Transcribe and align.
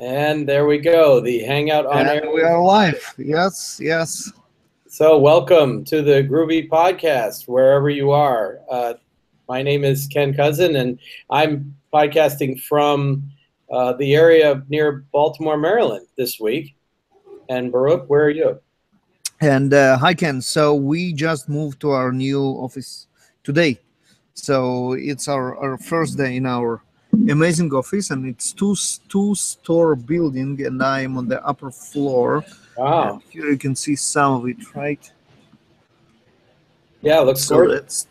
And 0.00 0.46
there 0.46 0.66
we 0.66 0.76
go, 0.76 1.20
the 1.20 1.38
Hangout 1.40 1.86
on 1.86 2.00
And 2.00 2.08
air. 2.08 2.30
we 2.30 2.42
are 2.42 2.60
live. 2.60 3.14
Yes, 3.16 3.80
yes. 3.82 4.30
So, 4.88 5.16
welcome 5.18 5.84
to 5.86 6.02
the 6.02 6.22
Groovy 6.22 6.68
Podcast, 6.68 7.48
wherever 7.48 7.88
you 7.88 8.10
are. 8.10 8.58
Uh, 8.70 8.94
my 9.48 9.62
name 9.62 9.84
is 9.84 10.06
Ken 10.06 10.34
Kousen, 10.34 10.78
and 10.78 10.98
I'm 11.30 11.74
podcasting 11.94 12.60
from 12.60 13.22
uh, 13.70 13.94
the 13.94 14.14
area 14.14 14.62
near 14.68 15.06
Baltimore, 15.12 15.56
Maryland 15.56 16.06
this 16.18 16.38
week. 16.38 16.76
And 17.48 17.72
Baruch, 17.72 18.04
where 18.10 18.24
are 18.26 18.30
you? 18.30 18.60
And 19.40 19.72
uh, 19.72 19.96
hi, 19.96 20.12
Ken. 20.12 20.42
So 20.42 20.74
we 20.74 21.14
just 21.14 21.48
moved 21.48 21.80
to 21.80 21.92
our 21.92 22.12
new 22.12 22.42
office 22.42 23.06
today. 23.44 23.80
So 24.34 24.92
it's 24.92 25.26
our, 25.26 25.56
our 25.56 25.78
first 25.78 26.18
day 26.18 26.36
in 26.36 26.44
our 26.44 26.82
amazing 27.30 27.72
office, 27.72 28.10
and 28.10 28.26
it's 28.26 28.52
two 28.52 28.74
two 29.08 29.34
store 29.34 29.94
building, 29.96 30.64
and 30.66 30.82
I 30.82 31.00
am 31.02 31.16
on 31.18 31.28
the 31.28 31.44
upper 31.46 31.70
floor. 31.70 32.44
Wow. 32.76 33.14
And 33.14 33.22
here 33.30 33.48
you 33.50 33.58
can 33.58 33.74
see 33.74 33.96
some 33.96 34.32
of 34.34 34.48
it, 34.48 34.58
right? 34.74 35.04
Yeah, 37.02 37.20
looks 37.20 37.42
So 37.44 37.56
gorgeous. 37.56 38.06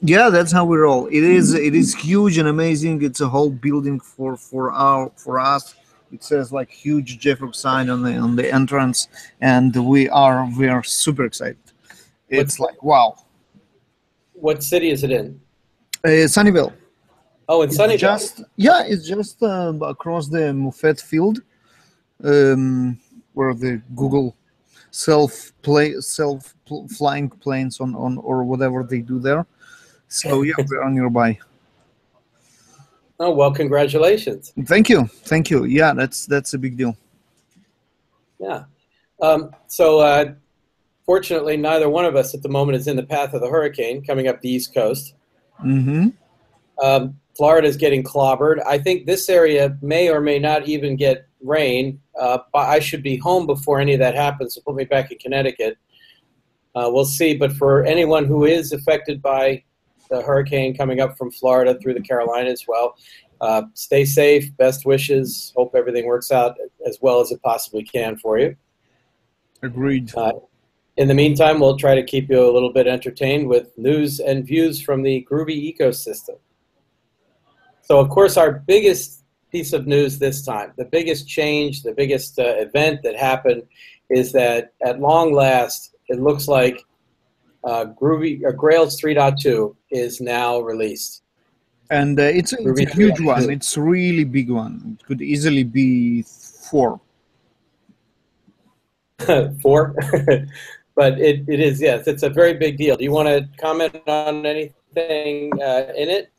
yeah, 0.00 0.30
that's 0.30 0.52
how 0.52 0.64
we 0.64 0.76
roll. 0.78 1.06
It 1.06 1.24
is 1.38 1.54
it 1.54 1.74
is 1.74 1.94
huge 1.94 2.38
and 2.38 2.48
amazing. 2.48 3.02
It's 3.02 3.20
a 3.20 3.28
whole 3.28 3.50
building 3.50 3.98
for 4.00 4.36
for 4.36 4.70
our 4.72 5.10
for 5.16 5.38
us. 5.40 5.74
It 6.12 6.24
says 6.24 6.52
like 6.52 6.70
huge 6.70 7.20
JFrog 7.20 7.54
sign 7.54 7.88
on 7.88 8.02
the 8.02 8.16
on 8.16 8.36
the 8.36 8.52
entrance, 8.52 9.08
and 9.40 9.74
we 9.92 10.08
are 10.08 10.48
we 10.58 10.68
are 10.68 10.82
super 10.82 11.24
excited. 11.24 11.58
It's 12.28 12.58
like 12.60 12.82
wow, 12.82 13.16
What 14.34 14.62
city 14.62 14.90
is 14.90 15.02
it 15.04 15.10
in? 15.10 15.40
uh, 16.04 16.08
Sunnyvale. 16.34 16.72
Oh, 17.52 17.62
It's 17.62 17.74
Sunny 17.74 17.96
just 17.96 18.44
yeah, 18.54 18.84
it's 18.86 19.08
just 19.08 19.42
uh, 19.42 19.72
across 19.82 20.28
the 20.28 20.52
Moffett 20.52 21.00
Field, 21.00 21.40
um, 22.22 22.96
where 23.32 23.54
the 23.54 23.82
Google 23.96 24.36
self 24.92 25.52
play 25.60 25.94
self 26.00 26.54
pl- 26.64 26.86
flying 26.86 27.28
planes 27.28 27.80
on 27.80 27.96
on 27.96 28.18
or 28.18 28.44
whatever 28.44 28.84
they 28.84 29.00
do 29.00 29.18
there. 29.18 29.44
So 30.06 30.42
yeah, 30.42 30.54
we 30.70 30.76
are 30.76 30.90
nearby. 30.90 31.38
Oh, 33.18 33.32
well, 33.32 33.50
congratulations. 33.50 34.52
Thank 34.66 34.88
you, 34.88 35.06
thank 35.24 35.50
you. 35.50 35.64
Yeah, 35.64 35.92
that's 35.92 36.26
that's 36.26 36.54
a 36.54 36.58
big 36.58 36.76
deal. 36.76 36.96
Yeah. 38.38 38.62
Um, 39.20 39.50
so, 39.66 39.98
uh, 39.98 40.34
fortunately, 41.04 41.56
neither 41.56 41.88
one 41.90 42.04
of 42.04 42.14
us 42.14 42.32
at 42.32 42.42
the 42.42 42.48
moment 42.48 42.76
is 42.76 42.86
in 42.86 42.94
the 42.94 43.02
path 43.02 43.34
of 43.34 43.40
the 43.40 43.48
hurricane 43.48 44.04
coming 44.04 44.28
up 44.28 44.40
the 44.40 44.48
East 44.48 44.72
Coast. 44.72 45.14
hmm 45.58 46.10
Um, 46.80 47.16
Florida 47.40 47.66
is 47.66 47.78
getting 47.78 48.02
clobbered. 48.02 48.62
I 48.66 48.76
think 48.76 49.06
this 49.06 49.30
area 49.30 49.74
may 49.80 50.10
or 50.10 50.20
may 50.20 50.38
not 50.38 50.68
even 50.68 50.94
get 50.94 51.26
rain. 51.40 51.98
Uh, 52.20 52.36
but 52.52 52.68
I 52.68 52.80
should 52.80 53.02
be 53.02 53.16
home 53.16 53.46
before 53.46 53.80
any 53.80 53.94
of 53.94 53.98
that 54.00 54.14
happens. 54.14 54.56
So 54.56 54.60
put 54.60 54.74
me 54.74 54.84
back 54.84 55.10
in 55.10 55.16
Connecticut. 55.16 55.78
Uh, 56.74 56.90
we'll 56.92 57.06
see. 57.06 57.34
But 57.34 57.52
for 57.52 57.82
anyone 57.86 58.26
who 58.26 58.44
is 58.44 58.72
affected 58.72 59.22
by 59.22 59.64
the 60.10 60.20
hurricane 60.20 60.76
coming 60.76 61.00
up 61.00 61.16
from 61.16 61.30
Florida 61.30 61.78
through 61.80 61.94
the 61.94 62.02
Carolinas, 62.02 62.66
well, 62.68 62.98
uh, 63.40 63.62
stay 63.72 64.04
safe. 64.04 64.54
Best 64.58 64.84
wishes. 64.84 65.54
Hope 65.56 65.74
everything 65.74 66.04
works 66.04 66.30
out 66.30 66.58
as 66.86 66.98
well 67.00 67.22
as 67.22 67.32
it 67.32 67.40
possibly 67.42 67.84
can 67.84 68.18
for 68.18 68.38
you. 68.38 68.54
Agreed. 69.62 70.14
Uh, 70.14 70.32
in 70.98 71.08
the 71.08 71.14
meantime, 71.14 71.58
we'll 71.58 71.78
try 71.78 71.94
to 71.94 72.02
keep 72.04 72.28
you 72.28 72.38
a 72.38 72.52
little 72.52 72.70
bit 72.70 72.86
entertained 72.86 73.48
with 73.48 73.72
news 73.78 74.20
and 74.20 74.46
views 74.46 74.82
from 74.82 75.02
the 75.02 75.26
Groovy 75.30 75.74
ecosystem. 75.74 76.36
So, 77.82 77.98
of 77.98 78.08
course, 78.08 78.36
our 78.36 78.52
biggest 78.52 79.24
piece 79.50 79.72
of 79.72 79.86
news 79.86 80.18
this 80.18 80.44
time, 80.44 80.72
the 80.76 80.84
biggest 80.84 81.28
change, 81.28 81.82
the 81.82 81.92
biggest 81.92 82.38
uh, 82.38 82.54
event 82.56 83.02
that 83.02 83.16
happened 83.16 83.62
is 84.08 84.32
that 84.32 84.72
at 84.84 85.00
long 85.00 85.32
last, 85.32 85.94
it 86.08 86.20
looks 86.20 86.48
like 86.48 86.84
uh, 87.64 87.86
Groovy 88.00 88.46
uh, 88.46 88.52
Grails 88.52 89.00
3.2 89.00 89.74
is 89.90 90.20
now 90.20 90.60
released. 90.60 91.22
And 91.90 92.18
uh, 92.18 92.24
it's, 92.24 92.52
it's 92.52 92.80
a 92.80 92.94
huge 92.94 93.16
three. 93.16 93.26
one. 93.26 93.50
It's 93.50 93.76
a 93.76 93.82
really 93.82 94.24
big 94.24 94.50
one. 94.50 94.96
It 94.98 95.06
could 95.06 95.20
easily 95.22 95.64
be 95.64 96.22
four. 96.22 97.00
Four, 99.62 99.94
but 100.94 101.20
it, 101.20 101.46
it 101.46 101.60
is 101.60 101.78
yes, 101.78 102.06
it's 102.06 102.22
a 102.22 102.30
very 102.30 102.54
big 102.54 102.78
deal. 102.78 102.96
Do 102.96 103.04
you 103.04 103.12
want 103.12 103.28
to 103.28 103.46
comment 103.58 103.94
on 104.06 104.46
anything 104.46 105.50
uh, 105.60 105.92
in 105.94 106.08
it? 106.08 106.32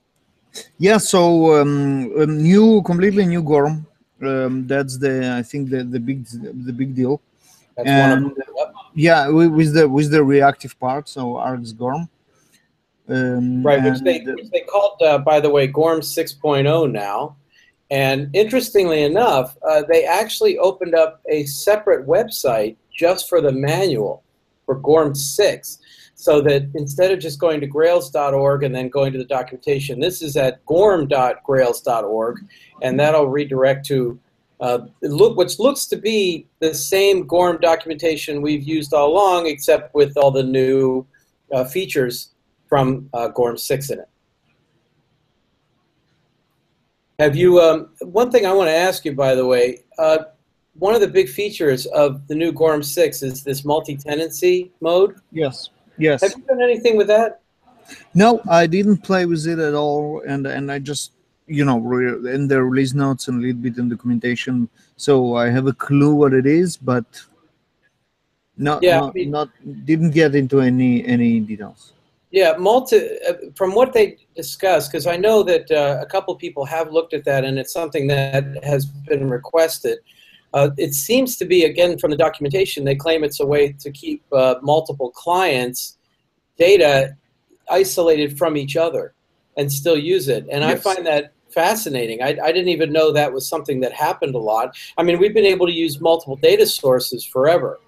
Yeah. 0.78 0.98
So 0.98 1.60
um, 1.62 2.12
a 2.18 2.26
new, 2.26 2.82
completely 2.84 3.26
new 3.26 3.42
Gorm. 3.44 3.86
Um, 4.22 4.68
that's 4.68 4.98
the 4.98 5.34
I 5.38 5.42
think 5.44 5.70
the 5.70 5.84
the 5.84 6.00
big 6.00 6.26
the 6.66 6.74
big 6.74 6.94
deal. 6.96 7.22
That's 7.76 7.88
one 7.90 8.12
of 8.12 8.18
And- 8.18 8.26
them. 8.36 8.36
Yeah, 8.94 9.30
with 9.30 9.74
the 9.74 9.88
with 9.88 10.12
the 10.12 10.24
reactive 10.24 10.78
part. 10.80 11.08
So 11.10 11.40
RX 11.40 11.72
Gorm. 11.72 12.10
Um, 13.08 13.64
Right, 13.64 13.84
which 13.84 14.00
they, 14.02 14.20
the- 14.20 14.36
which 14.36 14.50
they 14.52 14.62
called, 14.62 15.02
uh, 15.02 15.18
by 15.18 15.40
the 15.40 15.50
way, 15.50 15.68
Gorm 15.68 16.00
6.0 16.02 16.92
now. 16.92 17.36
And 17.90 18.30
interestingly 18.34 19.04
enough, 19.04 19.58
uh, 19.68 19.84
they 19.90 20.06
actually 20.06 20.58
opened 20.60 20.96
up 20.96 21.20
a 21.30 21.44
separate 21.46 22.08
website 22.08 22.78
just 22.94 23.28
for 23.28 23.42
the 23.42 23.52
manual 23.52 24.24
for 24.66 24.76
Gorm 24.76 25.14
6. 25.14 25.80
So 26.22 26.40
that 26.42 26.70
instead 26.76 27.12
of 27.12 27.18
just 27.18 27.40
going 27.40 27.60
to 27.62 27.66
grails.org 27.66 28.62
and 28.64 28.76
then 28.76 28.90
going 28.90 29.12
to 29.12 29.18
the 29.18 29.26
documentation, 29.26 30.00
this 30.00 30.22
is 30.22 30.38
at 30.38 30.64
gorm.grails.org, 30.68 32.40
and 32.84 33.00
that'll 33.00 33.26
redirect 33.26 33.88
to 33.88 34.20
uh, 34.60 34.82
look, 35.02 35.36
which 35.36 35.58
looks 35.58 35.88
to 35.88 35.96
be 35.96 36.46
the 36.60 36.76
same 36.76 37.26
Gorm 37.26 37.58
documentation 37.60 38.44
we've 38.44 38.62
used 38.62 38.94
all 38.94 39.12
along, 39.12 39.48
except 39.48 39.96
with 39.96 40.16
all 40.16 40.30
the 40.30 40.44
new 40.44 41.08
uh, 41.52 41.66
features 41.66 42.36
from 42.70 43.10
uh, 43.16 43.30
Gorm 43.30 43.58
6 43.58 43.90
in 43.90 44.00
it. 44.02 44.10
Have 47.18 47.36
you, 47.36 47.60
um, 47.60 47.90
one 48.00 48.30
thing 48.30 48.46
I 48.46 48.54
want 48.54 48.68
to 48.68 48.76
ask 48.76 49.06
you, 49.06 49.16
by 49.16 49.34
the 49.34 49.48
way, 49.48 49.80
uh, 49.98 50.20
one 50.76 50.94
of 50.94 51.02
the 51.02 51.08
big 51.08 51.30
features 51.30 51.88
of 51.88 52.28
the 52.28 52.36
new 52.36 52.52
Gorm 52.52 52.84
6 52.84 53.24
is 53.24 53.44
this 53.44 53.66
multi-tenancy 53.66 54.72
mode. 54.82 55.16
yes, 55.32 55.72
yes. 56.02 56.22
Have 56.24 56.34
you 56.38 56.44
done 56.52 56.62
anything 56.62 56.98
with 56.98 57.08
that? 57.16 57.42
No, 58.14 58.42
I 58.50 58.68
didn't 58.76 59.00
play 59.10 59.26
with 59.26 59.46
it 59.54 59.60
at 59.60 59.74
all, 59.74 60.22
and 60.32 60.46
and 60.48 60.66
I 60.72 60.80
just 60.92 61.12
you 61.48 61.66
know 61.66 61.78
re- 61.80 62.34
in 62.36 62.48
the 62.52 62.58
release 62.70 62.94
notes 62.94 63.28
and 63.28 63.36
a 63.40 63.42
little 63.46 63.62
bit 63.68 63.78
in 63.78 63.90
documentation, 63.90 64.70
so 65.06 65.36
I 65.36 65.50
have 65.50 65.68
a 65.68 65.74
clue 65.74 66.14
what 66.22 66.34
it 66.34 66.46
is, 66.46 66.78
but 66.78 67.06
not 68.58 68.84
Yeah, 68.84 68.98
I 68.98 69.00
not, 69.02 69.16
mean- 69.16 69.32
not 69.32 69.50
didn't 69.86 70.12
get 70.12 70.36
into 70.36 70.62
any 70.62 71.06
any 71.06 71.40
details. 71.40 71.94
Yeah, 72.34 72.54
multi, 72.58 72.98
uh, 73.28 73.34
from 73.56 73.76
what 73.76 73.92
they 73.92 74.06
discussed, 74.38 74.90
because 74.90 75.06
I 75.06 75.18
know 75.18 75.44
that 75.44 75.70
uh, 75.70 75.98
a 76.02 76.06
couple 76.06 76.34
people 76.46 76.64
have 76.64 76.88
looked 76.90 77.14
at 77.14 77.26
that 77.26 77.44
and 77.44 77.60
it's 77.60 77.74
something 77.74 78.08
that 78.08 78.44
has 78.64 78.86
been 79.10 79.30
requested. 79.30 79.98
Uh, 80.54 80.70
it 80.78 80.94
seems 80.94 81.38
to 81.38 81.46
be, 81.46 81.64
again, 81.64 81.98
from 81.98 82.12
the 82.12 82.18
documentation, 82.18 82.84
they 82.84 82.96
claim 82.96 83.24
it's 83.24 83.40
a 83.40 83.46
way 83.46 83.72
to 83.72 83.92
keep 83.92 84.24
uh, 84.34 84.56
multiple 84.62 85.12
clients' 85.12 85.98
data 86.58 87.16
isolated 87.70 88.38
from 88.38 88.58
each 88.58 88.76
other 88.76 89.14
and 89.58 89.72
still 89.72 89.98
use 89.98 90.28
it. 90.28 90.46
And 90.52 90.64
I 90.64 90.76
find 90.76 91.06
that 91.06 91.34
fascinating. 91.50 92.22
I, 92.22 92.38
I 92.44 92.52
didn't 92.52 92.70
even 92.70 92.92
know 92.92 93.12
that 93.12 93.32
was 93.32 93.48
something 93.48 93.80
that 93.82 93.94
happened 93.94 94.36
a 94.36 94.40
lot. 94.40 94.78
I 94.98 95.04
mean, 95.04 95.20
we've 95.20 95.34
been 95.34 95.46
able 95.46 95.68
to 95.68 95.74
use 95.74 96.00
multiple 96.02 96.36
data 96.36 96.66
sources 96.66 97.26
forever. 97.26 97.80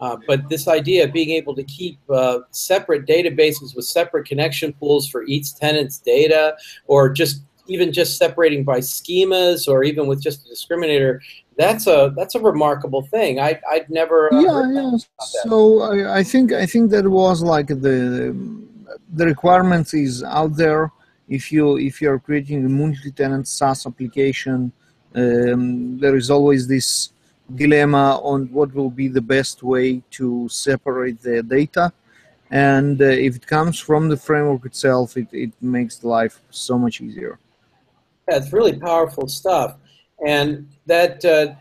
Uh, 0.00 0.16
but 0.28 0.48
this 0.48 0.68
idea 0.68 1.04
of 1.04 1.12
being 1.12 1.30
able 1.30 1.54
to 1.56 1.64
keep 1.64 1.98
uh, 2.08 2.38
separate 2.50 3.06
databases 3.06 3.74
with 3.74 3.84
separate 3.84 4.26
connection 4.26 4.72
pools 4.74 5.08
for 5.08 5.24
each 5.24 5.56
tenant's 5.56 5.98
data, 5.98 6.56
or 6.86 7.08
just 7.08 7.42
even 7.66 7.92
just 7.92 8.16
separating 8.16 8.62
by 8.62 8.78
schemas, 8.78 9.66
or 9.66 9.82
even 9.82 10.06
with 10.06 10.22
just 10.22 10.46
a 10.46 10.50
discriminator, 10.50 11.18
that's 11.58 11.86
a 11.88 12.12
that's 12.16 12.34
a 12.36 12.40
remarkable 12.40 13.02
thing. 13.02 13.40
I 13.40 13.60
I'd 13.70 13.90
never 13.90 14.32
uh, 14.32 14.40
yeah, 14.40 14.70
yeah. 14.72 14.96
So 15.42 15.82
I, 15.82 16.18
I 16.20 16.22
think 16.22 16.52
I 16.52 16.64
think 16.64 16.90
that 16.92 17.06
was 17.06 17.42
like 17.42 17.66
the 17.66 18.34
the 19.12 19.26
requirement 19.26 19.92
is 19.92 20.22
out 20.22 20.56
there. 20.56 20.92
If 21.28 21.52
you 21.52 21.76
if 21.76 22.00
you 22.00 22.10
are 22.12 22.20
creating 22.20 22.64
a 22.64 22.68
multi-tenant 22.68 23.48
SaaS 23.48 23.86
application, 23.86 24.72
um, 25.14 25.98
there 25.98 26.16
is 26.16 26.30
always 26.30 26.68
this 26.68 27.10
dilemma 27.54 28.20
on 28.22 28.46
what 28.52 28.72
will 28.74 28.90
be 28.90 29.08
the 29.08 29.20
best 29.20 29.62
way 29.62 30.02
to 30.10 30.48
separate 30.48 31.20
the 31.22 31.42
data. 31.42 31.92
And 32.50 33.00
uh, 33.02 33.06
if 33.06 33.36
it 33.36 33.46
comes 33.46 33.78
from 33.78 34.08
the 34.08 34.16
framework 34.16 34.64
itself, 34.64 35.16
it, 35.16 35.28
it 35.32 35.52
makes 35.60 36.02
life 36.04 36.40
so 36.50 36.78
much 36.78 37.00
easier. 37.00 37.38
That's 38.26 38.52
really 38.52 38.78
powerful 38.78 39.26
stuff, 39.28 39.76
and 40.26 40.68
that 40.86 41.24
uh, 41.24 41.54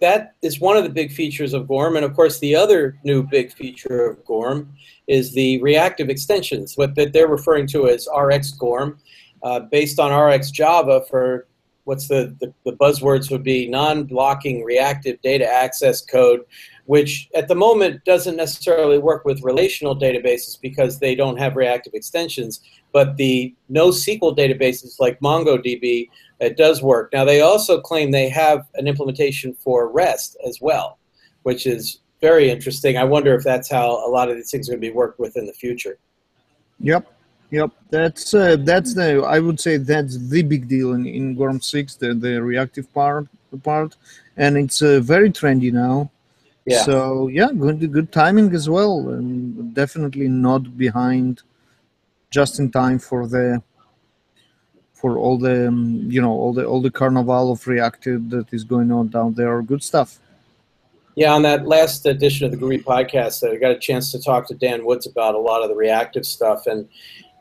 that 0.00 0.34
is 0.42 0.60
one 0.60 0.76
of 0.76 0.84
the 0.84 0.90
big 0.90 1.12
features 1.12 1.52
of 1.52 1.68
Gorm. 1.68 1.96
And 1.96 2.04
of 2.04 2.14
course, 2.14 2.38
the 2.38 2.56
other 2.56 2.98
new 3.04 3.22
big 3.22 3.52
feature 3.52 4.06
of 4.10 4.24
Gorm 4.24 4.72
is 5.06 5.32
the 5.32 5.60
reactive 5.60 6.08
extensions, 6.08 6.76
what 6.76 6.94
that 6.94 7.12
they're 7.12 7.28
referring 7.28 7.66
to 7.68 7.88
as 7.88 8.08
RX 8.16 8.52
Gorm, 8.52 8.98
uh, 9.42 9.60
based 9.60 9.98
on 10.00 10.12
RX 10.12 10.50
Java 10.50 11.02
for 11.08 11.46
what's 11.84 12.08
the, 12.08 12.34
the, 12.40 12.52
the 12.64 12.76
buzzwords 12.76 13.30
would 13.30 13.42
be 13.42 13.68
non-blocking 13.68 14.64
reactive 14.64 15.20
data 15.22 15.46
access 15.46 16.02
code, 16.02 16.40
which 16.90 17.28
at 17.36 17.46
the 17.46 17.54
moment 17.54 18.04
doesn't 18.04 18.34
necessarily 18.34 18.98
work 18.98 19.24
with 19.24 19.44
relational 19.44 19.96
databases 19.96 20.60
because 20.60 20.98
they 20.98 21.14
don't 21.14 21.36
have 21.36 21.54
reactive 21.54 21.94
extensions, 21.94 22.62
but 22.90 23.16
the 23.16 23.54
NoSQL 23.70 24.36
databases 24.36 24.98
like 24.98 25.20
MongoDB, 25.20 26.08
it 26.40 26.56
does 26.56 26.82
work. 26.82 27.12
Now 27.12 27.24
they 27.24 27.42
also 27.42 27.80
claim 27.80 28.10
they 28.10 28.28
have 28.28 28.66
an 28.74 28.88
implementation 28.88 29.54
for 29.54 29.88
REST 29.88 30.36
as 30.44 30.58
well, 30.60 30.98
which 31.44 31.64
is 31.64 32.00
very 32.20 32.50
interesting. 32.50 32.96
I 32.96 33.04
wonder 33.04 33.36
if 33.36 33.44
that's 33.44 33.70
how 33.70 34.04
a 34.04 34.10
lot 34.10 34.28
of 34.28 34.34
these 34.34 34.50
things 34.50 34.68
are 34.68 34.72
going 34.72 34.82
to 34.82 34.88
be 34.88 34.92
worked 34.92 35.20
with 35.20 35.36
in 35.36 35.46
the 35.46 35.52
future. 35.52 35.96
Yep, 36.80 37.06
yep. 37.52 37.70
That's 37.90 38.34
uh, 38.34 38.56
that's 38.58 38.94
the 38.94 39.22
I 39.24 39.38
would 39.38 39.60
say 39.60 39.76
that's 39.76 40.18
the 40.28 40.42
big 40.42 40.66
deal 40.66 40.94
in, 40.94 41.06
in 41.06 41.36
Gorm 41.36 41.60
six, 41.60 41.94
the 41.94 42.14
the 42.14 42.42
reactive 42.42 42.92
part 42.92 43.28
part, 43.62 43.94
and 44.36 44.56
it's 44.56 44.82
uh, 44.82 44.98
very 44.98 45.30
trendy 45.30 45.72
now. 45.72 46.10
Yeah. 46.70 46.82
So 46.82 47.28
yeah, 47.28 47.50
good 47.52 47.92
good 47.92 48.12
timing 48.12 48.54
as 48.54 48.68
well, 48.68 49.08
and 49.10 49.74
definitely 49.74 50.28
not 50.28 50.76
behind, 50.76 51.42
just 52.30 52.58
in 52.60 52.70
time 52.70 52.98
for 52.98 53.26
the 53.26 53.62
for 54.92 55.18
all 55.18 55.38
the 55.38 55.68
um, 55.68 56.06
you 56.08 56.20
know 56.20 56.30
all 56.30 56.52
the 56.52 56.64
all 56.64 56.80
the 56.80 56.90
carnival 56.90 57.52
of 57.52 57.66
reactive 57.66 58.30
that 58.30 58.52
is 58.52 58.64
going 58.64 58.92
on 58.92 59.08
down 59.08 59.34
there. 59.34 59.62
Good 59.62 59.82
stuff. 59.82 60.18
Yeah, 61.16 61.32
on 61.32 61.42
that 61.42 61.66
last 61.66 62.06
edition 62.06 62.46
of 62.46 62.52
the 62.52 62.56
Groovy 62.56 62.82
podcast, 62.84 63.36
I 63.42 63.56
got 63.56 63.72
a 63.72 63.78
chance 63.78 64.12
to 64.12 64.22
talk 64.22 64.46
to 64.48 64.54
Dan 64.54 64.84
Woods 64.84 65.06
about 65.06 65.34
a 65.34 65.38
lot 65.38 65.62
of 65.62 65.68
the 65.68 65.74
reactive 65.74 66.24
stuff 66.24 66.66
and 66.66 66.88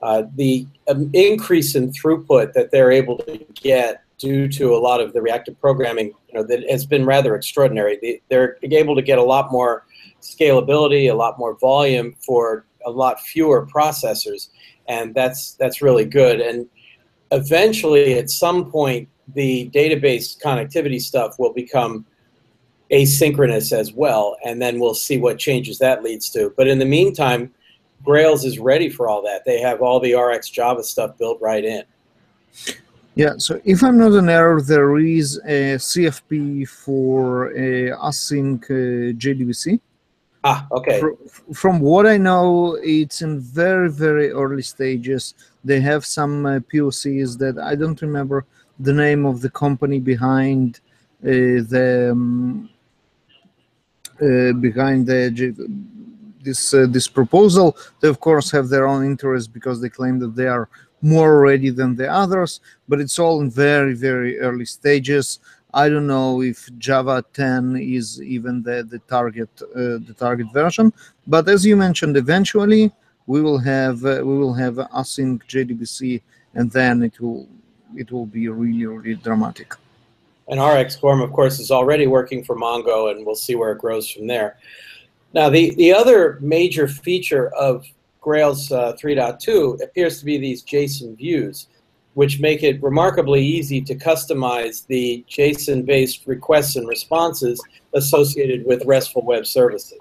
uh, 0.01 0.23
the 0.35 0.65
um, 0.87 1.09
increase 1.13 1.75
in 1.75 1.91
throughput 1.91 2.53
that 2.53 2.71
they're 2.71 2.91
able 2.91 3.17
to 3.19 3.37
get 3.53 4.03
due 4.19 4.47
to 4.49 4.75
a 4.75 4.77
lot 4.77 5.01
of 5.01 5.13
the 5.13 5.21
reactive 5.21 5.59
programming, 5.59 6.07
you 6.27 6.33
know, 6.35 6.43
that 6.43 6.69
has 6.69 6.85
been 6.85 7.05
rather 7.05 7.35
extraordinary. 7.35 8.21
They're 8.29 8.57
able 8.61 8.95
to 8.95 9.01
get 9.01 9.17
a 9.17 9.23
lot 9.23 9.51
more 9.51 9.85
scalability, 10.21 11.09
a 11.09 11.15
lot 11.15 11.39
more 11.39 11.57
volume 11.57 12.13
for 12.25 12.65
a 12.85 12.91
lot 12.91 13.19
fewer 13.21 13.65
processors, 13.65 14.49
and 14.87 15.15
that's 15.15 15.53
that's 15.53 15.81
really 15.81 16.05
good. 16.05 16.41
And 16.41 16.67
eventually, 17.31 18.15
at 18.15 18.29
some 18.29 18.69
point, 18.69 19.07
the 19.33 19.69
database 19.73 20.39
connectivity 20.41 21.01
stuff 21.01 21.39
will 21.39 21.53
become 21.53 22.05
asynchronous 22.91 23.71
as 23.71 23.93
well, 23.93 24.35
and 24.45 24.61
then 24.61 24.79
we'll 24.79 24.93
see 24.93 25.17
what 25.17 25.39
changes 25.39 25.79
that 25.79 26.03
leads 26.03 26.29
to. 26.31 26.53
But 26.57 26.67
in 26.67 26.79
the 26.79 26.85
meantime, 26.85 27.53
Grails 28.03 28.45
is 28.45 28.59
ready 28.59 28.89
for 28.89 29.07
all 29.07 29.21
that. 29.23 29.43
They 29.45 29.59
have 29.59 29.81
all 29.81 29.99
the 29.99 30.15
RX 30.15 30.49
Java 30.49 30.83
stuff 30.83 31.17
built 31.17 31.39
right 31.41 31.63
in. 31.63 31.83
Yeah, 33.19 33.33
so 33.37 33.59
if 33.65 33.83
I'm 33.83 33.97
not 33.97 34.13
an 34.13 34.29
error, 34.29 34.61
there 34.61 34.97
is 34.97 35.41
a 35.43 35.75
CFP 35.75 36.69
for 36.69 37.51
a 37.51 37.91
async 38.09 38.63
uh, 38.63 39.11
JDBC. 39.21 39.81
Ah, 40.45 40.65
okay. 40.71 41.01
From, 41.01 41.17
from, 41.53 41.79
what 41.81 42.07
I 42.07 42.15
know, 42.15 42.77
it's 42.81 43.21
in 43.21 43.41
very, 43.41 43.91
very 43.91 44.31
early 44.31 44.61
stages. 44.61 45.33
They 45.65 45.81
have 45.81 46.05
some 46.05 46.45
uh, 46.45 46.59
POCs 46.71 47.37
that 47.39 47.59
I 47.59 47.75
don't 47.75 48.01
remember 48.01 48.45
the 48.79 48.93
name 48.93 49.25
of 49.25 49.41
the 49.41 49.49
company 49.49 49.99
behind 49.99 50.79
uh, 51.21 51.59
the 51.73 52.11
um, 52.13 52.69
uh, 54.21 54.53
behind 54.53 55.07
the, 55.07 55.19
this 56.41 56.73
uh, 56.73 56.87
this 56.89 57.09
proposal. 57.09 57.75
They 57.99 58.07
of 58.07 58.21
course 58.21 58.49
have 58.51 58.69
their 58.69 58.87
own 58.87 59.03
interest 59.03 59.51
because 59.51 59.81
they 59.81 59.89
claim 59.89 60.19
that 60.19 60.37
they 60.37 60.47
are 60.47 60.69
more 61.01 61.39
ready 61.39 61.69
than 61.69 61.95
the 61.95 62.09
others, 62.11 62.61
but 62.87 62.99
it's 62.99 63.19
all 63.19 63.41
in 63.41 63.49
very 63.49 63.93
very 63.93 64.39
early 64.39 64.65
stages. 64.65 65.39
I 65.73 65.87
don't 65.87 66.07
know 66.07 66.41
if 66.41 66.67
Java 66.79 67.23
10 67.33 67.77
is 67.77 68.21
even 68.21 68.63
the 68.63 68.83
the 68.83 68.99
target 68.99 69.49
uh, 69.61 69.99
the 70.07 70.15
target 70.17 70.47
version, 70.53 70.91
but 71.27 71.47
as 71.47 71.65
you 71.65 71.75
mentioned, 71.75 72.17
eventually 72.17 72.91
we 73.27 73.41
will 73.41 73.59
have 73.59 74.03
uh, 74.05 74.21
we 74.23 74.37
will 74.37 74.53
have 74.53 74.75
async 74.75 75.41
JDBC, 75.47 76.21
and 76.55 76.71
then 76.71 77.03
it 77.03 77.19
will 77.19 77.47
it 77.95 78.11
will 78.11 78.25
be 78.25 78.47
really 78.49 78.85
really 78.85 79.15
dramatic. 79.15 79.75
And 80.49 80.59
RX 80.59 80.95
Gorm, 80.95 81.21
of 81.21 81.31
course, 81.31 81.59
is 81.59 81.69
already 81.69 82.07
working 82.07 82.43
for 82.43 82.55
Mongo, 82.55 83.11
and 83.11 83.23
we'll 83.23 83.35
see 83.35 83.53
where 83.53 83.71
it 83.71 83.77
grows 83.77 84.09
from 84.09 84.25
there. 84.25 84.57
Now, 85.33 85.47
the, 85.47 85.75
the 85.75 85.93
other 85.93 86.39
major 86.41 86.87
feature 86.87 87.49
of 87.49 87.85
Grails 88.21 88.71
uh, 88.71 88.93
3.2 89.01 89.81
appears 89.81 90.19
to 90.19 90.25
be 90.25 90.37
these 90.37 90.63
JSON 90.63 91.17
views, 91.17 91.67
which 92.13 92.39
make 92.39 92.63
it 92.63 92.81
remarkably 92.83 93.43
easy 93.43 93.81
to 93.81 93.95
customize 93.95 94.85
the 94.87 95.23
JSON-based 95.29 96.27
requests 96.27 96.75
and 96.75 96.87
responses 96.87 97.61
associated 97.93 98.65
with 98.65 98.83
RESTful 98.85 99.23
web 99.23 99.45
services. 99.45 99.99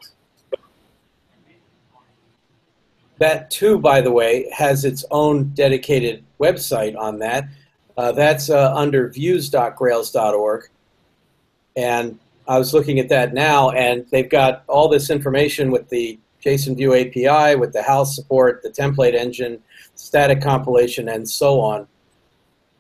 That 3.19 3.51
too, 3.51 3.79
by 3.79 4.01
the 4.01 4.13
way, 4.13 4.49
has 4.53 4.85
its 4.85 5.05
own 5.11 5.49
dedicated 5.51 6.25
website 6.41 6.97
on 6.97 7.19
that, 7.19 7.49
uh, 7.97 8.13
that's 8.13 8.49
uh, 8.49 8.73
under 8.75 9.09
views.grails.org. 9.09 10.69
And 11.77 12.19
I 12.47 12.59
was 12.59 12.73
looking 12.73 13.01
at 13.01 13.09
that 13.09 13.35
now, 13.35 13.71
and 13.71 14.07
they've 14.11 14.31
got 14.31 14.63
all 14.69 14.89
this 14.89 15.11
information 15.11 15.73
with 15.73 15.89
the 15.89 16.19
JSON 16.45 16.77
View 16.77 16.95
API, 16.95 17.57
with 17.57 17.73
the 17.73 17.83
HAL 17.83 18.07
support, 18.07 18.63
the 18.63 18.71
template 18.71 19.15
engine, 19.15 19.61
static 19.95 20.41
compilation, 20.41 21.09
and 21.09 21.29
so 21.29 21.61
on. 21.61 21.87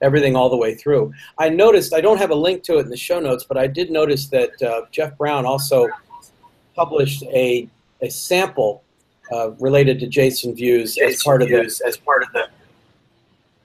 Everything 0.01 0.37
all 0.37 0.49
the 0.49 0.57
way 0.57 0.75
through. 0.75 1.13
I 1.39 1.49
noticed, 1.49 1.93
I 1.93 2.01
don't 2.01 2.19
have 2.19 2.31
a 2.31 2.35
link 2.35 2.63
to 2.65 2.79
it 2.79 2.83
in 2.83 2.89
the 2.89 2.97
show 2.97 3.19
notes, 3.19 3.45
but 3.45 3.59
I 3.59 3.67
did 3.67 3.91
notice 3.91 4.29
that 4.29 4.63
uh, 4.63 4.83
Jeff 4.93 5.19
Brown 5.19 5.45
also 5.45 5.89
published 6.77 7.25
a, 7.25 7.69
a 8.01 8.09
sample 8.09 8.85
uh, 9.33 9.51
related 9.59 9.99
to 10.01 10.07
JSON 10.07 10.55
views 10.57 10.97
JSON 10.97 11.09
as 11.09 11.23
part 11.23 11.43
of 11.43 11.49
the 11.49 11.83
as 11.87 11.97
part 11.97 12.23
of 12.23 12.33
the 12.33 12.49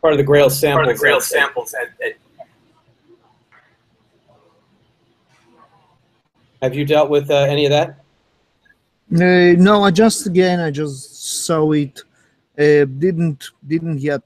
part 0.01 0.13
of 0.13 0.17
the 0.17 0.23
Grail 0.23 0.49
samples. 0.49 0.85
Part 0.85 0.89
of 0.89 0.97
the 0.97 0.99
Grail 0.99 1.21
samples. 1.21 1.73
At, 1.73 1.89
at, 2.05 2.17
have 6.61 6.75
you 6.75 6.85
dealt 6.85 7.09
with 7.09 7.29
uh, 7.29 7.35
any 7.35 7.65
of 7.65 7.69
that? 7.69 8.02
Uh, 9.13 9.53
no, 9.59 9.83
I 9.83 9.91
just 9.91 10.25
again 10.25 10.59
I 10.59 10.71
just 10.71 11.45
saw 11.45 11.71
it. 11.71 12.01
Uh, 12.57 12.85
didn't 12.85 13.51
didn't 13.67 13.99
yet 13.99 14.21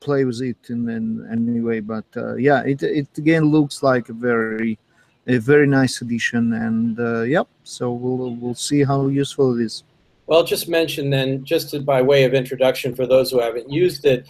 play 0.00 0.24
with 0.24 0.40
it 0.40 0.56
in, 0.70 0.88
in 0.88 1.26
any 1.30 1.60
way, 1.60 1.80
but 1.80 2.06
uh, 2.16 2.36
yeah, 2.36 2.62
it 2.62 2.82
it 2.82 3.08
again 3.18 3.44
looks 3.44 3.82
like 3.82 4.08
a 4.08 4.14
very 4.14 4.78
a 5.26 5.36
very 5.36 5.66
nice 5.66 6.00
addition, 6.00 6.54
and 6.54 6.98
uh, 6.98 7.22
yep. 7.22 7.46
So 7.64 7.92
we'll 7.92 8.34
we'll 8.36 8.54
see 8.54 8.82
how 8.84 9.08
useful 9.08 9.58
it 9.58 9.64
is. 9.64 9.84
Well, 10.26 10.44
just 10.44 10.66
mention 10.66 11.10
then, 11.10 11.44
just 11.44 11.70
to, 11.70 11.80
by 11.80 12.00
way 12.00 12.24
of 12.24 12.32
introduction 12.32 12.94
for 12.94 13.06
those 13.06 13.30
who 13.30 13.40
haven't 13.40 13.70
used 13.70 14.06
it, 14.06 14.26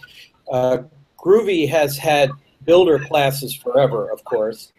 uh, 0.51 0.79
Groovy 1.17 1.69
has 1.69 1.97
had 1.97 2.29
builder 2.65 2.99
classes 2.99 3.55
forever, 3.55 4.11
of 4.11 4.23
course, 4.25 4.73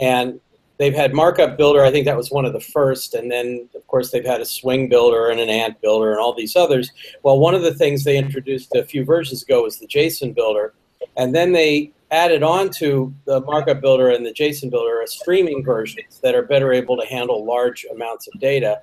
and 0.00 0.40
they've 0.78 0.94
had 0.94 1.12
markup 1.12 1.56
builder. 1.56 1.84
I 1.84 1.90
think 1.90 2.06
that 2.06 2.16
was 2.16 2.30
one 2.30 2.44
of 2.44 2.52
the 2.52 2.60
first, 2.60 3.14
and 3.14 3.30
then 3.30 3.68
of 3.74 3.86
course 3.86 4.10
they've 4.10 4.24
had 4.24 4.40
a 4.40 4.46
swing 4.46 4.88
builder 4.88 5.28
and 5.28 5.40
an 5.40 5.48
ant 5.48 5.80
builder 5.80 6.10
and 6.10 6.20
all 6.20 6.34
these 6.34 6.56
others. 6.56 6.90
Well, 7.22 7.38
one 7.38 7.54
of 7.54 7.62
the 7.62 7.74
things 7.74 8.04
they 8.04 8.16
introduced 8.16 8.74
a 8.74 8.84
few 8.84 9.04
versions 9.04 9.42
ago 9.42 9.62
was 9.62 9.78
the 9.78 9.86
JSON 9.86 10.34
builder, 10.34 10.74
and 11.16 11.34
then 11.34 11.52
they 11.52 11.92
added 12.10 12.42
on 12.42 12.70
to 12.70 13.14
the 13.26 13.40
markup 13.42 13.80
builder 13.80 14.08
and 14.08 14.24
the 14.24 14.32
JSON 14.32 14.70
builder 14.70 15.02
a 15.02 15.06
streaming 15.06 15.62
versions 15.62 16.20
that 16.22 16.34
are 16.34 16.42
better 16.42 16.72
able 16.72 16.96
to 16.96 17.06
handle 17.06 17.44
large 17.44 17.84
amounts 17.92 18.28
of 18.28 18.40
data. 18.40 18.80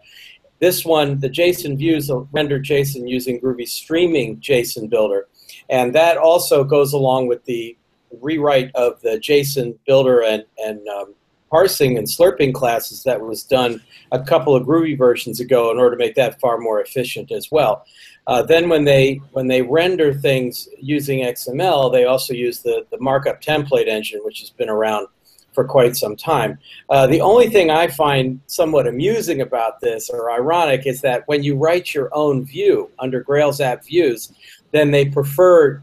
This 0.60 0.86
one, 0.86 1.20
the 1.20 1.30
JSON 1.30 1.78
views 1.78 2.10
render 2.32 2.60
JSON 2.60 3.10
using 3.10 3.42
Groovy 3.42 3.68
streaming 3.68 4.38
JSON 4.38 4.90
builder. 4.90 5.28
And 5.70 5.94
that 5.96 6.18
also 6.18 6.64
goes 6.64 6.94
along 6.94 7.28
with 7.28 7.44
the 7.46 7.76
rewrite 8.22 8.72
of 8.76 9.02
the 9.02 9.18
JSON 9.18 9.78
builder 9.86 10.24
and, 10.24 10.46
and 10.58 10.88
um, 10.88 11.16
parsing 11.50 11.98
and 11.98 12.08
slurping 12.08 12.54
classes 12.54 13.04
that 13.04 13.22
was 13.22 13.44
done 13.44 13.82
a 14.12 14.20
couple 14.24 14.56
of 14.56 14.64
Groovy 14.64 14.98
versions 14.98 15.40
ago 15.40 15.72
in 15.72 15.78
order 15.78 15.96
to 15.96 16.00
make 16.00 16.16
that 16.16 16.40
far 16.40 16.58
more 16.58 16.82
efficient 16.82 17.32
as 17.32 17.50
well. 17.52 17.86
Uh, 18.28 18.42
then 18.42 18.70
when 18.70 18.86
they 18.86 19.22
when 19.34 19.48
they 19.48 19.62
render 19.62 20.14
things 20.14 20.68
using 20.80 21.20
XML, 21.20 21.92
they 21.92 22.06
also 22.06 22.34
use 22.34 22.60
the, 22.60 22.86
the 22.90 23.00
markup 23.00 23.42
template 23.42 23.88
engine, 23.88 24.20
which 24.24 24.40
has 24.40 24.50
been 24.50 24.70
around 24.70 25.08
for 25.56 25.64
quite 25.64 25.96
some 25.96 26.16
time. 26.16 26.60
Uh, 26.90 27.08
the 27.08 27.22
only 27.22 27.50
thing 27.50 27.70
I 27.72 27.88
find 27.88 28.42
somewhat 28.48 28.88
amusing 28.88 29.42
about 29.42 29.80
this, 29.80 30.10
or 30.10 30.32
ironic, 30.32 30.86
is 30.86 31.02
that 31.02 31.24
when 31.28 31.44
you 31.44 31.56
write 31.56 31.94
your 31.94 32.10
own 32.14 32.46
view 32.46 32.92
under 33.00 33.22
Grails 33.22 33.62
app 33.62 33.86
views, 33.86 34.34
then 34.72 34.92
they 34.92 35.06
prefer 35.06 35.82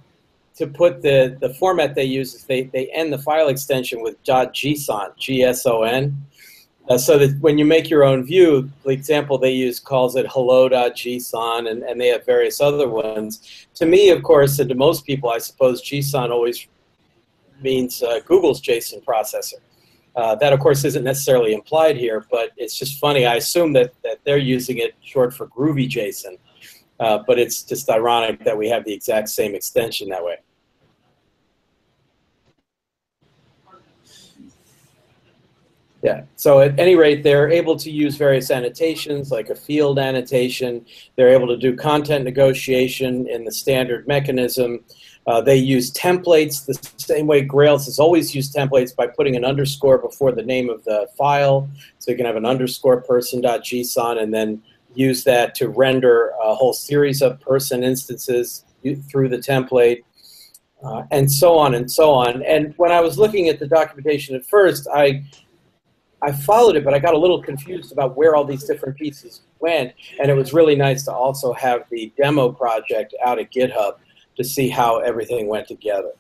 to 0.57 0.67
put 0.67 1.03
the, 1.03 1.37
the 1.41 1.55
format 1.55 1.95
they 1.95 2.05
use 2.05 2.35
is 2.35 2.45
they, 2.45 2.65
they 2.65 2.87
end 2.89 3.13
the 3.13 3.19
file 3.19 3.49
extension 3.49 4.03
with 4.03 4.23
.gson, 4.25 5.17
G-S-O-N. 5.17 6.27
Uh, 6.89 6.99
so 6.99 7.17
that 7.17 7.39
when 7.41 7.59
you 7.59 7.65
make 7.65 7.89
your 7.89 8.03
own 8.03 8.25
view, 8.25 8.69
the 8.85 8.91
example 8.91 9.39
they 9.39 9.53
use 9.53 9.79
calls 9.79 10.17
it 10.17 10.27
hello.gson, 10.29 11.71
and, 11.71 11.83
and 11.85 12.01
they 12.01 12.09
have 12.09 12.27
various 12.27 12.61
other 12.61 12.89
ones. 12.89 13.67
To 13.77 13.87
me, 13.87 14.11
of 14.11 14.23
course, 14.25 14.59
and 14.59 14.69
to 14.69 14.75
most 14.75 15.07
people, 15.07 15.31
I 15.31 15.39
suppose 15.39 15.81
GSON 15.83 16.31
always 16.31 16.67
means 17.61 18.03
uh, 18.03 18.21
Google's 18.27 18.61
JSON 18.61 19.05
processor. 19.05 19.61
Uh, 20.17 20.35
that, 20.35 20.53
of 20.53 20.59
course, 20.59 20.85
isn't 20.85 21.05
necessarily 21.05 21.55
implied 21.55 21.97
here, 21.97 22.27
but 22.31 22.51
it's 22.57 22.77
just 22.77 22.99
funny. 22.99 23.25
I 23.25 23.37
assume 23.37 23.73
that, 23.75 23.93
that 24.03 24.19
they're 24.25 24.37
using 24.37 24.79
it 24.79 24.95
short 25.03 25.33
for 25.33 25.47
Groovy 25.47 25.89
JSON, 25.89 26.37
uh, 27.03 27.19
but 27.27 27.37
it's 27.37 27.63
just 27.65 27.91
ironic 27.91 28.45
that 28.45 28.57
we 28.57 28.69
have 28.69 28.85
the 28.85 28.93
exact 28.93 29.29
same 29.29 29.57
extension 29.57 30.09
that 30.09 30.25
way. 30.25 30.37
Yeah, 36.05 36.23
so 36.37 36.61
at 36.61 36.79
any 36.79 36.95
rate, 36.95 37.23
they're 37.23 37.49
able 37.49 37.77
to 37.77 37.91
use 37.91 38.17
various 38.17 38.51
annotations 38.51 39.31
like 39.31 39.51
a 39.51 39.55
field 39.55 39.99
annotation. 39.99 40.85
They're 41.17 41.29
able 41.29 41.49
to 41.49 41.57
do 41.57 41.77
content 41.77 42.25
negotiation 42.25 43.29
in 43.29 43.45
the 43.45 43.53
standard 43.53 44.07
mechanism. 44.07 44.85
Uh, 45.27 45.41
they 45.41 45.57
use 45.57 45.93
templates 45.93 46.67
the 46.67 46.75
same 46.99 47.29
way 47.29 47.43
Grails 47.43 47.87
has 47.87 48.01
always 48.01 48.35
used 48.35 48.55
templates 48.55 48.95
by 48.95 49.07
putting 49.07 49.37
an 49.37 49.45
underscore 49.45 49.99
before 49.99 50.33
the 50.33 50.43
name 50.43 50.71
of 50.71 50.83
the 50.85 51.09
file. 51.17 51.69
So 52.01 52.11
you 52.11 52.17
can 52.17 52.27
have 52.27 52.37
an 52.37 52.47
underscore 52.47 53.01
person.json 53.03 54.21
and 54.21 54.35
then 54.35 54.63
use 54.95 55.25
that 55.25 55.55
to 55.57 55.69
render 55.69 56.33
a 56.43 56.55
whole 56.55 56.73
series 56.73 57.23
of 57.23 57.41
person 57.41 57.83
instances 57.83 58.65
through 59.11 59.29
the 59.29 59.39
template. 59.39 60.03
Uh, 60.85 61.05
and 61.13 61.31
so 61.31 61.57
on 61.57 61.75
and 61.75 61.89
so 61.89 62.11
on. 62.11 62.43
And 62.43 62.75
when 62.77 62.91
I 62.91 63.01
was 63.01 63.17
looking 63.17 63.49
at 63.49 63.61
the 63.61 63.69
documentation 63.69 64.35
at 64.35 64.45
first, 64.45 64.89
I 64.93 65.23
I 66.23 66.31
followed 66.31 66.77
it, 66.77 66.85
but 66.85 66.95
I 66.95 67.01
got 67.01 67.15
a 67.15 67.19
little 67.19 67.43
confused 67.43 67.91
about 67.91 68.17
where 68.17 68.37
all 68.37 68.45
these 68.45 68.65
different 68.65 68.97
pieces 68.97 69.43
went. 69.59 69.93
And 70.21 70.31
it 70.31 70.35
was 70.35 70.53
really 70.53 70.77
nice 70.77 71.05
to 71.05 71.13
also 71.13 71.53
have 71.53 71.83
the 71.91 72.13
demo 72.17 72.53
project 72.53 73.15
out 73.25 73.41
at 73.41 73.53
GitHub 73.53 73.95
to 74.37 74.45
see 74.45 74.69
how 74.69 74.99
everything 74.99 75.49
went 75.49 75.67
together. 75.67 76.13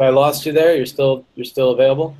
I 0.00 0.08
lost 0.08 0.46
you 0.46 0.52
there. 0.52 0.74
You're 0.76 0.86
still 0.86 1.26
you're 1.34 1.44
still 1.44 1.70
available. 1.70 2.16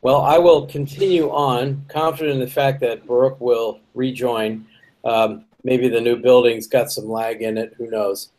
Well, 0.00 0.20
I 0.20 0.38
will 0.38 0.66
continue 0.66 1.28
on, 1.30 1.84
confident 1.88 2.34
in 2.34 2.40
the 2.40 2.50
fact 2.50 2.80
that 2.80 3.06
Baruch 3.06 3.40
will 3.40 3.80
rejoin. 3.94 4.64
Um, 5.04 5.46
maybe 5.64 5.88
the 5.88 6.00
new 6.00 6.16
building's 6.16 6.66
got 6.68 6.92
some 6.92 7.08
lag 7.08 7.42
in 7.42 7.58
it. 7.58 7.74
Who 7.78 7.90
knows? 7.90 8.30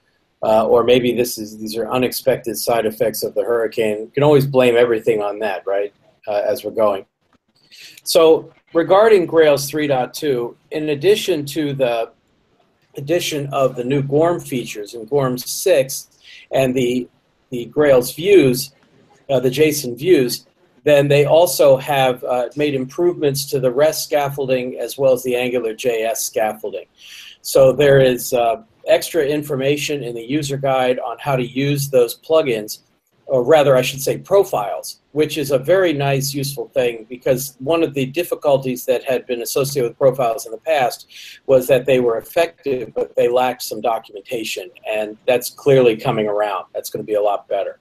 Uh, 0.41 0.65
or 0.65 0.83
maybe 0.83 1.13
this 1.13 1.37
is 1.37 1.57
these 1.57 1.75
are 1.75 1.91
unexpected 1.91 2.57
side 2.57 2.85
effects 2.85 3.23
of 3.23 3.33
the 3.33 3.43
hurricane. 3.43 3.99
You 3.99 4.11
can 4.13 4.23
always 4.23 4.45
blame 4.45 4.77
everything 4.77 5.21
on 5.21 5.39
that, 5.39 5.67
right? 5.67 5.93
Uh, 6.27 6.41
as 6.45 6.63
we're 6.63 6.71
going. 6.71 7.05
So 8.03 8.53
regarding 8.73 9.25
Grails 9.25 9.69
3.2, 9.69 10.55
in 10.71 10.89
addition 10.89 11.45
to 11.47 11.73
the 11.73 12.11
addition 12.99 13.47
of 13.51 13.75
the 13.75 13.83
new 13.83 14.03
GORM 14.03 14.39
features 14.39 14.93
in 14.93 15.05
GORM 15.05 15.37
6 15.37 16.07
and 16.51 16.75
the 16.75 17.09
the 17.49 17.65
Grails 17.65 18.13
views, 18.13 18.73
uh, 19.29 19.39
the 19.39 19.49
JSON 19.49 19.97
views, 19.97 20.45
then 20.83 21.07
they 21.07 21.25
also 21.25 21.77
have 21.77 22.23
uh, 22.23 22.49
made 22.55 22.75
improvements 22.75 23.45
to 23.45 23.59
the 23.59 23.71
REST 23.71 24.05
scaffolding 24.05 24.77
as 24.79 24.97
well 24.97 25.13
as 25.13 25.23
the 25.23 25.35
Angular 25.35 25.73
JS 25.73 26.17
scaffolding. 26.17 26.85
So 27.41 27.71
there 27.71 27.99
is 27.99 28.33
uh, 28.33 28.63
extra 28.87 29.23
information 29.23 30.03
in 30.03 30.15
the 30.15 30.23
user 30.23 30.57
guide 30.57 30.99
on 30.99 31.17
how 31.19 31.35
to 31.35 31.45
use 31.45 31.89
those 31.89 32.19
plugins, 32.19 32.79
or 33.29 33.43
rather, 33.43 33.75
I 33.75 33.81
should 33.81 34.01
say, 34.01 34.17
profiles, 34.17 35.01
which 35.11 35.37
is 35.37 35.51
a 35.51 35.59
very 35.59 35.93
nice, 35.93 36.33
useful 36.33 36.67
thing 36.69 37.05
because 37.07 37.55
one 37.59 37.83
of 37.83 37.93
the 37.93 38.07
difficulties 38.07 38.85
that 38.85 39.03
had 39.03 39.27
been 39.27 39.41
associated 39.41 39.89
with 39.89 39.97
profiles 39.97 40.45
in 40.45 40.51
the 40.51 40.57
past 40.57 41.07
was 41.45 41.67
that 41.67 41.85
they 41.85 41.99
were 41.99 42.17
effective, 42.17 42.91
but 42.93 43.15
they 43.15 43.29
lacked 43.29 43.61
some 43.61 43.81
documentation, 43.81 44.69
and 44.89 45.17
that's 45.27 45.49
clearly 45.49 45.95
coming 45.95 46.27
around. 46.27 46.65
That's 46.73 46.89
going 46.89 47.05
to 47.05 47.07
be 47.07 47.13
a 47.13 47.21
lot 47.21 47.47
better. 47.47 47.79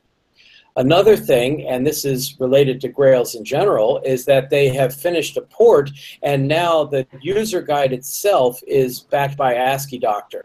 Another 0.77 1.17
thing, 1.17 1.67
and 1.67 1.85
this 1.85 2.05
is 2.05 2.39
related 2.39 2.81
to 2.83 2.89
Grails 2.89 3.35
in 3.35 3.45
general, 3.45 4.01
is 4.05 4.25
that 4.27 4.49
they 4.49 4.69
have 4.69 4.95
finished 4.95 5.37
a 5.37 5.43
port, 5.43 5.91
and 6.23 6.47
now 6.47 6.85
the 6.85 7.07
user 7.21 7.63
guide 7.63 7.93
itself 7.93 8.61
is 8.67 9.01
backed 9.01 9.37
by 9.37 9.55
Asciidoctor. 9.55 10.43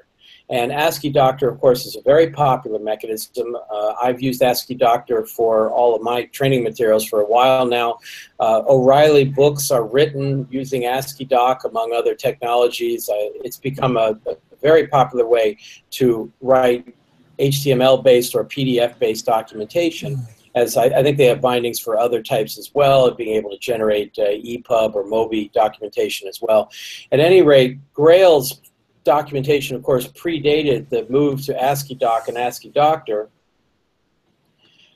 And 0.49 0.71
Asciidoctor, 0.71 1.51
of 1.51 1.59
course, 1.59 1.85
is 1.85 1.95
a 1.95 2.01
very 2.01 2.29
popular 2.29 2.77
mechanism. 2.79 3.55
Uh, 3.55 3.93
I've 4.01 4.21
used 4.21 4.41
Asciidoctor 4.41 5.27
for 5.27 5.71
all 5.71 5.95
of 5.95 6.01
my 6.01 6.25
training 6.25 6.63
materials 6.63 7.05
for 7.05 7.21
a 7.21 7.25
while 7.25 7.65
now. 7.65 7.99
Uh, 8.39 8.61
O'Reilly 8.67 9.25
books 9.25 9.71
are 9.71 9.85
written 9.85 10.47
using 10.51 10.83
AsciiDoc, 10.83 11.63
among 11.63 11.93
other 11.93 12.13
technologies. 12.13 13.07
Uh, 13.07 13.13
it's 13.43 13.57
become 13.57 13.95
a, 13.95 14.19
a 14.27 14.35
very 14.61 14.87
popular 14.87 15.25
way 15.25 15.57
to 15.91 16.31
write 16.41 16.93
HTML-based 17.39 18.35
or 18.35 18.43
PDF-based 18.45 19.25
documentation. 19.25 20.19
As 20.55 20.77
I, 20.77 20.85
I, 20.85 21.01
think 21.01 21.17
they 21.17 21.25
have 21.25 21.41
bindings 21.41 21.79
for 21.79 21.97
other 21.97 22.21
types 22.21 22.59
as 22.59 22.69
well, 22.75 23.07
of 23.07 23.17
being 23.17 23.35
able 23.35 23.49
to 23.49 23.57
generate 23.57 24.13
uh, 24.19 24.25
EPUB 24.27 24.93
or 24.93 25.03
MOBI 25.03 25.51
documentation 25.51 26.27
as 26.27 26.39
well. 26.43 26.71
At 27.11 27.19
any 27.19 27.41
rate, 27.41 27.79
Grail's 27.93 28.61
documentation, 29.03 29.75
of 29.75 29.83
course, 29.83 30.07
predated 30.07 30.89
the 30.89 31.05
move 31.09 31.43
to 31.45 31.53
AsciiDoc 31.53 32.27
and 32.27 32.37
Asciidoctor. 32.37 33.27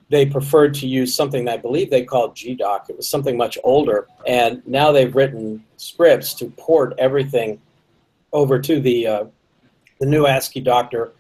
They 0.10 0.26
preferred 0.26 0.74
to 0.76 0.88
use 0.88 1.14
something 1.14 1.50
I 1.50 1.58
believe 1.58 1.90
they 1.90 2.06
called 2.06 2.36
GDoc. 2.36 2.90
It 2.90 2.98
was 2.98 3.10
something 3.10 3.36
much 3.36 3.58
older, 3.64 4.08
and 4.26 4.66
now 4.66 4.92
they've 4.92 5.14
written 5.14 5.64
scripts 5.76 6.34
to 6.36 6.46
port 6.52 6.94
everything 6.98 7.62
over 8.32 8.60
to 8.60 8.80
the 8.80 9.08
uh, 9.08 9.26
the 10.00 10.06
new 10.06 10.24
Asciidoctor 10.24 11.12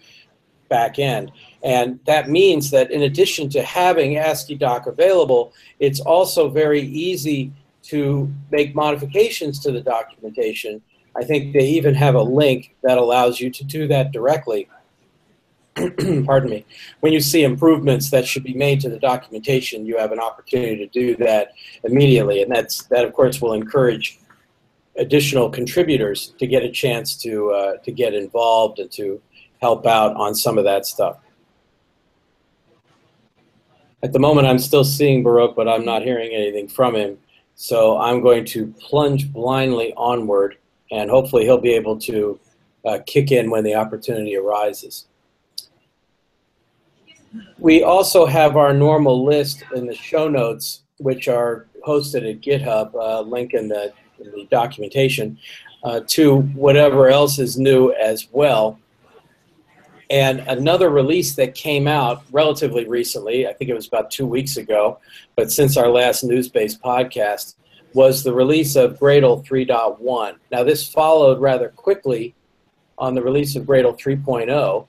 back 0.69 0.99
end. 0.99 1.31
And 1.63 1.99
that 2.05 2.29
means 2.29 2.69
that 2.71 2.91
in 2.91 3.03
addition 3.03 3.49
to 3.49 3.63
having 3.63 4.15
AsciiDoc 4.15 4.87
available, 4.87 5.53
it's 5.79 5.99
also 5.99 6.49
very 6.49 6.81
easy 6.81 7.51
to 7.83 8.31
make 8.51 8.75
modifications 8.75 9.59
to 9.59 9.71
the 9.71 9.81
documentation. 9.81 10.81
I 11.17 11.23
think 11.23 11.53
they 11.53 11.67
even 11.67 11.95
have 11.95 12.15
a 12.15 12.21
link 12.21 12.75
that 12.83 12.97
allows 12.97 13.39
you 13.39 13.49
to 13.49 13.63
do 13.63 13.87
that 13.87 14.11
directly. 14.11 14.69
Pardon 16.25 16.49
me. 16.49 16.65
When 16.99 17.11
you 17.11 17.19
see 17.19 17.43
improvements 17.43 18.11
that 18.11 18.27
should 18.27 18.43
be 18.43 18.53
made 18.53 18.79
to 18.81 18.89
the 18.89 18.99
documentation, 18.99 19.85
you 19.85 19.97
have 19.97 20.11
an 20.11 20.19
opportunity 20.19 20.75
to 20.77 20.87
do 20.87 21.15
that 21.17 21.53
immediately. 21.83 22.43
And 22.43 22.51
that's, 22.51 22.83
that, 22.85 23.03
of 23.03 23.13
course, 23.13 23.41
will 23.41 23.53
encourage 23.53 24.19
additional 24.97 25.49
contributors 25.49 26.33
to 26.39 26.47
get 26.47 26.63
a 26.63 26.71
chance 26.71 27.15
to, 27.17 27.51
uh, 27.51 27.77
to 27.77 27.91
get 27.91 28.13
involved 28.13 28.79
and 28.79 28.91
to 28.91 29.21
help 29.61 29.85
out 29.85 30.15
on 30.15 30.35
some 30.35 30.57
of 30.57 30.63
that 30.65 30.85
stuff. 30.85 31.17
At 34.03 34.13
the 34.13 34.19
moment, 34.19 34.47
I'm 34.47 34.59
still 34.59 34.83
seeing 34.83 35.23
Baruch, 35.23 35.55
but 35.55 35.67
I'm 35.67 35.83
not 35.83 36.03
hearing 36.03 36.31
anything 36.31 36.67
from 36.67 36.95
him. 36.95 37.17
So 37.55 37.97
I'm 37.97 38.21
going 38.21 38.45
to 38.45 38.67
plunge 38.79 39.33
blindly 39.33 39.93
onward, 39.97 40.57
and 40.91 41.09
hopefully 41.09 41.43
he'll 41.43 41.57
be 41.57 41.73
able 41.73 41.97
to 41.97 42.39
uh, 42.85 42.99
kick 43.05 43.31
in 43.31 43.49
when 43.49 43.63
the 43.63 43.75
opportunity 43.75 44.35
arises. 44.35 45.07
We 47.59 47.83
also 47.83 48.25
have 48.25 48.55
our 48.55 48.73
normal 48.73 49.25
list 49.25 49.63
in 49.75 49.85
the 49.85 49.95
show 49.95 50.27
notes, 50.29 50.83
which 50.97 51.27
are 51.27 51.67
hosted 51.85 52.29
at 52.29 52.41
GitHub, 52.41 52.93
uh, 52.95 53.21
link 53.21 53.53
in 53.53 53.67
the, 53.67 53.93
in 54.19 54.31
the 54.31 54.47
documentation, 54.49 55.37
uh, 55.83 56.01
to 56.07 56.41
whatever 56.53 57.09
else 57.09 57.39
is 57.39 57.57
new 57.57 57.91
as 57.93 58.27
well. 58.31 58.79
And 60.09 60.39
another 60.47 60.89
release 60.89 61.35
that 61.35 61.53
came 61.53 61.87
out 61.87 62.23
relatively 62.31 62.87
recently, 62.87 63.45
I 63.45 63.53
think 63.53 63.69
it 63.69 63.73
was 63.73 63.87
about 63.87 64.09
two 64.09 64.25
weeks 64.25 64.55
ago, 64.55 64.99
but 65.35 65.51
since 65.51 65.75
our 65.75 65.89
last 65.89 66.23
news 66.23 66.47
based 66.47 66.81
podcast, 66.81 67.55
was 67.93 68.23
the 68.23 68.33
release 68.33 68.75
of 68.75 68.99
Gradle 68.99 69.45
3.1. 69.45 70.35
Now, 70.51 70.63
this 70.63 70.87
followed 70.87 71.39
rather 71.39 71.69
quickly 71.69 72.35
on 72.97 73.15
the 73.15 73.21
release 73.21 73.55
of 73.55 73.63
Gradle 73.63 73.99
3.0. 73.99 74.87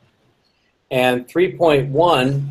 And 0.91 1.27
3.1 1.29 2.51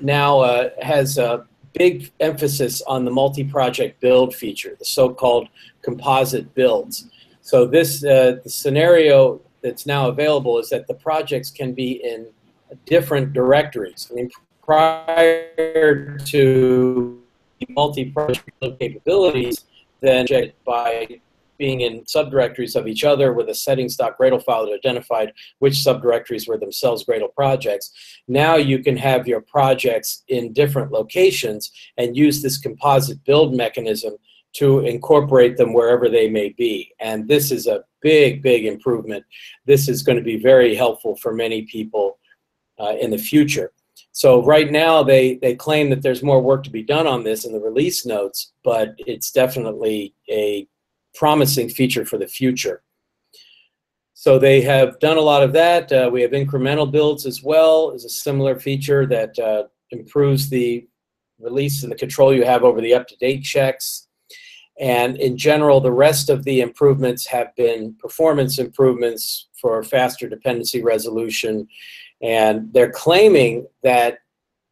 now 0.00 0.40
uh, 0.40 0.70
has 0.82 1.18
a 1.18 1.46
big 1.74 2.10
emphasis 2.20 2.82
on 2.82 3.04
the 3.04 3.10
multi 3.10 3.44
project 3.44 4.00
build 4.00 4.34
feature, 4.34 4.76
the 4.78 4.84
so 4.84 5.12
called 5.12 5.48
composite 5.82 6.54
builds. 6.54 7.08
So, 7.40 7.66
this 7.66 8.04
uh, 8.04 8.38
the 8.44 8.50
scenario 8.50 9.40
that's 9.62 9.86
now 9.86 10.08
available 10.08 10.58
is 10.58 10.68
that 10.70 10.86
the 10.86 10.94
projects 10.94 11.50
can 11.50 11.72
be 11.72 11.92
in 12.04 12.26
different 12.84 13.32
directories. 13.32 14.08
I 14.10 14.14
mean, 14.14 14.30
prior 14.62 16.18
to 16.18 17.22
the 17.58 17.66
multi-project 17.70 18.50
capabilities, 18.78 19.64
then 20.00 20.26
by 20.64 21.20
being 21.58 21.80
in 21.80 22.04
subdirectories 22.04 22.76
of 22.76 22.86
each 22.86 23.04
other 23.04 23.32
with 23.32 23.48
a 23.48 23.54
settings.gradle 23.54 24.42
file 24.44 24.64
that 24.64 24.74
identified 24.74 25.32
which 25.58 25.74
subdirectories 25.74 26.48
were 26.48 26.56
themselves 26.56 27.04
Gradle 27.04 27.34
projects. 27.34 27.90
Now 28.28 28.56
you 28.56 28.78
can 28.78 28.96
have 28.96 29.26
your 29.26 29.40
projects 29.40 30.22
in 30.28 30.52
different 30.52 30.92
locations 30.92 31.72
and 31.98 32.16
use 32.16 32.40
this 32.40 32.58
composite 32.58 33.22
build 33.24 33.54
mechanism 33.54 34.14
to 34.54 34.80
incorporate 34.80 35.56
them 35.56 35.74
wherever 35.74 36.08
they 36.08 36.28
may 36.28 36.50
be. 36.50 36.92
And 37.00 37.28
this 37.28 37.50
is 37.50 37.66
a 37.66 37.84
big, 38.00 38.40
big 38.40 38.64
improvement. 38.64 39.24
This 39.66 39.88
is 39.88 40.02
going 40.02 40.16
to 40.16 40.24
be 40.24 40.38
very 40.38 40.74
helpful 40.74 41.16
for 41.16 41.34
many 41.34 41.62
people 41.62 42.18
uh, 42.78 42.94
in 43.00 43.10
the 43.10 43.18
future. 43.18 43.72
So 44.18 44.42
right 44.42 44.68
now 44.68 45.04
they, 45.04 45.36
they 45.36 45.54
claim 45.54 45.90
that 45.90 46.02
there's 46.02 46.24
more 46.24 46.42
work 46.42 46.64
to 46.64 46.70
be 46.70 46.82
done 46.82 47.06
on 47.06 47.22
this 47.22 47.44
in 47.44 47.52
the 47.52 47.60
release 47.60 48.04
notes, 48.04 48.50
but 48.64 48.96
it's 48.98 49.30
definitely 49.30 50.12
a 50.28 50.66
promising 51.14 51.68
feature 51.68 52.04
for 52.04 52.18
the 52.18 52.26
future. 52.26 52.82
So 54.14 54.36
they 54.36 54.60
have 54.62 54.98
done 54.98 55.18
a 55.18 55.20
lot 55.20 55.44
of 55.44 55.52
that. 55.52 55.92
Uh, 55.92 56.10
we 56.12 56.20
have 56.22 56.32
incremental 56.32 56.90
builds 56.90 57.26
as 57.26 57.44
well 57.44 57.92
as 57.94 58.04
a 58.04 58.08
similar 58.08 58.58
feature 58.58 59.06
that 59.06 59.38
uh, 59.38 59.68
improves 59.92 60.48
the 60.48 60.88
release 61.38 61.84
and 61.84 61.92
the 61.92 61.96
control 61.96 62.34
you 62.34 62.44
have 62.44 62.64
over 62.64 62.80
the 62.80 62.94
up-to-date 62.94 63.44
checks. 63.44 64.08
And 64.80 65.16
in 65.18 65.36
general, 65.36 65.80
the 65.80 65.92
rest 65.92 66.28
of 66.28 66.42
the 66.42 66.60
improvements 66.60 67.24
have 67.26 67.54
been 67.54 67.94
performance 68.00 68.58
improvements 68.58 69.46
for 69.60 69.80
faster 69.84 70.28
dependency 70.28 70.82
resolution. 70.82 71.68
And 72.22 72.72
they're 72.72 72.90
claiming 72.90 73.66
that 73.82 74.18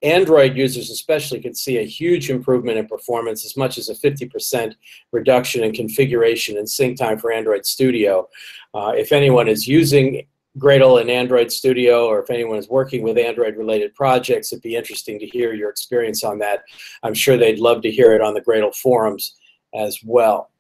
Android 0.02 0.56
users 0.56 0.90
especially 0.90 1.40
could 1.40 1.56
see 1.56 1.78
a 1.78 1.82
huge 1.82 2.30
improvement 2.30 2.78
in 2.78 2.86
performance, 2.86 3.44
as 3.44 3.56
much 3.56 3.78
as 3.78 3.88
a 3.88 3.94
50% 3.94 4.74
reduction 5.12 5.64
in 5.64 5.72
configuration 5.72 6.58
and 6.58 6.68
sync 6.68 6.98
time 6.98 7.18
for 7.18 7.32
Android 7.32 7.64
Studio. 7.64 8.28
Uh, 8.74 8.92
if 8.96 9.10
anyone 9.10 9.48
is 9.48 9.66
using 9.66 10.26
Gradle 10.58 11.00
and 11.00 11.10
Android 11.10 11.50
Studio, 11.50 12.06
or 12.06 12.22
if 12.22 12.30
anyone 12.30 12.58
is 12.58 12.68
working 12.68 13.02
with 13.02 13.18
Android-related 13.18 13.94
projects, 13.94 14.52
it'd 14.52 14.62
be 14.62 14.76
interesting 14.76 15.18
to 15.18 15.26
hear 15.26 15.54
your 15.54 15.70
experience 15.70 16.24
on 16.24 16.38
that. 16.38 16.64
I'm 17.02 17.14
sure 17.14 17.36
they'd 17.36 17.58
love 17.58 17.82
to 17.82 17.90
hear 17.90 18.12
it 18.12 18.22
on 18.22 18.34
the 18.34 18.40
Gradle 18.40 18.74
forums 18.74 19.36
as 19.74 19.98
well. 20.04 20.50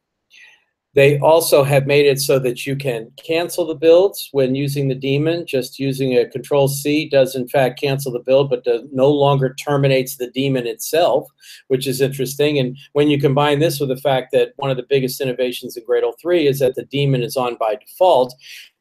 They 0.96 1.18
also 1.18 1.62
have 1.62 1.86
made 1.86 2.06
it 2.06 2.20
so 2.20 2.38
that 2.38 2.64
you 2.64 2.74
can 2.74 3.12
cancel 3.22 3.66
the 3.66 3.74
builds 3.74 4.30
when 4.32 4.54
using 4.54 4.88
the 4.88 4.94
daemon. 4.94 5.44
Just 5.46 5.78
using 5.78 6.16
a 6.16 6.26
Control 6.26 6.68
C 6.68 7.06
does 7.06 7.34
in 7.34 7.46
fact 7.46 7.78
cancel 7.78 8.10
the 8.10 8.20
build, 8.20 8.48
but 8.48 8.64
does, 8.64 8.80
no 8.92 9.10
longer 9.10 9.54
terminates 9.54 10.16
the 10.16 10.30
daemon 10.30 10.66
itself, 10.66 11.28
which 11.68 11.86
is 11.86 12.00
interesting. 12.00 12.58
And 12.58 12.78
when 12.94 13.08
you 13.08 13.20
combine 13.20 13.58
this 13.58 13.78
with 13.78 13.90
the 13.90 13.98
fact 13.98 14.32
that 14.32 14.54
one 14.56 14.70
of 14.70 14.78
the 14.78 14.86
biggest 14.88 15.20
innovations 15.20 15.76
in 15.76 15.84
Gradle 15.84 16.14
3 16.18 16.46
is 16.46 16.60
that 16.60 16.76
the 16.76 16.86
daemon 16.86 17.22
is 17.22 17.36
on 17.36 17.56
by 17.56 17.74
default, 17.74 18.34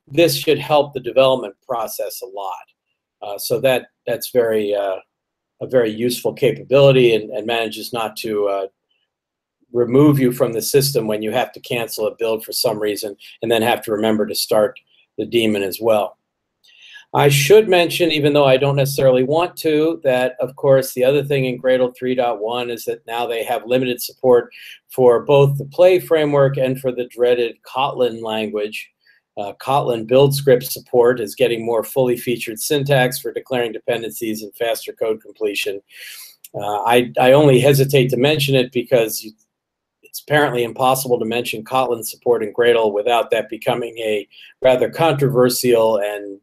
this 0.08 0.38
should 0.38 0.60
help 0.60 0.94
the 0.94 1.02
development 1.02 1.56
process 1.68 2.22
a 2.22 2.28
lot. 2.28 2.66
Uh, 3.22 3.38
so 3.38 3.60
that 3.60 3.88
that's 4.08 4.32
very 4.32 4.74
uh, 4.74 5.00
a 5.62 5.68
very 5.68 5.92
useful 5.92 6.34
capability 6.34 7.14
and, 7.14 7.30
and 7.32 7.46
manages 7.46 7.92
not 7.92 8.16
to 8.18 8.48
uh, 8.48 8.68
remove 9.76 10.20
you 10.20 10.32
from 10.32 10.54
the 10.54 10.62
system 10.62 11.06
when 11.06 11.22
you 11.22 11.32
have 11.32 11.52
to 11.52 11.60
cancel 11.60 12.08
a 12.08 12.16
build 12.16 12.44
for 12.44 12.54
some 12.54 12.80
reason 12.80 13.16
and 13.42 13.52
then 13.52 13.62
have 13.62 13.84
to 13.84 13.92
remember 13.92 14.26
to 14.26 14.36
start 14.36 14.80
the 15.18 15.26
daemon 15.26 15.64
as 15.64 15.80
well. 15.82 16.18
I 17.14 17.30
should 17.30 17.70
mention, 17.70 18.12
even 18.12 18.34
though 18.34 18.46
I 18.46 18.58
don't 18.58 18.76
necessarily 18.76 19.24
want 19.24 19.56
to, 19.58 20.02
that 20.04 20.36
of 20.42 20.56
course 20.56 20.94
the 20.94 21.04
other 21.04 21.24
thing 21.24 21.46
in 21.46 21.62
Gradle 21.62 21.94
3.1 22.02 22.70
is 22.70 22.84
that 22.86 23.06
now 23.08 23.26
they 23.26 23.44
have 23.44 23.66
limited 23.66 24.02
support 24.02 24.52
for 24.90 25.24
both 25.24 25.58
the 25.58 25.66
Play 25.66 26.00
framework 26.00 26.58
and 26.58 26.80
for 26.80 26.92
the 26.92 27.08
dreaded 27.08 27.58
Kotlin 27.64 28.22
language. 28.22 28.90
Uh, 29.38 29.54
Kotlin 29.62 30.08
build 30.08 30.34
script 30.34 30.66
support 30.66 31.20
is 31.20 31.36
getting 31.36 31.66
more 31.66 31.84
fully 31.84 32.18
featured 32.18 32.60
syntax 32.60 33.20
for 33.20 33.34
declaring 33.34 33.72
dependencies 33.72 34.44
and 34.44 34.54
faster 34.56 34.94
code 34.94 35.22
completion. 35.22 35.82
Uh, 36.54 36.84
I, 36.84 37.12
I 37.20 37.34
only 37.34 37.60
hesitate 37.60 38.10
to 38.10 38.18
mention 38.18 38.56
it 38.56 38.72
because 38.72 39.26
it's 40.16 40.22
apparently 40.22 40.64
impossible 40.64 41.20
to 41.20 41.26
mention 41.26 41.62
Kotlin 41.62 42.06
support 42.06 42.42
in 42.42 42.54
Gradle 42.54 42.94
without 42.94 43.32
that 43.32 43.50
becoming 43.50 43.98
a 43.98 44.26
rather 44.62 44.90
controversial 44.90 45.98
and 45.98 46.40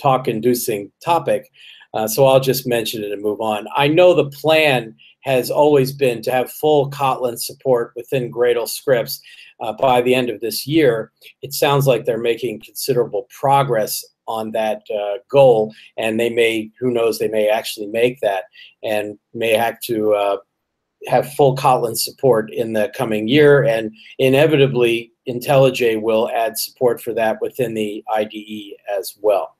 talk-inducing 0.00 0.92
topic. 1.04 1.50
Uh, 1.94 2.06
so 2.06 2.26
I'll 2.26 2.38
just 2.38 2.64
mention 2.64 3.02
it 3.02 3.10
and 3.10 3.20
move 3.20 3.40
on. 3.40 3.66
I 3.74 3.88
know 3.88 4.14
the 4.14 4.30
plan 4.30 4.94
has 5.22 5.50
always 5.50 5.90
been 5.92 6.22
to 6.22 6.30
have 6.30 6.48
full 6.52 6.92
Kotlin 6.92 7.40
support 7.40 7.92
within 7.96 8.30
Gradle 8.30 8.68
scripts 8.68 9.20
uh, 9.58 9.72
by 9.72 10.00
the 10.00 10.14
end 10.14 10.30
of 10.30 10.40
this 10.40 10.64
year. 10.64 11.10
It 11.42 11.52
sounds 11.52 11.88
like 11.88 12.04
they're 12.04 12.18
making 12.18 12.60
considerable 12.60 13.26
progress 13.36 14.04
on 14.28 14.52
that 14.52 14.82
uh, 14.96 15.18
goal, 15.28 15.74
and 15.96 16.20
they 16.20 16.30
may, 16.30 16.70
who 16.78 16.92
knows, 16.92 17.18
they 17.18 17.26
may 17.26 17.48
actually 17.48 17.88
make 17.88 18.20
that 18.20 18.44
and 18.84 19.18
may 19.34 19.54
have 19.54 19.80
to 19.80 20.14
uh, 20.14 20.36
have 21.06 21.32
full 21.34 21.56
Kotlin 21.56 21.96
support 21.96 22.52
in 22.52 22.72
the 22.72 22.92
coming 22.96 23.28
year, 23.28 23.64
and 23.64 23.92
inevitably 24.18 25.12
IntelliJ 25.28 26.00
will 26.00 26.30
add 26.30 26.58
support 26.58 27.00
for 27.00 27.12
that 27.14 27.40
within 27.40 27.74
the 27.74 28.04
IDE 28.12 28.74
as 28.98 29.16
well. 29.20 29.56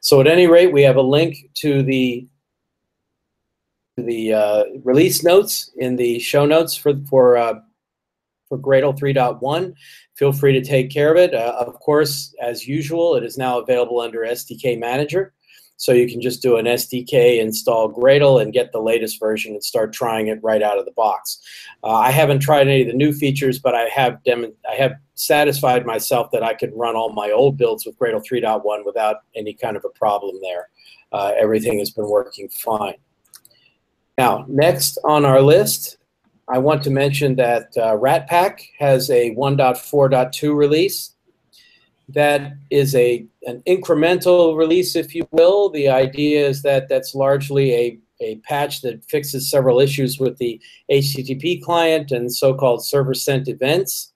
So 0.00 0.20
at 0.20 0.26
any 0.26 0.46
rate, 0.46 0.72
we 0.72 0.82
have 0.82 0.96
a 0.96 1.02
link 1.02 1.50
to 1.54 1.82
the 1.82 2.26
the 3.96 4.32
uh, 4.32 4.64
release 4.84 5.22
notes 5.22 5.70
in 5.76 5.96
the 5.96 6.18
show 6.18 6.46
notes 6.46 6.74
for 6.74 6.94
for 7.08 7.36
uh, 7.36 7.54
for 8.48 8.58
Gradle 8.58 8.98
3.1. 8.98 9.74
Feel 10.14 10.32
free 10.32 10.52
to 10.52 10.62
take 10.62 10.90
care 10.90 11.10
of 11.10 11.16
it. 11.16 11.34
Uh, 11.34 11.54
of 11.58 11.78
course, 11.80 12.34
as 12.40 12.66
usual, 12.66 13.16
it 13.16 13.24
is 13.24 13.38
now 13.38 13.58
available 13.58 14.00
under 14.00 14.20
SDK 14.20 14.78
Manager. 14.78 15.32
So 15.76 15.92
you 15.92 16.08
can 16.08 16.20
just 16.20 16.42
do 16.42 16.56
an 16.56 16.66
SDK 16.66 17.40
install 17.40 17.92
Gradle 17.92 18.40
and 18.40 18.52
get 18.52 18.70
the 18.70 18.80
latest 18.80 19.18
version 19.18 19.52
and 19.52 19.64
start 19.64 19.92
trying 19.92 20.28
it 20.28 20.38
right 20.42 20.62
out 20.62 20.78
of 20.78 20.84
the 20.84 20.92
box. 20.92 21.40
Uh, 21.82 21.94
I 21.94 22.10
haven't 22.10 22.38
tried 22.38 22.68
any 22.68 22.82
of 22.82 22.88
the 22.88 22.94
new 22.94 23.12
features, 23.12 23.58
but 23.58 23.74
I 23.74 23.88
have 23.88 24.18
I 24.28 24.74
have 24.76 24.92
satisfied 25.14 25.84
myself 25.84 26.30
that 26.32 26.42
I 26.42 26.54
could 26.54 26.72
run 26.74 26.94
all 26.94 27.12
my 27.12 27.30
old 27.30 27.56
builds 27.56 27.84
with 27.84 27.98
Gradle 27.98 28.22
3.1 28.24 28.84
without 28.84 29.16
any 29.34 29.54
kind 29.54 29.76
of 29.76 29.84
a 29.84 29.88
problem 29.90 30.38
there. 30.40 30.68
Uh, 31.10 31.32
everything 31.36 31.78
has 31.78 31.90
been 31.90 32.08
working 32.08 32.48
fine. 32.48 32.94
Now, 34.18 34.44
next 34.48 34.98
on 35.04 35.24
our 35.24 35.40
list, 35.40 35.98
I 36.48 36.58
want 36.58 36.82
to 36.84 36.90
mention 36.90 37.36
that 37.36 37.76
uh, 37.76 37.96
Ratpack 37.96 38.60
has 38.78 39.10
a 39.10 39.34
1.4.2 39.34 40.54
release 40.54 41.11
that 42.08 42.52
is 42.70 42.94
a 42.94 43.26
an 43.42 43.62
incremental 43.66 44.56
release, 44.56 44.96
if 44.96 45.14
you 45.14 45.26
will. 45.30 45.70
The 45.70 45.88
idea 45.88 46.46
is 46.46 46.62
that 46.62 46.88
that's 46.88 47.14
largely 47.14 47.72
a, 47.72 47.98
a 48.20 48.36
patch 48.44 48.82
that 48.82 49.04
fixes 49.04 49.50
several 49.50 49.80
issues 49.80 50.18
with 50.18 50.38
the 50.38 50.60
HTTP 50.90 51.62
client 51.62 52.12
and 52.12 52.32
so-called 52.32 52.84
server-sent 52.84 53.48
events. 53.48 54.12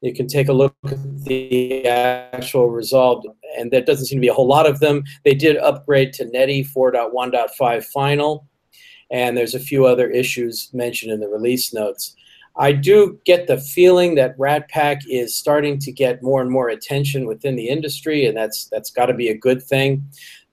You 0.00 0.14
can 0.14 0.26
take 0.26 0.48
a 0.48 0.52
look 0.52 0.74
at 0.86 1.24
the 1.24 1.86
actual 1.86 2.70
resolved, 2.70 3.26
and 3.58 3.70
there 3.70 3.82
doesn't 3.82 4.06
seem 4.06 4.16
to 4.16 4.22
be 4.22 4.28
a 4.28 4.34
whole 4.34 4.48
lot 4.48 4.66
of 4.66 4.80
them. 4.80 5.04
They 5.24 5.34
did 5.34 5.58
upgrade 5.58 6.14
to 6.14 6.24
Netty 6.24 6.64
4.1.5 6.64 7.84
final, 7.84 8.48
and 9.10 9.36
there's 9.36 9.54
a 9.54 9.60
few 9.60 9.84
other 9.84 10.08
issues 10.08 10.70
mentioned 10.72 11.12
in 11.12 11.20
the 11.20 11.28
release 11.28 11.74
notes. 11.74 12.16
I 12.60 12.72
do 12.72 13.18
get 13.24 13.46
the 13.46 13.56
feeling 13.56 14.16
that 14.16 14.36
Ratpack 14.36 15.00
is 15.08 15.34
starting 15.34 15.78
to 15.78 15.90
get 15.90 16.22
more 16.22 16.42
and 16.42 16.50
more 16.50 16.68
attention 16.68 17.26
within 17.26 17.56
the 17.56 17.70
industry, 17.70 18.26
and 18.26 18.36
that's 18.36 18.66
that's 18.66 18.90
got 18.90 19.06
to 19.06 19.14
be 19.14 19.30
a 19.30 19.36
good 19.36 19.62
thing. 19.62 20.04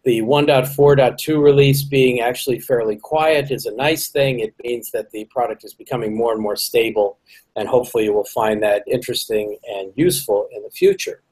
The 0.05 0.21
1.4.2 0.21 1.43
release 1.43 1.83
being 1.83 2.21
actually 2.21 2.59
fairly 2.61 2.95
quiet 2.95 3.51
is 3.51 3.65
a 3.65 3.75
nice 3.75 4.07
thing. 4.07 4.39
It 4.39 4.55
means 4.63 4.89
that 4.91 5.11
the 5.11 5.25
product 5.25 5.65
is 5.65 5.73
becoming 5.73 6.15
more 6.15 6.31
and 6.31 6.41
more 6.41 6.55
stable, 6.55 7.19
and 7.57 7.67
hopefully 7.67 8.05
you 8.05 8.13
will 8.13 8.23
find 8.23 8.63
that 8.63 8.83
interesting 8.87 9.57
and 9.67 9.91
useful 9.97 10.47
in 10.55 10.63
the 10.63 10.71
future. 10.71 11.23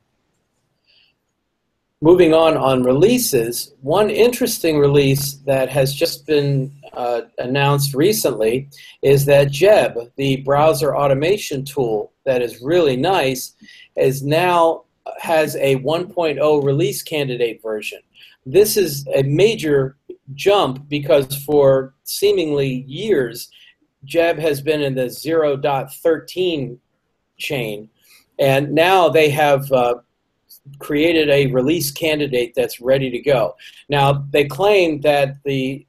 Moving 2.05 2.35
on 2.35 2.55
on 2.55 2.83
releases, 2.83 3.73
one 3.81 4.11
interesting 4.11 4.77
release 4.77 5.37
that 5.47 5.69
has 5.69 5.91
just 5.91 6.27
been 6.27 6.71
uh, 6.93 7.21
announced 7.39 7.95
recently 7.95 8.69
is 9.01 9.25
that 9.25 9.51
Geb, 9.51 9.97
the 10.15 10.37
browser 10.43 10.95
automation 10.95 11.65
tool 11.65 12.13
that 12.23 12.43
is 12.43 12.61
really 12.61 12.95
nice, 12.95 13.55
is 13.97 14.21
now 14.21 14.83
has 15.17 15.55
a 15.55 15.77
1.0 15.77 16.63
release 16.63 17.01
candidate 17.01 17.59
version. 17.63 18.01
This 18.45 18.77
is 18.77 19.07
a 19.15 19.23
major 19.23 19.97
jump 20.35 20.87
because 20.87 21.35
for 21.43 21.95
seemingly 22.03 22.85
years, 22.87 23.49
Geb 24.05 24.37
has 24.37 24.61
been 24.61 24.83
in 24.83 24.93
the 24.93 25.05
0.13 25.05 26.77
chain, 27.39 27.89
and 28.37 28.73
now 28.73 29.09
they 29.09 29.31
have 29.31 29.71
uh, 29.71 29.95
created 30.79 31.29
a 31.29 31.47
release 31.47 31.91
candidate 31.91 32.53
that's 32.55 32.81
ready 32.81 33.09
to 33.11 33.19
go. 33.19 33.55
Now, 33.89 34.25
they 34.31 34.45
claim 34.45 35.01
that 35.01 35.37
the 35.43 35.85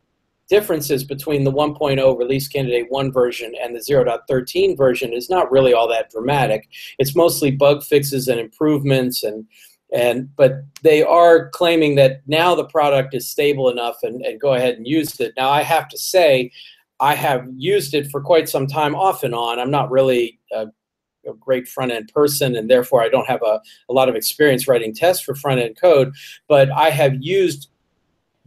differences 0.49 1.03
between 1.05 1.45
the 1.45 1.53
1.0 1.53 2.19
release 2.19 2.49
candidate 2.49 2.87
1 2.91 3.13
version 3.13 3.53
and 3.61 3.75
the 3.75 3.81
0.13 3.81 4.77
version 4.77 5.13
is 5.13 5.29
not 5.29 5.51
really 5.51 5.73
all 5.73 5.89
that 5.89 6.11
dramatic. 6.11 6.69
It's 6.99 7.17
mostly 7.17 7.51
bug 7.51 7.83
fixes 7.83 8.29
and 8.29 8.41
improvements 8.41 9.23
and 9.23 9.47
and 9.93 10.35
but 10.35 10.65
they 10.83 11.05
are 11.05 11.49
claiming 11.51 11.95
that 11.95 12.21
now 12.27 12.57
the 12.57 12.65
product 12.65 13.15
is 13.15 13.29
stable 13.29 13.71
enough 13.71 13.97
and, 14.03 14.21
and 14.23 14.41
go 14.41 14.55
ahead 14.55 14.75
and 14.75 14.87
use 14.87 15.21
it. 15.21 15.33
Now 15.37 15.49
I 15.49 15.63
have 15.63 15.89
to 15.89 15.99
say 15.99 16.51
I 16.99 17.15
have 17.15 17.47
used 17.57 17.95
it 17.95 18.11
for 18.11 18.21
quite 18.21 18.49
some 18.49 18.67
time 18.67 18.97
off 18.97 19.23
and 19.23 19.35
on. 19.35 19.61
I'm 19.61 19.71
not 19.71 19.91
really 19.91 20.41
a, 20.53 20.67
a 21.27 21.35
great 21.35 21.69
front 21.69 21.93
end 21.93 22.13
person, 22.13 22.57
and 22.57 22.71
therefore 22.71 23.03
I 23.03 23.09
don't 23.09 23.27
have 23.27 23.43
a, 23.43 23.61
a 23.89 23.93
lot 23.93 24.09
of 24.09 24.15
experience 24.15 24.69
writing 24.69 24.95
tests 24.95 25.23
for 25.23 25.35
front 25.35 25.61
end 25.61 25.77
code, 25.81 26.15
but 26.49 26.71
I 26.71 26.91
have 26.91 27.17
used 27.21 27.69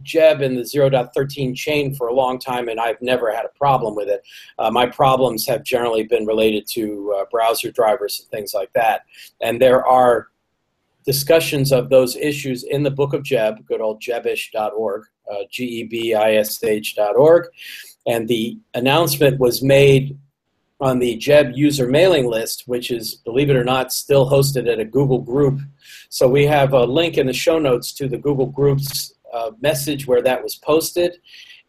Geb 0.02 0.40
in 0.40 0.54
the 0.54 0.62
0.13 0.62 1.54
chain 1.54 1.94
for 1.94 2.08
a 2.08 2.14
long 2.14 2.38
time, 2.38 2.68
and 2.68 2.80
I've 2.80 3.00
never 3.00 3.32
had 3.32 3.44
a 3.44 3.50
problem 3.50 3.94
with 3.94 4.08
it. 4.08 4.22
Uh, 4.58 4.70
my 4.70 4.86
problems 4.86 5.46
have 5.46 5.62
generally 5.62 6.04
been 6.04 6.26
related 6.26 6.66
to 6.72 7.14
uh, 7.18 7.24
browser 7.30 7.70
drivers 7.70 8.20
and 8.20 8.30
things 8.30 8.54
like 8.54 8.72
that. 8.74 9.02
And 9.40 9.60
there 9.60 9.86
are 9.86 10.28
discussions 11.04 11.72
of 11.72 11.90
those 11.90 12.16
issues 12.16 12.64
in 12.64 12.82
the 12.82 12.90
book 12.90 13.12
of 13.12 13.24
Geb, 13.24 13.66
good 13.66 13.80
old 13.80 14.02
gebish.org, 14.02 15.04
uh, 15.30 15.44
G-E-B-I-S-H.org. 15.50 17.46
And 18.06 18.28
the 18.28 18.58
announcement 18.74 19.38
was 19.38 19.62
made 19.62 20.18
on 20.80 20.98
the 20.98 21.16
Geb 21.16 21.52
user 21.54 21.86
mailing 21.86 22.26
list, 22.26 22.64
which 22.66 22.90
is, 22.90 23.16
believe 23.16 23.50
it 23.50 23.56
or 23.56 23.64
not, 23.64 23.92
still 23.92 24.28
hosted 24.28 24.70
at 24.70 24.80
a 24.80 24.84
Google 24.84 25.20
group. 25.20 25.60
So 26.08 26.26
we 26.26 26.46
have 26.46 26.72
a 26.72 26.84
link 26.84 27.18
in 27.18 27.26
the 27.26 27.32
show 27.32 27.58
notes 27.58 27.92
to 27.94 28.08
the 28.08 28.18
Google 28.18 28.46
Groups 28.46 29.12
uh, 29.32 29.50
message 29.60 30.06
where 30.06 30.22
that 30.22 30.42
was 30.42 30.56
posted. 30.56 31.18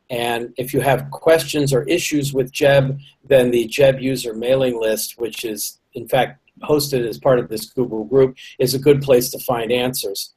And 0.09 0.53
if 0.57 0.73
you 0.73 0.81
have 0.81 1.09
questions 1.11 1.73
or 1.73 1.83
issues 1.83 2.33
with 2.33 2.51
Geb, 2.51 2.99
then 3.23 3.51
the 3.51 3.67
Geb 3.67 3.99
user 3.99 4.33
mailing 4.33 4.79
list, 4.79 5.19
which 5.19 5.45
is 5.45 5.79
in 5.93 6.07
fact 6.07 6.39
hosted 6.63 7.07
as 7.07 7.17
part 7.17 7.39
of 7.39 7.49
this 7.49 7.69
Google 7.69 8.05
group, 8.05 8.37
is 8.59 8.73
a 8.73 8.79
good 8.79 9.01
place 9.01 9.29
to 9.31 9.39
find 9.39 9.71
answers. 9.71 10.33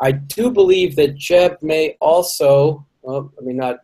I 0.00 0.12
do 0.12 0.50
believe 0.50 0.96
that 0.96 1.16
Geb 1.16 1.58
may 1.62 1.96
also, 2.00 2.86
well, 3.02 3.32
let 3.36 3.44
me 3.44 3.52
not 3.52 3.78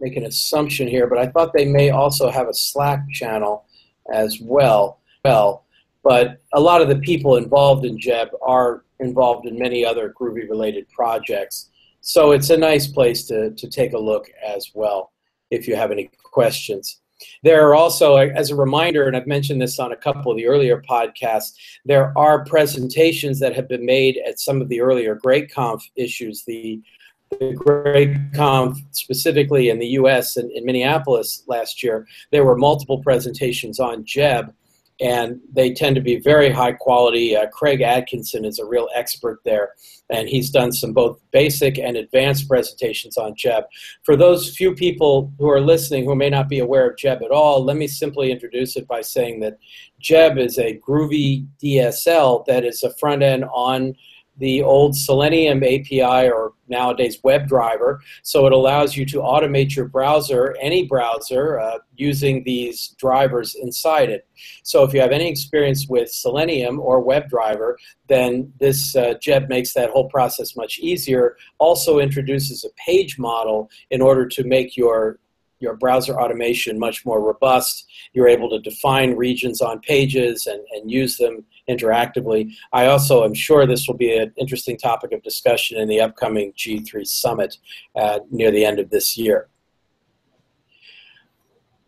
make 0.00 0.16
an 0.16 0.24
assumption 0.24 0.86
here, 0.86 1.06
but 1.06 1.18
I 1.18 1.26
thought 1.26 1.52
they 1.52 1.64
may 1.64 1.90
also 1.90 2.30
have 2.30 2.48
a 2.48 2.54
Slack 2.54 3.00
channel 3.10 3.65
as 4.12 4.40
well. 4.40 5.00
Well, 5.24 5.64
but 6.02 6.40
a 6.52 6.60
lot 6.60 6.80
of 6.80 6.88
the 6.88 6.98
people 6.98 7.36
involved 7.36 7.84
in 7.84 7.98
Geb 7.98 8.28
are 8.40 8.84
involved 9.00 9.46
in 9.46 9.58
many 9.58 9.84
other 9.84 10.14
Groovy 10.18 10.48
related 10.48 10.88
projects. 10.88 11.70
So 12.00 12.30
it's 12.30 12.50
a 12.50 12.56
nice 12.56 12.86
place 12.86 13.24
to, 13.26 13.50
to 13.50 13.68
take 13.68 13.92
a 13.92 13.98
look 13.98 14.30
as 14.46 14.70
well 14.74 15.12
if 15.50 15.66
you 15.66 15.74
have 15.74 15.90
any 15.90 16.10
questions. 16.22 17.00
There 17.42 17.66
are 17.66 17.74
also, 17.74 18.16
as 18.16 18.50
a 18.50 18.56
reminder, 18.56 19.06
and 19.06 19.16
I've 19.16 19.26
mentioned 19.26 19.60
this 19.60 19.78
on 19.78 19.92
a 19.92 19.96
couple 19.96 20.30
of 20.30 20.36
the 20.36 20.46
earlier 20.46 20.82
podcasts, 20.88 21.54
there 21.84 22.16
are 22.16 22.44
presentations 22.44 23.40
that 23.40 23.56
have 23.56 23.68
been 23.68 23.86
made 23.86 24.20
at 24.26 24.38
some 24.38 24.60
of 24.60 24.68
the 24.68 24.80
earlier 24.80 25.16
GR8Conf 25.16 25.82
issues. 25.96 26.44
The, 26.44 26.82
the 27.30 27.54
GR8Conf, 27.54 28.76
specifically 28.92 29.68
in 29.68 29.78
the 29.78 29.88
US 29.88 30.36
and 30.36 30.50
in 30.52 30.64
Minneapolis 30.64 31.42
last 31.46 31.82
year, 31.82 32.06
there 32.30 32.44
were 32.44 32.56
multiple 32.56 33.02
presentations 33.02 33.80
on 33.80 34.04
Geb 34.04 34.54
and 35.00 35.40
they 35.52 35.72
tend 35.72 35.94
to 35.94 36.00
be 36.00 36.16
very 36.16 36.50
high 36.50 36.72
quality. 36.72 37.36
Uh, 37.36 37.46
Craig 37.48 37.82
Atkinson 37.82 38.44
is 38.44 38.58
a 38.58 38.64
real 38.64 38.88
expert 38.94 39.40
there, 39.44 39.72
and 40.08 40.28
he's 40.28 40.50
done 40.50 40.72
some 40.72 40.92
both 40.92 41.20
basic 41.32 41.78
and 41.78 41.96
advanced 41.96 42.48
presentations 42.48 43.18
on 43.18 43.34
Geb. 43.34 43.64
For 44.04 44.16
those 44.16 44.56
few 44.56 44.74
people 44.74 45.32
who 45.38 45.50
are 45.50 45.60
listening 45.60 46.04
who 46.04 46.14
may 46.14 46.30
not 46.30 46.48
be 46.48 46.60
aware 46.60 46.88
of 46.88 46.96
Geb 46.96 47.22
at 47.22 47.30
all, 47.30 47.62
let 47.62 47.76
me 47.76 47.86
simply 47.86 48.32
introduce 48.32 48.76
it 48.76 48.88
by 48.88 49.02
saying 49.02 49.40
that 49.40 49.58
Geb 50.00 50.38
is 50.38 50.58
a 50.58 50.78
groovy 50.78 51.46
DSL 51.62 52.46
that 52.46 52.64
is 52.64 52.82
a 52.82 52.94
front 52.94 53.22
end 53.22 53.44
on 53.52 53.94
the 54.38 54.62
old 54.62 54.96
Selenium 54.96 55.62
API 55.62 56.28
or 56.28 56.52
nowadays 56.68 57.20
WebDriver. 57.22 57.98
So 58.22 58.46
it 58.46 58.52
allows 58.52 58.96
you 58.96 59.06
to 59.06 59.18
automate 59.18 59.74
your 59.74 59.86
browser, 59.86 60.56
any 60.60 60.84
browser, 60.84 61.58
uh, 61.58 61.78
using 61.96 62.42
these 62.44 62.88
drivers 62.98 63.54
inside 63.54 64.10
it. 64.10 64.26
So 64.62 64.82
if 64.82 64.92
you 64.92 65.00
have 65.00 65.12
any 65.12 65.28
experience 65.28 65.86
with 65.88 66.10
Selenium 66.10 66.78
or 66.80 67.04
WebDriver, 67.04 67.74
then 68.08 68.52
this 68.60 68.94
uh, 68.96 69.14
Geb 69.20 69.48
makes 69.48 69.72
that 69.74 69.90
whole 69.90 70.08
process 70.08 70.56
much 70.56 70.78
easier. 70.78 71.36
Also 71.58 71.98
introduces 71.98 72.64
a 72.64 72.68
page 72.76 73.18
model 73.18 73.70
in 73.90 74.02
order 74.02 74.26
to 74.26 74.44
make 74.44 74.76
your 74.76 75.18
your 75.58 75.74
browser 75.74 76.20
automation 76.20 76.78
much 76.78 77.06
more 77.06 77.22
robust. 77.22 77.86
You're 78.12 78.28
able 78.28 78.50
to 78.50 78.58
define 78.58 79.16
regions 79.16 79.62
on 79.62 79.80
pages 79.80 80.46
and, 80.46 80.60
and 80.72 80.90
use 80.90 81.16
them 81.16 81.44
interactively. 81.68 82.52
I 82.72 82.86
also 82.86 83.24
am 83.24 83.34
sure 83.34 83.66
this 83.66 83.86
will 83.86 83.96
be 83.96 84.16
an 84.16 84.32
interesting 84.36 84.76
topic 84.76 85.12
of 85.12 85.22
discussion 85.22 85.78
in 85.78 85.88
the 85.88 86.00
upcoming 86.00 86.52
G3 86.52 87.06
summit 87.06 87.56
uh, 87.94 88.20
near 88.30 88.50
the 88.50 88.64
end 88.64 88.78
of 88.78 88.90
this 88.90 89.16
year. 89.16 89.48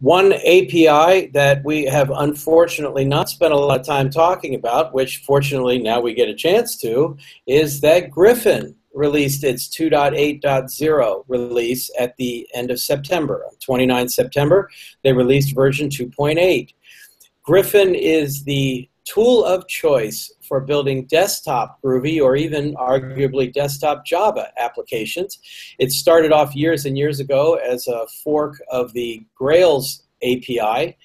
One 0.01 0.33
API 0.33 1.27
that 1.35 1.63
we 1.65 1.85
have 1.87 2.11
unfortunately 2.11 3.05
not 3.05 3.29
spent 3.29 3.53
a 3.53 3.57
lot 3.57 3.81
of 3.81 3.85
time 3.87 4.11
talking 4.11 4.55
about, 4.55 4.95
which 4.95 5.19
fortunately 5.19 5.81
now 5.81 6.01
we 6.01 6.15
get 6.15 6.29
a 6.29 6.35
chance 6.35 6.77
to, 6.83 7.17
is 7.49 7.81
that 7.81 8.11
Griffon 8.11 8.77
released 8.95 9.43
its 9.43 9.69
2.8.0 9.69 11.25
release 11.27 11.91
at 11.99 12.17
the 12.17 12.49
end 12.55 12.71
of 12.71 12.79
September. 12.79 13.45
29 13.61 14.09
September, 14.09 14.71
they 15.03 15.13
released 15.13 15.55
version 15.55 15.89
2.8. 15.89 16.73
Griffon 17.43 17.95
is 17.95 18.45
the 18.45 18.89
tool 19.09 19.45
of 19.45 19.67
choice 19.69 20.33
for 20.43 20.61
building 20.61 21.07
desktop 21.07 21.81
Groovy 21.83 22.21
or 22.21 22.37
even 22.37 22.75
arguably 22.75 23.53
desktop 23.53 24.05
Java 24.05 24.53
applications. 24.59 25.39
It 25.79 25.93
started 25.93 26.33
off 26.33 26.55
years 26.55 26.85
and 26.85 26.99
years 26.99 27.21
ago 27.21 27.55
as 27.55 27.87
a 27.87 28.07
fork 28.23 28.61
of 28.71 28.93
the 28.93 29.23
Grails 29.35 30.03
API 30.23 30.97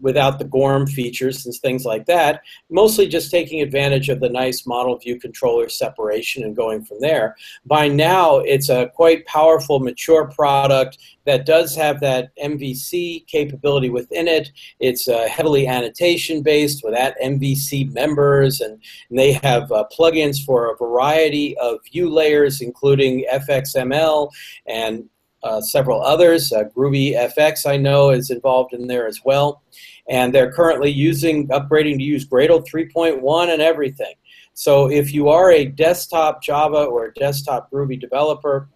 without 0.00 0.38
the 0.38 0.44
GORM 0.44 0.86
features 0.86 1.46
and 1.46 1.54
things 1.54 1.84
like 1.84 2.06
that, 2.06 2.42
mostly 2.70 3.06
just 3.08 3.30
taking 3.30 3.60
advantage 3.60 4.08
of 4.08 4.20
the 4.20 4.28
nice 4.28 4.66
model 4.66 4.98
view 4.98 5.18
controller 5.18 5.68
separation 5.68 6.44
and 6.44 6.56
going 6.56 6.84
from 6.84 7.00
there. 7.00 7.36
By 7.64 7.88
now, 7.88 8.38
it's 8.38 8.68
a 8.68 8.88
quite 8.94 9.26
powerful, 9.26 9.80
mature 9.80 10.26
product 10.26 10.98
that 11.24 11.44
does 11.44 11.74
have 11.74 12.00
that 12.00 12.30
MVC 12.36 13.26
capability 13.26 13.90
within 13.90 14.28
it. 14.28 14.50
It's 14.80 15.08
uh, 15.08 15.28
heavily 15.28 15.66
annotation 15.66 16.42
based 16.42 16.82
with 16.84 16.94
that 16.94 17.16
MVC 17.22 17.92
members, 17.92 18.60
and, 18.60 18.80
and 19.10 19.18
they 19.18 19.32
have 19.32 19.70
uh, 19.72 19.84
plugins 19.96 20.44
for 20.44 20.72
a 20.72 20.76
variety 20.76 21.56
of 21.58 21.78
view 21.92 22.08
layers, 22.08 22.60
including 22.60 23.24
FXML 23.32 24.30
and 24.66 25.08
uh, 25.42 25.60
several 25.60 26.02
others. 26.02 26.52
Uh, 26.52 26.64
Groovy 26.64 27.14
FX, 27.14 27.66
I 27.66 27.76
know, 27.76 28.10
is 28.10 28.30
involved 28.30 28.72
in 28.72 28.86
there 28.86 29.06
as 29.06 29.20
well. 29.24 29.62
And 30.08 30.34
they're 30.34 30.52
currently 30.52 30.90
using, 30.90 31.48
upgrading 31.48 31.98
to 31.98 32.02
use 32.02 32.26
Gradle 32.26 32.66
3.1 32.66 33.52
and 33.52 33.62
everything. 33.62 34.14
So 34.54 34.90
if 34.90 35.12
you 35.12 35.28
are 35.28 35.50
a 35.50 35.66
desktop 35.66 36.42
Java 36.42 36.84
or 36.84 37.06
a 37.06 37.14
desktop 37.14 37.70
Groovy 37.70 38.00
developer, 38.00 38.68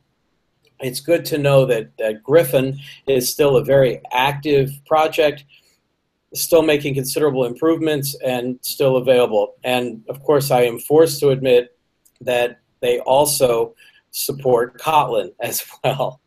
it's 0.81 1.01
good 1.01 1.25
to 1.27 1.39
know 1.39 1.67
that, 1.67 1.97
that 1.99 2.23
Griffon 2.23 2.79
is 3.07 3.31
still 3.31 3.57
a 3.57 3.65
very 3.65 4.01
active 4.13 4.71
project, 4.87 5.45
still 6.35 6.63
making 6.63 6.95
considerable 6.95 7.45
improvements, 7.45 8.17
and 8.25 8.59
still 8.63 8.97
available. 8.97 9.55
And 9.63 10.03
of 10.09 10.23
course, 10.23 10.51
I 10.51 10.63
am 10.63 10.79
forced 10.79 11.21
to 11.21 11.31
admit 11.31 11.77
that 12.23 12.61
they 12.81 13.01
also 13.01 13.75
support 14.11 14.79
Kotlin 14.79 15.33
as 15.41 15.65
well 15.85 16.20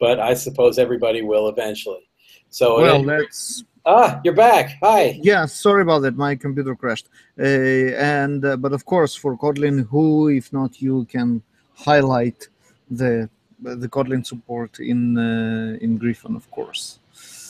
but 0.00 0.18
I 0.18 0.34
suppose 0.34 0.78
everybody 0.78 1.22
will 1.22 1.48
eventually. 1.48 2.08
So 2.48 2.78
well, 2.78 3.02
let's. 3.02 3.64
Ah, 3.86 4.20
you're 4.24 4.34
back. 4.34 4.76
Hi. 4.82 5.18
Yeah, 5.22 5.46
sorry 5.46 5.82
about 5.82 6.00
that. 6.02 6.16
My 6.16 6.34
computer 6.34 6.74
crashed. 6.74 7.08
Uh, 7.38 7.44
and 7.44 8.44
uh, 8.44 8.56
but 8.56 8.72
of 8.72 8.84
course, 8.84 9.14
for 9.14 9.36
Kotlin, 9.38 9.86
who 9.88 10.28
if 10.28 10.52
not 10.52 10.82
you 10.82 11.06
can 11.06 11.42
highlight 11.74 12.48
the 12.90 13.30
the 13.62 13.88
Kotlin 13.88 14.26
support 14.26 14.80
in 14.80 15.16
uh, 15.16 15.78
in 15.80 15.96
Griffon, 15.96 16.34
of 16.34 16.50
course. 16.50 16.98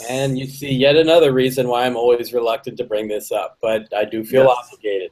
And 0.08 0.38
you 0.38 0.46
see 0.46 0.72
yet 0.72 0.96
another 0.96 1.32
reason 1.32 1.68
why 1.68 1.84
I'm 1.86 1.96
always 1.96 2.32
reluctant 2.32 2.76
to 2.78 2.84
bring 2.84 3.08
this 3.08 3.30
up, 3.30 3.58
but 3.60 3.92
I 3.94 4.04
do 4.04 4.24
feel 4.24 4.44
yes. 4.44 4.56
obligated. 4.58 5.10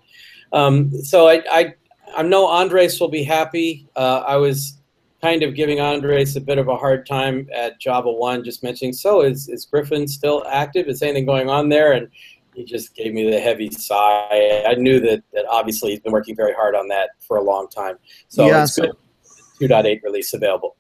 Um, 0.53 0.90
so 1.03 1.29
I, 1.29 1.42
I 1.51 1.74
I 2.16 2.22
know 2.22 2.46
Andres 2.46 3.01
will 3.01 3.09
be 3.09 3.22
happy. 3.22 3.87
Uh, 3.96 4.24
I 4.27 4.37
was 4.37 4.78
kind 5.20 5.42
of 5.42 5.54
giving 5.54 5.81
Andres 5.81 6.37
a 6.37 6.40
bit 6.40 6.59
of 6.59 6.68
a 6.68 6.76
hard 6.76 7.07
time 7.07 7.48
at 7.54 7.81
JavaOne, 7.81 8.44
just 8.44 8.62
mentioning, 8.62 8.92
so 8.92 9.22
is, 9.22 9.48
is 9.48 9.64
Griffon 9.64 10.07
still 10.07 10.44
active? 10.48 10.87
Is 10.88 11.02
anything 11.02 11.26
going 11.26 11.48
on 11.50 11.68
there? 11.68 11.92
And 11.92 12.09
he 12.54 12.64
just 12.64 12.94
gave 12.94 13.12
me 13.12 13.31
the 13.31 13.40
heavy 13.40 13.70
sigh. 13.70 14.64
I 14.66 14.74
knew 14.74 15.00
that, 15.00 15.22
that 15.33 15.44
obviously 15.48 15.90
he's 15.90 16.00
been 16.00 16.12
working 16.12 16.37
very 16.37 16.54
hard 16.54 16.74
on 16.74 16.88
that 16.88 17.11
for 17.20 17.37
a 17.37 17.42
long 17.42 17.68
time. 17.68 17.96
So 18.28 18.46
yeah, 18.46 18.62
it's 18.62 18.74
so, 18.74 18.83
good. 19.59 19.70
2.8 19.70 20.02
release 20.04 20.35
available. 20.35 20.76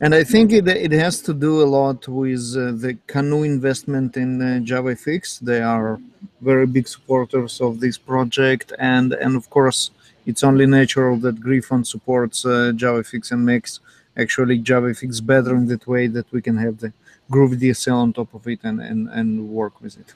And 0.00 0.14
I 0.14 0.22
think 0.22 0.52
it, 0.52 0.68
it 0.68 0.92
has 0.92 1.20
to 1.22 1.34
do 1.34 1.62
a 1.62 1.64
lot 1.64 2.06
with 2.06 2.54
uh, 2.56 2.70
the 2.72 2.96
Canoo 3.08 3.44
investment 3.44 4.16
in 4.16 4.40
uh, 4.40 4.60
JavaFX. 4.60 5.40
They 5.40 5.60
are 5.60 6.00
very 6.40 6.66
big 6.66 6.86
supporters 6.86 7.60
of 7.60 7.80
this 7.80 7.98
project. 7.98 8.72
And, 8.78 9.12
and 9.14 9.34
of 9.34 9.50
course, 9.50 9.90
it's 10.28 10.44
only 10.44 10.66
natural 10.66 11.16
that 11.16 11.40
Griffon 11.40 11.82
supports 11.84 12.44
uh, 12.44 12.70
JavaFX 12.82 13.32
and 13.32 13.46
makes 13.46 13.80
actually 14.14 14.60
JavaFX 14.60 15.24
better 15.24 15.56
in 15.56 15.66
that 15.68 15.86
way 15.86 16.06
that 16.06 16.30
we 16.30 16.42
can 16.42 16.56
have 16.58 16.78
the 16.78 16.92
Groovy 17.32 17.58
DSL 17.62 17.94
on 17.94 18.12
top 18.12 18.34
of 18.34 18.46
it 18.46 18.60
and, 18.62 18.78
and, 18.80 19.08
and 19.08 19.48
work 19.48 19.80
with 19.80 19.98
it. 19.98 20.12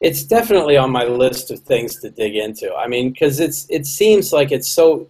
It's 0.00 0.24
definitely 0.24 0.76
on 0.76 0.90
my 0.90 1.04
list 1.04 1.52
of 1.52 1.60
things 1.60 2.00
to 2.00 2.10
dig 2.10 2.34
into. 2.34 2.74
I 2.74 2.88
mean, 2.88 3.12
because 3.12 3.38
it's 3.38 3.66
it 3.70 3.86
seems 3.86 4.32
like 4.32 4.50
it's 4.50 4.70
so 4.80 5.06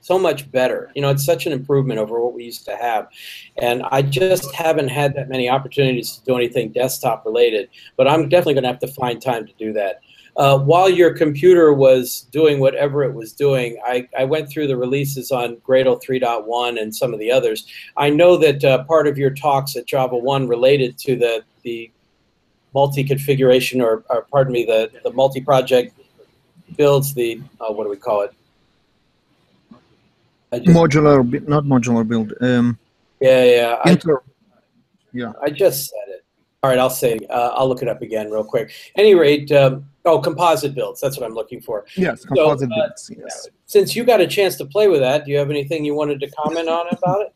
so 0.00 0.16
much 0.16 0.48
better. 0.52 0.92
You 0.94 1.02
know, 1.02 1.10
it's 1.10 1.24
such 1.24 1.46
an 1.46 1.52
improvement 1.52 1.98
over 1.98 2.20
what 2.20 2.34
we 2.34 2.44
used 2.44 2.64
to 2.66 2.76
have. 2.76 3.08
And 3.56 3.82
I 3.90 4.00
just 4.02 4.54
haven't 4.54 4.88
had 4.88 5.12
that 5.16 5.28
many 5.28 5.50
opportunities 5.50 6.12
to 6.12 6.24
do 6.24 6.36
anything 6.36 6.70
desktop 6.70 7.26
related, 7.26 7.68
but 7.96 8.06
I'm 8.06 8.28
definitely 8.28 8.54
going 8.54 8.62
to 8.64 8.70
have 8.70 8.78
to 8.78 8.92
find 9.02 9.20
time 9.20 9.44
to 9.44 9.52
do 9.58 9.72
that. 9.72 10.00
Uh, 10.38 10.56
while 10.56 10.88
your 10.88 11.12
computer 11.12 11.72
was 11.72 12.28
doing 12.30 12.60
whatever 12.60 13.02
it 13.02 13.12
was 13.12 13.32
doing, 13.32 13.76
I, 13.84 14.08
I 14.16 14.22
went 14.22 14.48
through 14.48 14.68
the 14.68 14.76
releases 14.76 15.32
on 15.32 15.56
Gradle 15.56 16.00
3.1 16.00 16.80
and 16.80 16.94
some 16.94 17.12
of 17.12 17.18
the 17.18 17.32
others. 17.32 17.66
I 17.96 18.08
know 18.08 18.36
that 18.36 18.62
uh, 18.62 18.84
part 18.84 19.08
of 19.08 19.18
your 19.18 19.30
talks 19.30 19.74
at 19.74 19.86
JavaOne 19.86 20.48
related 20.48 20.96
to 20.98 21.16
the, 21.16 21.42
the 21.64 21.90
multi-configuration 22.72 23.80
or, 23.80 24.04
or, 24.10 24.26
pardon 24.30 24.52
me, 24.52 24.64
the, 24.64 24.92
the 25.02 25.12
multi-project 25.12 25.92
builds, 26.76 27.14
the, 27.14 27.42
uh, 27.60 27.72
what 27.72 27.82
do 27.82 27.90
we 27.90 27.96
call 27.96 28.22
it? 28.22 28.32
modular, 30.52 31.48
not 31.48 31.64
modular 31.64 32.06
build. 32.06 32.32
Um, 32.40 32.78
yeah, 33.20 33.42
yeah. 33.42 33.90
Inter, 33.90 34.18
I, 34.18 34.58
yeah. 35.12 35.32
I 35.42 35.50
just 35.50 35.90
said. 35.90 36.07
All 36.64 36.70
right, 36.70 36.78
I'll 36.80 36.90
say. 36.90 37.20
Uh, 37.30 37.52
I'll 37.54 37.68
look 37.68 37.82
it 37.82 37.88
up 37.88 38.02
again 38.02 38.32
real 38.32 38.42
quick. 38.42 38.72
Any 38.96 39.14
rate, 39.14 39.52
um, 39.52 39.88
oh, 40.04 40.18
composite 40.18 40.74
builds. 40.74 41.00
That's 41.00 41.16
what 41.16 41.24
I'm 41.24 41.34
looking 41.34 41.60
for. 41.60 41.86
Yes, 41.96 42.24
composite 42.24 42.68
so, 42.68 42.74
uh, 42.74 42.86
builds. 42.86 43.10
Yes. 43.16 43.48
Since 43.66 43.94
you 43.94 44.02
got 44.02 44.20
a 44.20 44.26
chance 44.26 44.56
to 44.56 44.66
play 44.66 44.88
with 44.88 44.98
that, 44.98 45.24
do 45.24 45.30
you 45.30 45.38
have 45.38 45.50
anything 45.50 45.84
you 45.84 45.94
wanted 45.94 46.18
to 46.18 46.28
comment 46.32 46.68
on 46.68 46.86
about 46.90 47.20
it? 47.20 47.34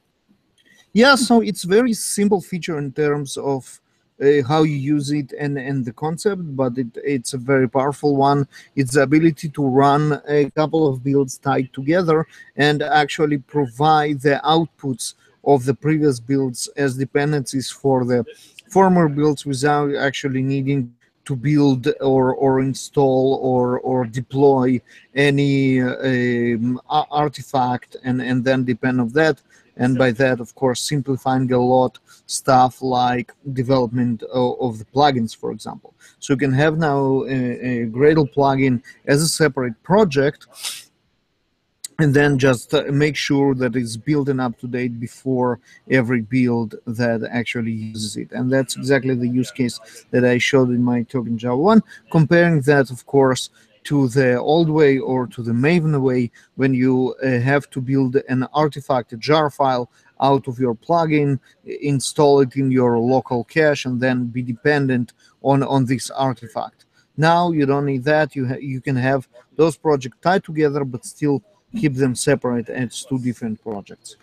Yeah, 0.93 1.15
so 1.15 1.41
it's 1.41 1.63
very 1.63 1.93
simple 1.93 2.41
feature 2.41 2.79
in 2.79 2.91
terms 2.91 3.37
of 3.37 3.81
uh, 4.21 4.43
how 4.47 4.65
you 4.65 4.75
use 4.75 5.13
it 5.13 5.33
and, 5.39 5.57
and 5.57 5.85
the 5.85 5.93
concept, 5.93 6.57
but 6.57 6.77
it, 6.77 6.89
it's 6.97 7.33
a 7.33 7.39
very 7.39 7.69
powerful 7.69 8.17
one. 8.17 8.49
It's 8.75 8.95
the 8.95 9.03
ability 9.03 9.51
to 9.51 9.65
run 9.65 10.21
a 10.27 10.51
couple 10.51 10.89
of 10.89 11.05
builds 11.05 11.39
tied 11.39 11.73
together 11.73 12.27
and 12.57 12.83
actually 12.83 13.39
provide 13.39 14.21
the 14.21 14.41
outputs 14.45 15.15
of 15.45 15.65
the 15.65 15.75
previous 15.75 16.19
builds 16.19 16.67
as 16.77 16.97
dependencies 16.97 17.71
for 17.71 18.05
the 18.05 18.25
former 18.73 19.07
builds 19.07 19.45
without 19.45 19.95
actually 19.95 20.43
needing 20.43 20.83
to 21.27 21.37
build 21.37 21.83
or, 22.01 22.35
or 22.35 22.61
install 22.61 23.39
or, 23.43 23.79
or 23.81 24.07
deploy 24.07 24.81
any 25.15 25.81
um, 25.81 26.81
artifact 26.89 27.97
and, 28.03 28.23
and 28.23 28.43
then 28.45 28.65
depend 28.65 28.99
on 29.01 29.09
that. 29.11 29.37
And 29.77 29.97
by 29.97 30.11
that 30.13 30.39
of 30.41 30.55
course 30.55 30.81
simplifying 30.81 31.51
a 31.53 31.59
lot 31.59 31.99
stuff 32.27 32.83
like 32.83 33.33
development 33.53 34.23
of, 34.25 34.61
of 34.61 34.79
the 34.79 34.85
plugins 34.95 35.35
for 35.35 35.51
example. 35.51 35.95
So 36.19 36.35
you 36.35 36.39
can 36.39 36.53
have 36.53 36.77
now 36.79 37.25
a, 37.25 37.39
a 37.71 37.87
gradle 37.87 38.33
plugin 38.37 38.83
as 39.07 39.23
a 39.23 39.29
separate 39.29 39.77
project 39.83 40.41
and 42.03 42.13
then 42.13 42.37
just 42.37 42.75
uh, 42.75 42.83
make 42.91 43.17
sure 43.17 43.55
that 43.55 43.77
it's 43.77 43.97
built 43.97 44.29
and 44.29 44.41
up 44.41 44.59
to 44.59 44.67
date 44.67 44.99
before 44.99 45.61
every 45.89 46.21
build 46.21 46.75
that 46.85 47.23
actually 47.31 47.71
uses 47.73 48.17
it. 48.17 48.33
And 48.33 48.53
that's 48.53 48.77
exactly 48.77 49.15
the 49.15 49.29
use 49.29 49.53
case 49.53 49.79
that 50.11 50.25
I 50.25 50.39
showed 50.39 50.71
in 50.71 50.83
my 50.83 51.03
talk 51.05 51.27
in 51.29 51.39
JavaOne, 51.39 51.83
comparing 52.11 52.61
that, 52.63 52.91
of 52.91 53.07
course, 53.07 53.51
to 53.85 54.09
the 54.09 54.37
old 54.37 54.69
way 54.69 54.99
or 54.99 55.27
to 55.29 55.43
the 55.43 55.53
Maven 55.53 56.01
way 56.01 56.31
when 56.57 56.75
you 56.75 57.15
uh, 57.23 57.39
have 57.39 57.71
to 57.71 57.81
build 57.81 58.17
an 58.29 58.49
artifact, 58.53 59.13
a 59.13 59.17
jar 59.17 59.49
file 59.51 59.89
out 60.21 60.47
of 60.49 60.59
your 60.59 60.75
plugin, 60.75 61.39
install 61.65 62.41
it 62.41 62.57
in 62.57 62.71
your 62.71 62.99
local 62.99 63.45
cache, 63.45 63.85
and 63.87 64.01
then 64.01 64.27
be 64.27 64.43
dependent 64.43 65.13
on, 65.43 65.63
on 65.63 65.85
this 65.85 66.11
artifact. 66.11 66.87
Now 67.17 67.53
you 67.53 67.67
don't 67.67 67.87
need 67.87 68.05
that. 68.05 68.35
You 68.35 68.45
you 68.57 68.81
can 68.81 68.97
have 68.97 69.29
those 69.57 69.77
projects 69.77 70.17
tied 70.23 70.45
together, 70.45 70.83
but 70.85 71.05
still 71.05 71.43
keep 71.77 71.95
them 71.95 72.15
separate 72.15 72.69
as 72.69 73.05
two 73.05 73.19
different 73.19 73.63
projects 73.63 74.17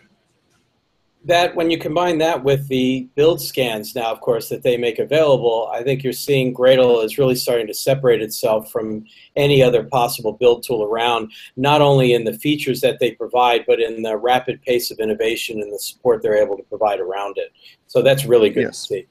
that 1.26 1.54
when 1.56 1.70
you 1.70 1.78
combine 1.78 2.18
that 2.20 2.44
with 2.44 2.68
the 2.70 3.08
build 3.16 3.42
scans 3.42 3.94
now, 3.94 4.10
of 4.12 4.22
course, 4.22 4.48
that 4.50 4.64
they 4.64 4.78
make 4.78 5.00
available, 5.00 5.70
I 5.74 5.84
think 5.84 6.02
you're 6.02 6.14
seeing 6.14 6.54
Gradle 6.54 7.04
is 7.04 7.18
really 7.18 7.36
starting 7.36 7.68
to 7.68 7.74
separate 7.74 8.22
itself 8.22 8.72
from 8.72 9.06
any 9.36 9.62
other 9.62 9.84
possible 9.84 10.32
build 10.32 10.64
tool 10.64 10.84
around, 10.84 11.32
not 11.58 11.82
only 11.82 12.14
in 12.14 12.24
the 12.24 12.34
features 12.34 12.80
that 12.82 13.00
they 13.00 13.12
provide, 13.12 13.66
but 13.68 13.82
in 13.82 14.02
the 14.02 14.16
rapid 14.16 14.62
pace 14.62 14.92
of 14.92 15.00
innovation 15.00 15.62
and 15.62 15.74
the 15.74 15.80
support 15.80 16.22
they're 16.22 16.42
able 16.42 16.56
to 16.56 16.64
provide 16.64 17.00
around 17.00 17.38
it. 17.38 17.52
So 17.88 18.02
that's 18.02 18.26
really 18.26 18.50
good 18.50 18.64
yes. 18.64 18.84
to 18.84 18.88
see. 18.88 19.08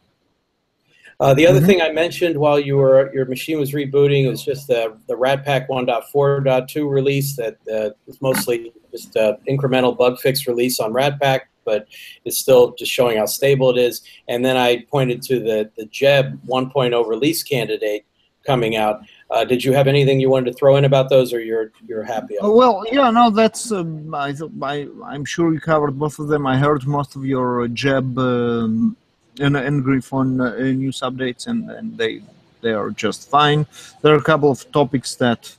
Uh, 1.21 1.35
the 1.35 1.47
other 1.47 1.59
mm-hmm. 1.59 1.67
thing 1.67 1.83
I 1.83 1.91
mentioned 1.91 2.39
while 2.39 2.61
you 2.61 2.77
were 2.77 3.13
your 3.13 3.27
machine 3.27 3.59
was 3.59 3.73
rebooting 3.73 4.29
was 4.29 4.45
just 4.45 4.69
the 4.69 4.97
the 5.09 5.15
Ratpack 5.15 5.69
1.4.2 5.69 6.89
release 6.89 7.37
that 7.37 7.57
uh, 7.73 7.91
is 8.07 8.23
mostly 8.23 8.73
just 8.93 9.17
an 9.17 9.37
incremental 9.49 9.97
bug 9.97 10.19
fix 10.21 10.47
release 10.47 10.79
on 10.79 10.93
Ratpack 10.93 11.41
but 11.69 11.87
it's 12.25 12.39
still 12.39 12.75
just 12.79 12.91
showing 12.91 13.19
how 13.19 13.27
stable 13.27 13.69
it 13.69 13.77
is. 13.77 14.01
And 14.27 14.43
then 14.43 14.57
I 14.57 14.87
pointed 14.91 15.21
to 15.25 15.39
the, 15.39 15.71
the 15.77 15.85
Geb 15.85 16.41
1.0 16.47 17.07
release 17.07 17.43
candidate 17.43 18.07
coming 18.47 18.77
out. 18.77 19.03
Uh, 19.31 19.45
did 19.45 19.63
you 19.63 19.75
have 19.75 19.87
anything 19.87 20.19
you 20.19 20.31
wanted 20.31 20.51
to 20.51 20.57
throw 20.57 20.77
in 20.77 20.87
about 20.87 21.11
those, 21.11 21.35
or 21.35 21.41
you're 21.41 21.71
you're 21.87 22.03
happy? 22.03 22.39
Uh, 22.39 22.49
well, 22.49 22.83
yeah, 22.91 23.11
no, 23.11 23.29
that's 23.29 23.71
um, 23.71 24.15
I, 24.15 24.33
I 24.63 24.89
I'm 25.05 25.27
sure 25.27 25.53
you 25.53 25.61
covered 25.61 25.99
both 25.99 26.19
of 26.19 26.29
them. 26.29 26.47
I 26.47 26.57
heard 26.57 26.87
most 26.87 27.15
of 27.15 27.27
your 27.27 27.69
Geb 27.69 28.19
um, 28.19 28.97
and, 29.41 29.57
and 29.57 29.85
Griffon 29.85 30.41
uh, 30.41 30.55
news 30.57 31.01
updates, 31.01 31.47
and, 31.47 31.71
and 31.71 31.97
they 31.97 32.23
they 32.61 32.73
are 32.73 32.91
just 32.91 33.31
fine. 33.31 33.67
There 34.03 34.13
are 34.13 34.19
a 34.19 34.23
couple 34.23 34.51
of 34.51 34.71
topics 34.73 35.15
that 35.17 35.55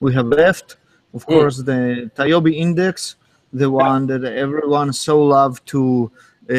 we 0.00 0.14
have 0.14 0.26
left. 0.26 0.76
Of 1.14 1.26
course, 1.26 1.58
the 1.58 2.10
TIOBE 2.16 2.56
index 2.56 3.16
the 3.52 3.70
one 3.70 4.06
that 4.06 4.24
everyone 4.24 4.92
so 4.92 5.22
loved 5.22 5.66
to 5.66 6.10
uh, 6.50 6.54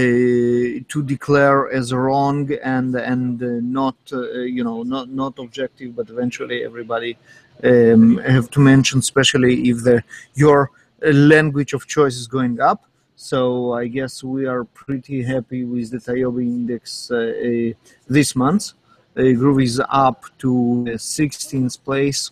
to 0.88 1.04
declare 1.04 1.72
as 1.72 1.94
wrong 1.94 2.52
and 2.64 2.96
and 2.96 3.42
uh, 3.44 3.48
not 3.62 3.96
uh, 4.12 4.32
you 4.42 4.64
know 4.64 4.84
not 4.84 5.10
not 5.10 5.38
objective, 5.40 5.96
but 5.96 6.10
eventually 6.10 6.64
everybody 6.64 7.18
um, 7.64 8.18
have 8.18 8.50
to 8.52 8.60
mention, 8.60 9.00
especially 9.00 9.70
if 9.70 9.84
the 9.84 10.04
your 10.36 10.72
language 11.02 11.74
of 11.74 11.88
choice 11.88 12.16
is 12.16 12.28
going 12.28 12.60
up. 12.62 12.86
So 13.16 13.74
I 13.74 13.88
guess 13.88 14.24
we 14.24 14.46
are 14.48 14.64
pretty 14.64 15.24
happy 15.24 15.64
with 15.66 15.92
the 15.92 15.98
TIOBE 15.98 16.42
index 16.42 17.12
uh, 17.12 17.16
uh, 17.16 17.74
this 18.08 18.36
month. 18.36 18.74
Uh, 19.16 19.22
Groovy 19.22 19.66
is 19.66 19.82
up 19.90 20.26
to 20.40 20.86
16th 20.88 21.84
place, 21.84 22.32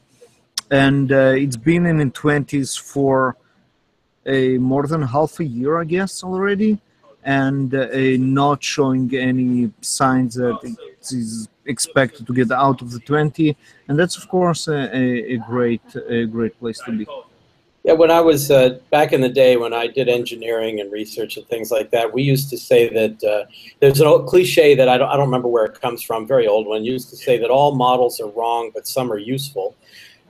and 0.72 1.12
it's 1.12 1.58
been 1.58 1.86
in 1.86 1.98
the 1.98 2.06
20s 2.06 2.80
for 2.80 3.38
a 4.26 4.58
more 4.58 4.88
than 4.88 5.04
half 5.04 5.40
a 5.40 5.44
year, 5.46 5.80
I 5.80 5.84
guess, 5.84 6.24
already, 6.24 6.80
and 7.24 7.74
uh, 7.74 7.88
not 8.18 8.64
showing 8.64 9.16
any 9.16 9.72
signs 9.82 10.36
that 10.36 10.60
it 10.64 11.12
is 11.12 11.48
expected 11.66 12.26
to 12.26 12.34
get 12.34 12.52
out 12.52 12.82
of 12.82 12.92
the 12.92 13.00
20. 13.00 13.56
And 13.88 14.00
that's, 14.00 14.18
of 14.18 14.28
course, 14.28 14.68
a, 14.68 14.96
a 14.96 15.38
great, 15.38 15.82
a 16.08 16.26
great 16.26 16.60
place 16.60 16.82
to 16.86 16.92
be. 16.92 17.06
Yeah, 17.84 17.94
when 17.94 18.12
I 18.12 18.22
was 18.22 18.52
uh, 18.52 18.78
back 18.92 19.12
in 19.12 19.22
the 19.22 19.30
day 19.30 19.58
when 19.58 19.74
I 19.74 19.88
did 19.88 20.08
engineering 20.08 20.80
and 20.82 20.92
research 20.92 21.38
and 21.38 21.48
things 21.48 21.72
like 21.72 21.90
that, 21.92 22.14
we 22.14 22.22
used 22.22 22.50
to 22.52 22.58
say 22.58 22.88
that 22.90 23.24
uh, 23.24 23.46
there's 23.80 24.00
an 24.00 24.06
old 24.06 24.28
cliche 24.28 24.76
that 24.76 24.88
I 24.88 25.00
don't, 25.00 25.10
I 25.10 25.14
don't 25.14 25.26
remember 25.26 25.48
where 25.48 25.66
it 25.66 25.82
comes 25.82 26.04
from, 26.04 26.28
very 26.28 26.48
old 26.48 26.68
one, 26.68 26.84
used 26.84 27.10
to 27.10 27.16
say 27.16 27.40
that 27.40 27.50
all 27.50 27.74
models 27.74 28.20
are 28.20 28.30
wrong, 28.30 28.70
but 28.72 28.86
some 28.88 29.12
are 29.12 29.18
useful. 29.18 29.76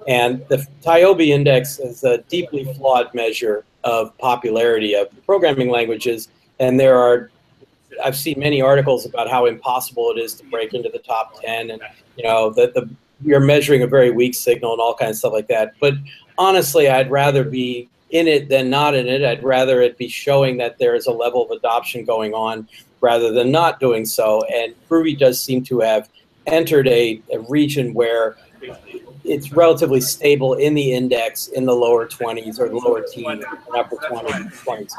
And 0.08 0.46
the 0.48 0.66
TIOBE 0.82 1.28
index 1.28 1.78
is 1.80 2.06
a 2.06 2.20
deeply 2.30 2.74
flawed 2.74 3.14
measure 3.14 3.66
of 3.84 4.18
popularity 4.18 4.96
of 4.96 5.10
programming 5.26 5.70
languages. 5.70 6.30
And 6.60 6.80
there 6.80 6.98
are, 6.98 7.32
I've 8.04 8.16
seen 8.16 8.40
many 8.40 8.62
articles 8.62 9.06
about 9.06 9.30
how 9.30 9.46
impossible 9.46 10.12
it 10.16 10.20
is 10.20 10.36
to 10.36 10.46
break 10.46 10.74
into 10.74 10.90
the 10.90 11.00
top 11.00 11.42
10 11.42 11.72
and, 11.72 11.82
you 12.16 12.24
know, 12.24 12.50
that 12.52 12.74
the, 12.74 12.90
you're 13.24 13.42
measuring 13.42 13.84
a 13.84 13.88
very 13.88 14.10
weak 14.10 14.36
signal 14.36 14.72
and 14.72 14.82
all 14.82 14.96
kinds 14.96 15.18
of 15.18 15.18
stuff 15.18 15.34
like 15.34 15.48
that. 15.50 15.74
But 15.80 15.96
honestly, 16.41 16.89
I'd 16.89 17.12
rather 17.12 17.43
be 17.43 17.88
in 18.10 18.27
it 18.27 18.49
than 18.49 18.69
not 18.69 18.95
in 18.95 19.08
it. 19.08 19.23
I'd 19.23 19.43
rather 19.43 19.80
it 19.82 19.95
be 19.97 20.08
showing 20.08 20.58
that 20.58 20.80
there 20.80 20.95
is 20.95 21.06
a 21.06 21.12
level 21.12 21.45
of 21.45 21.51
adoption 21.51 22.04
going 22.04 22.34
on 22.34 22.67
rather 22.99 23.32
than 23.32 23.51
not 23.51 23.80
doing 23.80 24.06
so. 24.06 24.43
And 24.45 24.73
Groovy 24.89 25.17
does 25.17 25.39
seem 25.39 25.63
to 25.65 25.80
have 25.82 26.10
entered 26.47 26.88
a, 26.88 27.21
a 27.32 27.39
region 27.41 27.93
where 27.93 28.38
it's 29.32 29.52
relatively 29.52 30.02
stable 30.02 30.54
in 30.56 30.74
the 30.74 30.94
index 30.94 31.48
in 31.48 31.65
the 31.65 31.74
lower 31.74 32.08
20s 32.08 32.60
or 32.60 32.67
the 32.70 32.76
lower 32.76 33.02
teens, 33.12 33.44
upper 33.76 33.96
20s, 33.96 34.52
20s. 34.65 34.91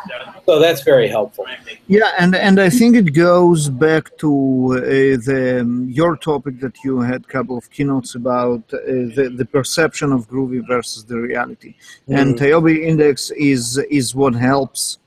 So 0.46 0.58
that's 0.58 0.82
very 0.82 1.08
helpful. 1.08 1.46
Yeah, 1.86 2.10
and 2.18 2.34
and 2.34 2.60
I 2.60 2.70
think 2.70 2.96
it 2.96 3.10
goes 3.14 3.68
back 3.68 4.04
to 4.18 4.30
uh, 4.30 4.80
the 5.28 5.58
um, 5.60 5.88
your 5.90 6.16
topic 6.16 6.60
that 6.60 6.76
you 6.84 7.00
had 7.00 7.20
a 7.24 7.30
couple 7.36 7.56
of 7.58 7.70
keynotes 7.70 8.14
about 8.14 8.62
uh, 8.72 8.78
the, 9.16 9.32
the 9.40 9.44
perception 9.44 10.12
of 10.12 10.28
Groovy 10.28 10.60
versus 10.66 11.04
the 11.04 11.18
reality. 11.18 11.74
Mm. 12.08 12.18
And 12.18 12.38
TIOBE 12.38 12.74
index 12.90 13.30
is 13.52 13.78
is 13.90 14.14
what 14.14 14.34
helps 14.34 14.98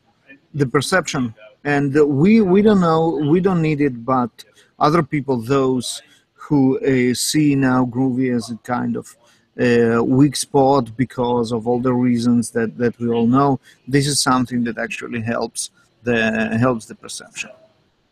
the 0.54 0.68
perception, 0.68 1.34
and 1.64 1.88
we 2.22 2.42
we 2.42 2.62
don't 2.62 2.82
know, 2.90 3.02
we 3.34 3.40
don't 3.40 3.62
need 3.62 3.82
it, 3.82 4.06
but 4.06 4.32
other 4.80 5.04
people, 5.04 5.38
those 5.38 6.02
who 6.48 6.80
uh, 6.80 7.14
see 7.14 7.56
now 7.56 7.86
Groovy 7.86 8.36
as 8.36 8.50
a 8.52 8.58
kind 8.58 8.96
of 8.96 9.16
uh, 9.60 10.04
weak 10.04 10.36
spot 10.36 10.96
because 10.96 11.52
of 11.52 11.68
all 11.68 11.80
the 11.80 11.94
reasons 11.94 12.52
that, 12.52 12.78
that 12.78 12.98
we 13.00 13.08
all 13.10 13.28
know. 13.28 13.60
This 13.88 14.06
is 14.08 14.22
something 14.22 14.64
that 14.66 14.78
actually 14.78 15.22
helps 15.22 15.72
the 16.04 16.58
helps 16.60 16.86
the 16.86 16.96
perception. 16.96 17.50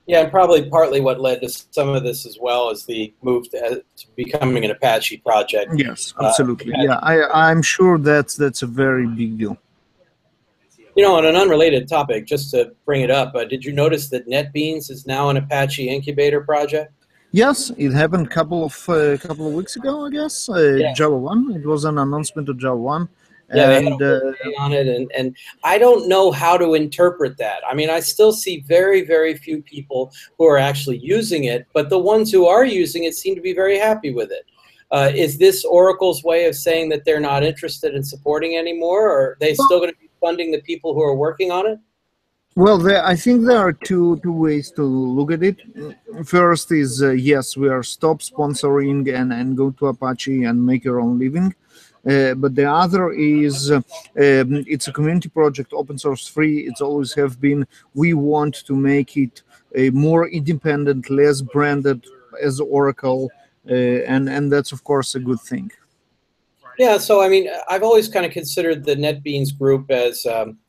Yeah, 0.06 0.22
and 0.22 0.32
probably 0.32 0.69
partly 0.69 1.00
what 1.00 1.22
led 1.22 1.41
to 1.41 1.50
some 1.50 1.89
of 1.89 2.04
this 2.04 2.26
as 2.26 2.38
well 2.41 2.69
is 2.72 2.86
the 2.86 3.13
move 3.22 3.50
to, 3.52 3.58
uh, 3.58 3.69
to 3.69 4.08
becoming 4.15 4.65
an 4.65 4.72
Apache 4.72 5.17
project. 5.17 5.72
Yes, 5.76 6.13
uh, 6.19 6.26
absolutely. 6.26 6.74
Uh, 6.74 6.84
yeah, 6.84 7.00
I, 7.02 7.50
I'm 7.50 7.62
sure 7.62 7.98
that's 7.98 8.36
that's 8.36 8.63
a 8.63 8.67
very 8.67 9.08
big 9.08 9.38
deal. 9.38 9.58
You 10.96 11.04
know, 11.04 11.15
on 11.15 11.26
an 11.26 11.36
unrelated 11.36 11.88
topic, 11.88 12.26
just 12.26 12.52
to 12.52 12.74
bring 12.86 13.02
it 13.02 13.10
up, 13.10 13.34
uh, 13.34 13.46
did 13.46 13.63
you 13.63 13.72
notice 13.72 14.10
that 14.10 14.28
NetBeans 14.28 14.91
is 14.91 15.08
now 15.08 15.30
an 15.30 15.38
Apache 15.38 15.88
incubator 15.88 16.41
project? 16.41 16.93
Yes, 17.34 17.72
it 17.78 17.91
happened 17.93 18.28
a 18.28 18.30
couple 18.30 18.63
of 18.63 18.88
uh, 18.88 19.17
couple 19.17 19.48
of 19.48 19.54
weeks 19.54 19.76
ago, 19.76 20.06
I 20.06 20.12
guess. 20.12 20.48
Uh, 20.48 20.76
yeah. 20.76 20.93
JavaOne. 20.93 21.56
It 21.56 21.65
was 21.65 21.84
an 21.84 21.98
announcement 21.98 22.48
of 22.48 22.58
JavaOne. 22.58 23.10
Yeah, 23.52 23.72
and, 23.72 24.02
uh, 24.02 24.19
on 24.60 24.72
it, 24.72 24.88
and 24.88 25.12
and 25.17 25.36
I 25.63 25.80
don't 25.80 26.08
know 26.08 26.32
how 26.32 26.58
to 26.58 26.76
interpret 26.76 27.38
that. 27.39 27.62
I 27.67 27.74
mean, 27.74 27.89
I 27.89 28.02
still 28.02 28.34
see 28.34 28.63
very 28.67 29.02
very 29.02 29.36
few 29.36 29.63
people 29.63 30.13
who 30.38 30.46
are 30.46 30.60
actually 30.60 31.00
using 31.00 31.46
it, 31.46 31.65
but 31.74 31.89
the 31.89 31.98
ones 31.98 32.32
who 32.32 32.46
are 32.46 32.65
using 32.65 33.06
it 33.06 33.15
seem 33.15 33.34
to 33.34 33.41
be 33.41 33.54
very 33.54 33.80
happy 33.80 34.13
with 34.13 34.32
it. 34.32 34.46
Uh, 34.91 35.12
is 35.15 35.39
this 35.39 35.65
Oracle's 35.65 36.24
way 36.24 36.46
of 36.46 36.56
saying 36.56 36.89
that 36.89 37.04
they're 37.04 37.19
not 37.19 37.43
interested 37.43 37.96
in 37.96 38.04
supporting 38.04 38.58
anymore, 38.58 39.10
or 39.10 39.22
are 39.22 39.38
they 39.39 39.56
still 39.56 39.80
going 39.80 39.89
to 39.89 39.98
be 39.98 40.10
funding 40.22 40.52
the 40.52 40.62
people 40.62 40.93
who 40.93 41.02
are 41.02 41.15
working 41.15 41.52
on 41.52 41.65
it? 41.65 41.80
Well, 42.55 42.77
there, 42.77 43.03
I 43.03 43.15
think 43.15 43.45
there 43.45 43.57
are 43.57 43.73
two 43.73 44.19
two 44.21 44.31
ways 44.31 44.69
to 44.71 44.83
look 44.83 45.31
at 45.31 45.41
it. 45.41 45.57
First 46.23 46.71
is 46.71 47.01
uh, 47.01 47.11
yes, 47.11 47.57
we 47.57 47.67
are 47.67 47.81
stop 47.81 48.19
sponsoring 48.21 49.11
and, 49.11 49.33
and 49.33 49.57
go 49.57 49.71
to 49.71 49.87
Apache 49.87 50.43
and 50.43 50.63
make 50.63 50.83
your 50.83 50.99
own 50.99 51.17
living. 51.17 51.55
Uh, 52.07 52.35
but 52.35 52.53
the 52.53 52.69
other 52.69 53.11
is 53.11 53.71
uh, 53.71 53.77
um, 53.77 54.63
it's 54.67 54.87
a 54.87 54.93
community 54.93 55.29
project, 55.29 55.73
open 55.73 55.97
source, 55.97 56.27
free. 56.27 56.59
It's 56.67 56.81
always 56.81 57.13
have 57.13 57.41
been. 57.41 57.65
We 57.95 58.13
want 58.13 58.63
to 58.65 58.75
make 58.75 59.17
it 59.17 59.41
a 59.73 59.89
more 59.89 60.27
independent, 60.27 61.09
less 61.09 61.41
branded 61.41 62.05
as 62.39 62.59
Oracle, 62.59 63.31
uh, 63.67 63.73
and 63.73 64.29
and 64.29 64.51
that's 64.51 64.71
of 64.71 64.83
course 64.83 65.15
a 65.15 65.19
good 65.19 65.41
thing. 65.41 65.71
Yeah. 66.77 66.99
So 66.99 67.23
I 67.23 67.29
mean, 67.29 67.49
I've 67.67 67.83
always 67.83 68.07
kind 68.09 68.27
of 68.27 68.31
considered 68.31 68.85
the 68.85 68.95
NetBeans 68.95 69.57
group 69.57 69.89
as. 69.89 70.23
Um, 70.27 70.59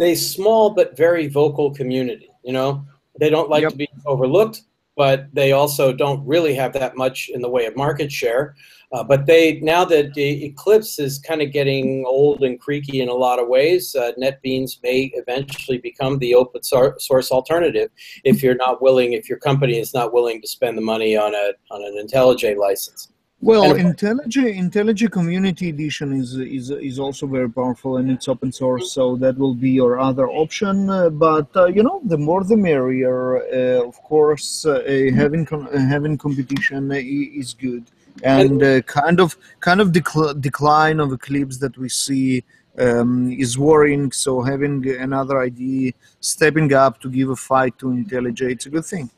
a 0.00 0.14
small 0.14 0.70
but 0.70 0.96
very 0.96 1.28
vocal 1.28 1.72
community. 1.72 2.28
You 2.42 2.52
know, 2.52 2.84
they 3.18 3.30
don't 3.30 3.50
like 3.50 3.62
yep. 3.62 3.72
to 3.72 3.76
be 3.76 3.88
overlooked, 4.06 4.62
but 4.96 5.32
they 5.32 5.52
also 5.52 5.92
don't 5.92 6.26
really 6.26 6.54
have 6.54 6.72
that 6.74 6.96
much 6.96 7.30
in 7.32 7.40
the 7.40 7.48
way 7.48 7.66
of 7.66 7.76
market 7.76 8.10
share. 8.10 8.54
Uh, 8.92 9.02
but 9.02 9.24
they 9.24 9.58
now 9.60 9.86
that 9.86 10.12
the 10.12 10.44
Eclipse 10.44 10.98
is 10.98 11.18
kind 11.18 11.40
of 11.40 11.50
getting 11.50 12.04
old 12.06 12.42
and 12.42 12.60
creaky 12.60 13.00
in 13.00 13.08
a 13.08 13.14
lot 13.14 13.38
of 13.38 13.48
ways, 13.48 13.94
uh, 13.94 14.12
NetBeans 14.20 14.82
may 14.82 15.10
eventually 15.14 15.78
become 15.78 16.18
the 16.18 16.34
open 16.34 16.62
source 16.62 17.30
alternative 17.30 17.90
if 18.24 18.42
you're 18.42 18.54
not 18.54 18.82
willing, 18.82 19.14
if 19.14 19.30
your 19.30 19.38
company 19.38 19.78
is 19.78 19.94
not 19.94 20.12
willing 20.12 20.42
to 20.42 20.48
spend 20.48 20.76
the 20.76 20.82
money 20.82 21.16
on 21.16 21.34
a 21.34 21.52
on 21.70 21.82
an 21.82 22.06
IntelliJ 22.06 22.58
license. 22.58 23.11
Well, 23.42 23.74
IntelliJ 23.74 24.56
IntelliJ 24.56 25.10
Community 25.10 25.70
Edition 25.70 26.12
is 26.12 26.36
is 26.36 26.70
is 26.70 27.00
also 27.00 27.26
very 27.26 27.50
powerful 27.50 27.96
and 27.96 28.08
it's 28.08 28.28
open 28.28 28.52
source, 28.52 28.92
so 28.92 29.16
that 29.16 29.36
will 29.36 29.54
be 29.54 29.70
your 29.70 29.98
other 29.98 30.28
option. 30.28 30.88
Uh, 30.88 31.10
but 31.10 31.48
uh, 31.56 31.66
you 31.66 31.82
know, 31.82 32.00
the 32.04 32.16
more 32.16 32.44
the 32.44 32.56
merrier. 32.56 33.38
Uh, 33.38 33.88
of 33.88 34.00
course, 34.04 34.64
uh, 34.64 34.80
having 35.16 35.44
com- 35.44 35.66
having 35.72 36.16
competition 36.16 36.92
is 36.92 37.52
good, 37.54 37.84
and 38.22 38.62
uh, 38.62 38.80
kind 38.82 39.18
of 39.18 39.36
kind 39.58 39.80
of 39.80 39.88
decl- 39.88 40.40
decline 40.40 41.00
of 41.00 41.12
Eclipse 41.12 41.56
that 41.58 41.76
we 41.76 41.88
see 41.88 42.44
um, 42.78 43.32
is 43.32 43.58
worrying. 43.58 44.12
So 44.12 44.42
having 44.42 44.88
another 44.88 45.40
IDE 45.40 45.94
stepping 46.20 46.72
up 46.72 47.00
to 47.00 47.10
give 47.10 47.28
a 47.30 47.36
fight 47.36 47.76
to 47.80 47.86
IntelliJ, 47.86 48.52
it's 48.52 48.66
a 48.66 48.70
good 48.70 48.84
thing. 48.84 49.10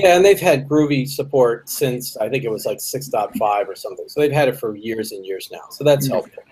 Yeah, 0.00 0.16
and 0.16 0.24
they've 0.24 0.40
had 0.40 0.66
Groovy 0.68 1.08
support 1.08 1.68
since 1.68 2.16
I 2.16 2.28
think 2.28 2.44
it 2.44 2.50
was 2.50 2.64
like 2.64 2.78
6.5 2.78 3.68
or 3.68 3.74
something. 3.74 4.08
So 4.08 4.20
they've 4.20 4.32
had 4.32 4.48
it 4.48 4.56
for 4.56 4.74
years 4.76 5.12
and 5.12 5.24
years 5.26 5.50
now. 5.52 5.68
So 5.70 5.84
that's 5.84 6.06
mm-hmm. 6.06 6.14
helpful. 6.14 6.42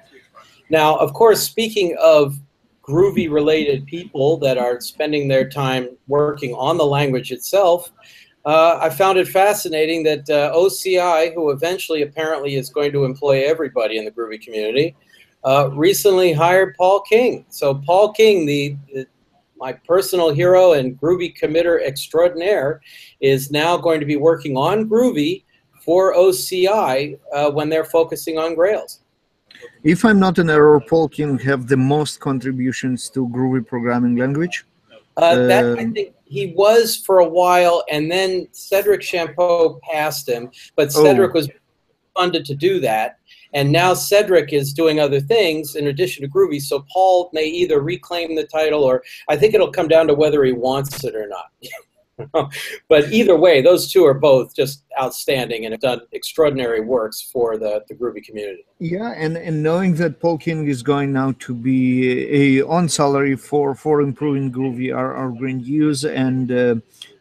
Now, 0.71 0.97
of 0.97 1.15
course, 1.15 1.43
speaking 1.43 1.97
of 2.01 2.39
Groovy 2.83 3.31
related 3.31 3.87
people 3.87 4.37
that 4.39 4.59
are 4.59 4.81
spending 4.81 5.29
their 5.29 5.49
time 5.49 5.97
working 6.09 6.55
on 6.55 6.77
the 6.77 6.85
language 6.85 7.33
itself, 7.33 7.91
uh, 8.45 8.79
I 8.81 8.91
found 8.91 9.19
it 9.19 9.29
fascinating 9.29 10.03
that 10.05 10.29
uh, 10.31 10.53
OCI, 10.55 11.35
who 11.35 11.51
eventually 11.51 12.03
apparently 12.03 12.55
is 12.55 12.71
going 12.71 12.93
to 12.93 13.05
employ 13.05 13.45
everybody 13.47 13.99
in 13.99 14.05
the 14.05 14.11
Groovy 14.11 14.41
community, 14.41 14.97
uh, 15.45 15.71
recently 15.73 16.33
hired 16.33 16.75
Paul 16.77 17.01
King. 17.03 17.45
So 17.49 17.75
Paul 17.75 18.13
King, 18.13 18.47
the, 18.47 18.77
the 18.93 19.07
my 19.59 19.73
personal 19.73 20.33
hero 20.33 20.73
and 20.73 20.99
Groovy 21.01 21.37
committer 21.37 21.85
extraordinaire, 21.85 22.81
is 23.21 23.51
now 23.51 23.77
going 23.77 24.01
to 24.01 24.07
be 24.07 24.17
working 24.17 24.57
on 24.57 24.89
Groovy 24.89 25.45
for 25.85 26.15
OCI 26.15 27.19
uh, 27.33 27.51
when 27.51 27.69
they're 27.69 27.85
focusing 27.85 28.39
on 28.39 28.55
Grails. 28.55 29.01
If 29.83 30.05
I'm 30.05 30.21
not 30.21 30.39
an 30.39 30.51
error, 30.51 30.81
Paul 30.81 31.09
King 31.09 31.39
have 31.39 31.67
the 31.67 31.77
most 31.77 32.21
contributions 32.21 33.09
to 33.11 33.29
Groovy 33.29 33.67
programming 33.67 34.17
language. 34.17 34.65
Uh, 35.17 35.47
that 35.47 35.65
I 35.65 35.71
um, 35.71 35.95
think 35.95 36.15
he 36.27 36.53
was 36.55 36.97
for 36.97 37.19
a 37.19 37.29
while, 37.29 37.85
and 37.91 38.11
then 38.11 38.47
Cedric 38.53 39.01
Champeau 39.01 39.81
passed 39.81 40.29
him. 40.29 40.51
But 40.77 40.93
Cedric 40.93 41.31
oh. 41.31 41.35
was 41.35 41.51
funded 42.15 42.45
to 42.45 42.55
do 42.55 42.81
that, 42.81 43.18
and 43.55 43.73
now 43.73 43.95
Cedric 43.95 44.53
is 44.53 44.73
doing 44.73 45.01
other 45.01 45.21
things 45.21 45.77
in 45.77 45.87
addition 45.87 46.23
to 46.23 46.31
Groovy. 46.31 46.61
So 46.61 46.85
Paul 46.93 47.31
may 47.33 47.45
either 47.45 47.81
reclaim 47.81 48.35
the 48.35 48.45
title, 48.45 48.83
or 48.83 49.03
I 49.29 49.37
think 49.37 49.55
it'll 49.55 49.73
come 49.73 49.89
down 49.89 50.07
to 50.09 50.15
whether 50.15 50.45
he 50.45 50.53
wants 50.53 51.05
it 51.05 51.15
or 51.15 51.29
not. 51.29 51.47
but 52.89 53.13
either 53.13 53.37
way, 53.37 53.63
those 53.63 53.91
two 53.91 54.05
are 54.05 54.15
both 54.15 54.55
just 54.55 54.85
outstanding 55.01 55.65
and 55.65 55.73
have 55.73 55.81
done 55.81 56.01
extraordinary 56.13 56.81
works 56.81 57.23
for 57.23 57.57
the, 57.57 57.85
the 57.89 57.95
Groovy 57.95 58.25
community. 58.25 58.65
Yeah, 58.79 59.15
and, 59.17 59.37
and 59.37 59.63
knowing 59.63 59.95
that 59.97 60.21
Paul 60.21 60.39
King 60.39 60.67
is 60.67 60.83
going 60.83 61.13
now 61.13 61.33
to 61.39 61.55
be 61.55 62.59
a 62.59 62.67
on 62.67 62.89
salary 62.89 63.37
for, 63.37 63.75
for 63.75 64.01
improving 64.01 64.53
Groovy 64.53 64.95
are, 64.95 65.15
are 65.15 65.31
great 65.31 65.57
news. 65.57 66.05
And 66.05 66.51
uh, 66.51 66.75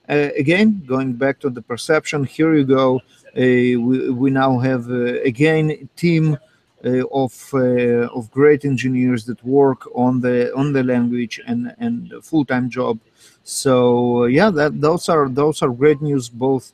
uh, 0.10 0.30
again, 0.38 0.84
going 0.88 1.14
back 1.14 1.40
to 1.42 1.50
the 1.50 1.62
perception, 1.62 2.24
here 2.24 2.56
you 2.56 2.64
go. 2.64 3.02
Uh, 3.36 3.80
we, 3.80 4.10
we 4.10 4.30
now 4.30 4.58
have 4.58 4.90
uh, 4.90 5.22
again 5.22 5.72
a 5.72 5.86
team 5.96 6.38
uh, 6.86 7.04
of 7.12 7.54
of 7.54 8.32
great 8.32 8.66
engineers 8.66 9.26
that 9.26 9.44
work 9.44 9.88
on 9.96 10.22
the 10.22 10.54
on 10.56 10.74
the 10.74 10.84
language 10.84 11.40
and 11.46 11.74
and 11.80 12.14
full 12.24 12.46
time 12.46 12.70
job 12.70 13.00
so 13.48 14.26
yeah, 14.26 14.50
that 14.50 14.82
those 14.82 15.08
are 15.08 15.30
those 15.30 15.62
are 15.62 15.70
great 15.70 16.02
news 16.02 16.28
both 16.28 16.74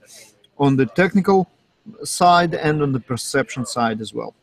on 0.58 0.76
the 0.76 0.88
technical 0.88 1.48
side 2.04 2.56
and 2.56 2.82
on 2.82 2.92
the 2.92 3.00
perception 3.00 3.64
side 3.64 4.02
as 4.02 4.12
well. 4.12 4.34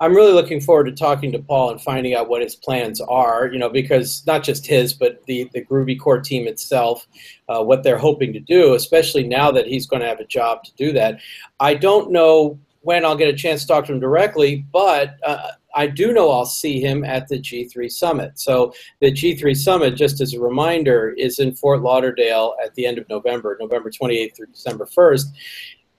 I'm 0.00 0.14
really 0.14 0.32
looking 0.32 0.60
forward 0.60 0.84
to 0.84 0.92
talking 0.92 1.32
to 1.32 1.38
Paul 1.38 1.70
and 1.70 1.80
finding 1.80 2.14
out 2.14 2.28
what 2.28 2.42
his 2.42 2.56
plans 2.56 3.00
are, 3.00 3.48
you 3.52 3.58
know, 3.58 3.68
because 3.68 4.24
not 4.26 4.42
just 4.42 4.66
his, 4.66 4.92
but 4.92 5.24
the, 5.26 5.48
the 5.52 5.64
Groovy 5.64 5.98
core 5.98 6.20
team 6.20 6.46
itself, 6.46 7.06
uh, 7.48 7.62
what 7.62 7.82
they're 7.82 7.98
hoping 7.98 8.32
to 8.32 8.40
do, 8.40 8.74
especially 8.74 9.24
now 9.24 9.50
that 9.50 9.66
he's 9.66 9.86
going 9.86 10.02
to 10.02 10.08
have 10.08 10.20
a 10.20 10.26
job 10.26 10.64
to 10.64 10.72
do 10.76 10.92
that. 10.92 11.20
I 11.60 11.74
don't 11.74 12.10
know 12.10 12.58
when 12.80 13.04
I'll 13.04 13.16
get 13.16 13.28
a 13.28 13.36
chance 13.36 13.62
to 13.62 13.66
talk 13.66 13.86
to 13.86 13.92
him 13.92 14.00
directly, 14.00 14.64
but 14.72 15.16
uh, 15.24 15.50
I 15.74 15.86
do 15.86 16.12
know 16.12 16.30
I'll 16.30 16.46
see 16.46 16.80
him 16.80 17.04
at 17.04 17.28
the 17.28 17.38
G3 17.38 17.90
Summit. 17.90 18.38
So 18.38 18.72
the 19.00 19.12
G3 19.12 19.56
Summit, 19.56 19.94
just 19.94 20.20
as 20.20 20.32
a 20.32 20.40
reminder, 20.40 21.10
is 21.18 21.38
in 21.38 21.54
Fort 21.54 21.82
Lauderdale 21.82 22.54
at 22.64 22.74
the 22.74 22.86
end 22.86 22.98
of 22.98 23.08
November, 23.08 23.58
November 23.60 23.90
28th 23.90 24.36
through 24.36 24.46
December 24.46 24.86
1st, 24.86 25.24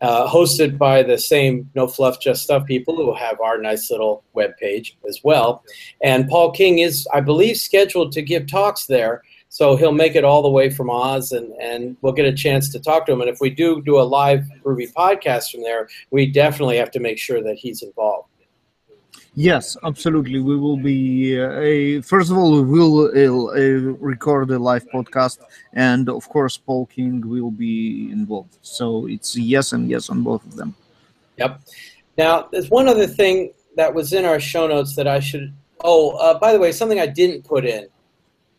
uh, 0.02 0.28
hosted 0.28 0.78
by 0.78 1.04
the 1.04 1.18
same 1.18 1.70
No 1.76 1.88
Fluff 1.88 2.20
Just 2.20 2.44
Stuff 2.44 2.66
people 2.66 2.96
who 2.96 3.14
have 3.14 3.40
our 3.42 3.58
nice 3.60 3.90
little 3.90 4.24
web 4.34 4.56
page 4.58 4.98
as 5.08 5.22
well. 5.24 5.64
And 6.04 6.28
Paul 6.30 6.52
King 6.52 6.80
is, 6.80 7.08
I 7.14 7.22
believe, 7.22 7.58
scheduled 7.58 8.12
to 8.14 8.22
give 8.22 8.48
talks 8.48 8.86
there. 8.86 9.24
So 9.50 9.76
he'll 9.78 9.94
make 9.94 10.16
it 10.16 10.26
all 10.26 10.42
the 10.42 10.50
way 10.50 10.70
from 10.70 10.90
Oz, 10.90 11.32
and, 11.32 11.54
and 11.54 11.96
we'll 12.02 12.14
get 12.14 12.26
a 12.26 12.34
chance 12.34 12.70
to 12.70 12.80
talk 12.80 13.06
to 13.06 13.14
him. 13.14 13.22
And 13.22 13.30
if 13.30 13.40
we 13.40 13.50
do 13.50 13.82
do 13.82 13.98
a 13.98 14.02
live 14.04 14.44
Groovy 14.64 14.92
podcast 14.94 15.52
from 15.52 15.62
there, 15.64 15.88
we 16.12 16.26
definitely 16.26 16.78
have 16.78 16.92
to 16.92 17.00
make 17.00 17.18
sure 17.18 17.42
that 17.42 17.56
he's 17.56 17.82
involved. 17.82 18.28
Yes, 19.40 19.78
absolutely. 19.84 20.40
We 20.40 20.58
will 20.58 20.78
be. 20.78 21.40
Uh, 21.40 21.60
a, 21.60 22.02
first 22.02 22.32
of 22.32 22.38
all, 22.40 22.60
we 22.60 22.80
will 22.80 23.06
uh, 23.10 23.94
record 24.02 24.50
a 24.50 24.58
live 24.58 24.90
podcast, 24.90 25.38
and 25.74 26.10
of 26.10 26.28
course, 26.28 26.58
Paul 26.58 26.88
King 26.88 27.22
will 27.22 27.52
be 27.52 28.10
involved. 28.12 28.58
So 28.64 29.06
it's 29.06 29.38
yes 29.38 29.74
and 29.74 29.88
yes 29.92 30.10
on 30.10 30.24
both 30.24 30.44
of 30.44 30.56
them. 30.56 30.74
Yep. 31.38 31.62
Now, 32.18 32.48
there's 32.52 32.72
one 32.72 32.88
other 32.88 33.06
thing 33.06 33.54
that 33.76 33.94
was 33.94 34.12
in 34.12 34.26
our 34.26 34.40
show 34.40 34.66
notes 34.66 34.96
that 34.96 35.08
I 35.08 35.20
should. 35.20 35.54
Oh, 35.84 36.18
uh, 36.18 36.40
by 36.40 36.52
the 36.52 36.58
way, 36.58 36.72
something 36.72 37.00
I 37.00 37.06
didn't 37.06 37.44
put 37.44 37.64
in. 37.64 37.88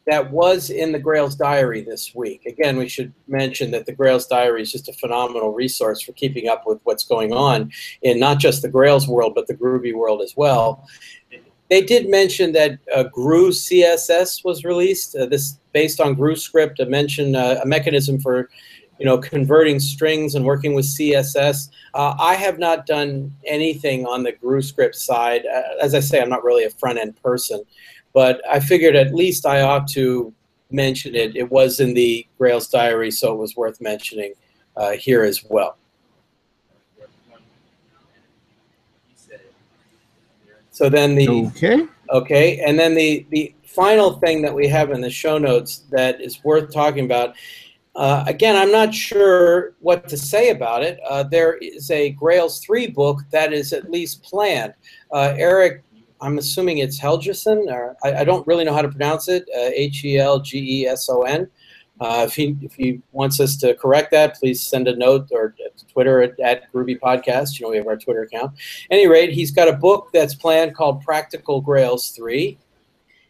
That 0.09 0.31
was 0.31 0.71
in 0.71 0.93
the 0.93 0.99
Grails 0.99 1.35
Diary 1.35 1.83
this 1.83 2.15
week. 2.15 2.47
Again, 2.47 2.79
we 2.79 2.89
should 2.89 3.13
mention 3.27 3.71
that 3.73 3.85
the 3.85 3.93
Grails 3.93 4.27
Diary 4.27 4.63
is 4.63 4.73
just 4.73 4.89
a 4.89 4.95
phenomenal 4.95 5.53
resource 5.53 6.01
for 6.01 6.13
keeping 6.13 6.49
up 6.49 6.67
with 6.67 6.81
what's 6.85 7.05
going 7.05 7.35
on 7.35 7.71
in 8.01 8.19
not 8.19 8.39
just 8.39 8.63
the 8.63 8.71
Grails 8.71 9.07
world, 9.07 9.35
but 9.35 9.47
the 9.49 9.55
Groovy 9.55 9.95
world 9.95 10.23
as 10.23 10.35
well. 10.35 10.89
They 11.69 11.83
did 11.83 12.09
mention 12.09 12.53
that 12.53 12.79
uh, 12.95 13.05
GrooCSS 13.15 14.47
was 14.47 14.65
released. 14.65 15.15
Uh, 15.15 15.27
this 15.27 15.59
based 15.73 16.01
on 16.01 16.17
GrooScript, 16.17 16.81
a 16.81 16.87
mention 16.87 17.37
uh, 17.37 17.61
a 17.63 17.67
mechanism 17.67 18.19
for 18.19 18.49
you 18.99 19.05
know 19.05 19.19
converting 19.19 19.79
strings 19.79 20.35
and 20.35 20.45
working 20.47 20.75
with 20.75 20.87
CSS. 20.87 21.69
Uh, 21.93 22.15
I 22.19 22.35
have 22.35 22.59
not 22.59 22.87
done 22.87 23.31
anything 23.47 24.07
on 24.07 24.23
the 24.23 24.33
GrooScript 24.33 24.95
side. 24.95 25.43
Uh, 25.45 25.63
as 25.83 25.95
I 25.95 26.01
say, 26.01 26.23
I'm 26.23 26.31
not 26.31 26.45
really 26.45 26.65
a 26.65 26.71
front 26.71 26.99
end 26.99 27.23
person, 27.23 27.63
but 28.13 28.41
I 28.51 28.61
figured 28.61 28.97
at 28.97 29.15
least 29.15 29.47
I 29.47 29.63
ought 29.63 29.89
to 29.89 30.33
mention 30.71 31.15
it. 31.15 31.37
It 31.37 31.51
was 31.51 31.81
in 31.81 31.95
the 31.95 32.27
Grails 32.39 32.69
diary, 32.69 33.11
so 33.11 33.33
it 33.33 33.39
was 33.39 33.57
worth 33.57 33.81
mentioning 33.81 34.35
uh, 34.77 34.93
here 34.93 35.25
as 35.25 35.45
well. 35.45 35.77
So 40.71 40.89
then 40.89 41.17
the 41.17 41.29
okay, 41.29 41.89
okay, 42.11 42.61
and 42.61 42.79
then 42.79 42.95
the 42.95 43.27
the 43.31 43.53
final 43.65 44.13
thing 44.21 44.43
that 44.43 44.55
we 44.55 44.69
have 44.69 44.91
in 44.93 45.01
the 45.01 45.11
show 45.11 45.37
notes 45.37 45.85
that 45.91 46.21
is 46.21 46.43
worth 46.45 46.73
talking 46.73 47.05
about. 47.05 47.35
Uh, 47.97 48.23
again, 48.29 48.55
I'm 48.55 48.71
not 48.71 48.95
sure 48.95 49.75
what 49.81 50.09
to 50.09 50.17
say 50.17 50.51
about 50.51 50.85
it. 50.85 51.01
Uh, 51.09 51.25
there 51.25 51.57
is 51.57 51.91
a 51.91 52.11
Grails 52.11 52.61
3 52.61 52.87
book 52.87 53.23
that 53.33 53.53
is 53.53 53.73
at 53.73 53.91
least 53.91 54.23
planned. 54.23 54.73
Uh, 55.13 55.35
Eric, 55.37 55.83
I'm 56.21 56.39
assuming 56.39 56.79
it's 56.79 56.99
Helgeson, 57.01 57.71
or 57.73 57.97
I, 58.03 58.17
I, 58.17 58.25
don't 58.25 58.47
really 58.47 58.65
know 58.65 58.73
how 58.73 58.83
to 58.83 58.89
pronounce 58.89 59.29
it, 59.29 59.49
uh, 59.57 59.71
H 59.73 60.05
E 60.05 60.19
L 60.19 60.41
G 60.41 60.83
E 60.83 60.87
S 60.87 61.09
O 61.09 61.23
N. 61.23 61.49
Uh, 62.01 62.25
if 62.27 62.35
he 62.35 62.57
if 62.63 62.75
he 62.75 63.01
wants 63.13 63.41
us 63.41 63.57
to 63.57 63.75
correct 63.75 64.11
that, 64.13 64.37
please 64.37 64.63
send 64.63 64.87
a 64.87 64.97
note 64.97 65.29
or 65.33 65.55
Twitter 65.93 66.23
at, 66.23 66.39
at 66.41 66.73
Groovy 66.73 66.99
Podcast. 66.99 67.59
You 67.59 67.67
know 67.67 67.71
we 67.71 67.77
have 67.77 67.87
our 67.87 67.97
Twitter 67.97 68.23
account. 68.23 68.53
Any 68.91 69.09
rate, 69.09 69.33
he's 69.33 69.51
got 69.51 69.69
a 69.69 69.73
book 69.73 70.11
that's 70.13 70.35
planned 70.35 70.75
called 70.75 71.03
Practical 71.03 71.61
Grails 71.61 72.11
Three, 72.11 72.59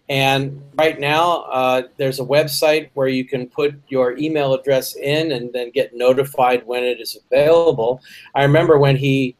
and 0.08 0.62
right 0.74 1.00
now 1.00 1.42
uh, 1.44 1.82
there's 1.96 2.20
a 2.20 2.24
website 2.24 2.90
where 2.94 3.08
you 3.08 3.24
can 3.24 3.46
put 3.46 3.74
your 3.88 4.18
email 4.18 4.52
address 4.52 4.96
in 4.96 5.32
and 5.32 5.52
then 5.52 5.70
get 5.70 5.94
notified 5.94 6.66
when 6.66 6.84
it 6.84 7.00
is 7.00 7.18
available. 7.30 8.02
I 8.34 8.42
remember 8.42 8.78
when 8.78 8.96
he 8.96 9.34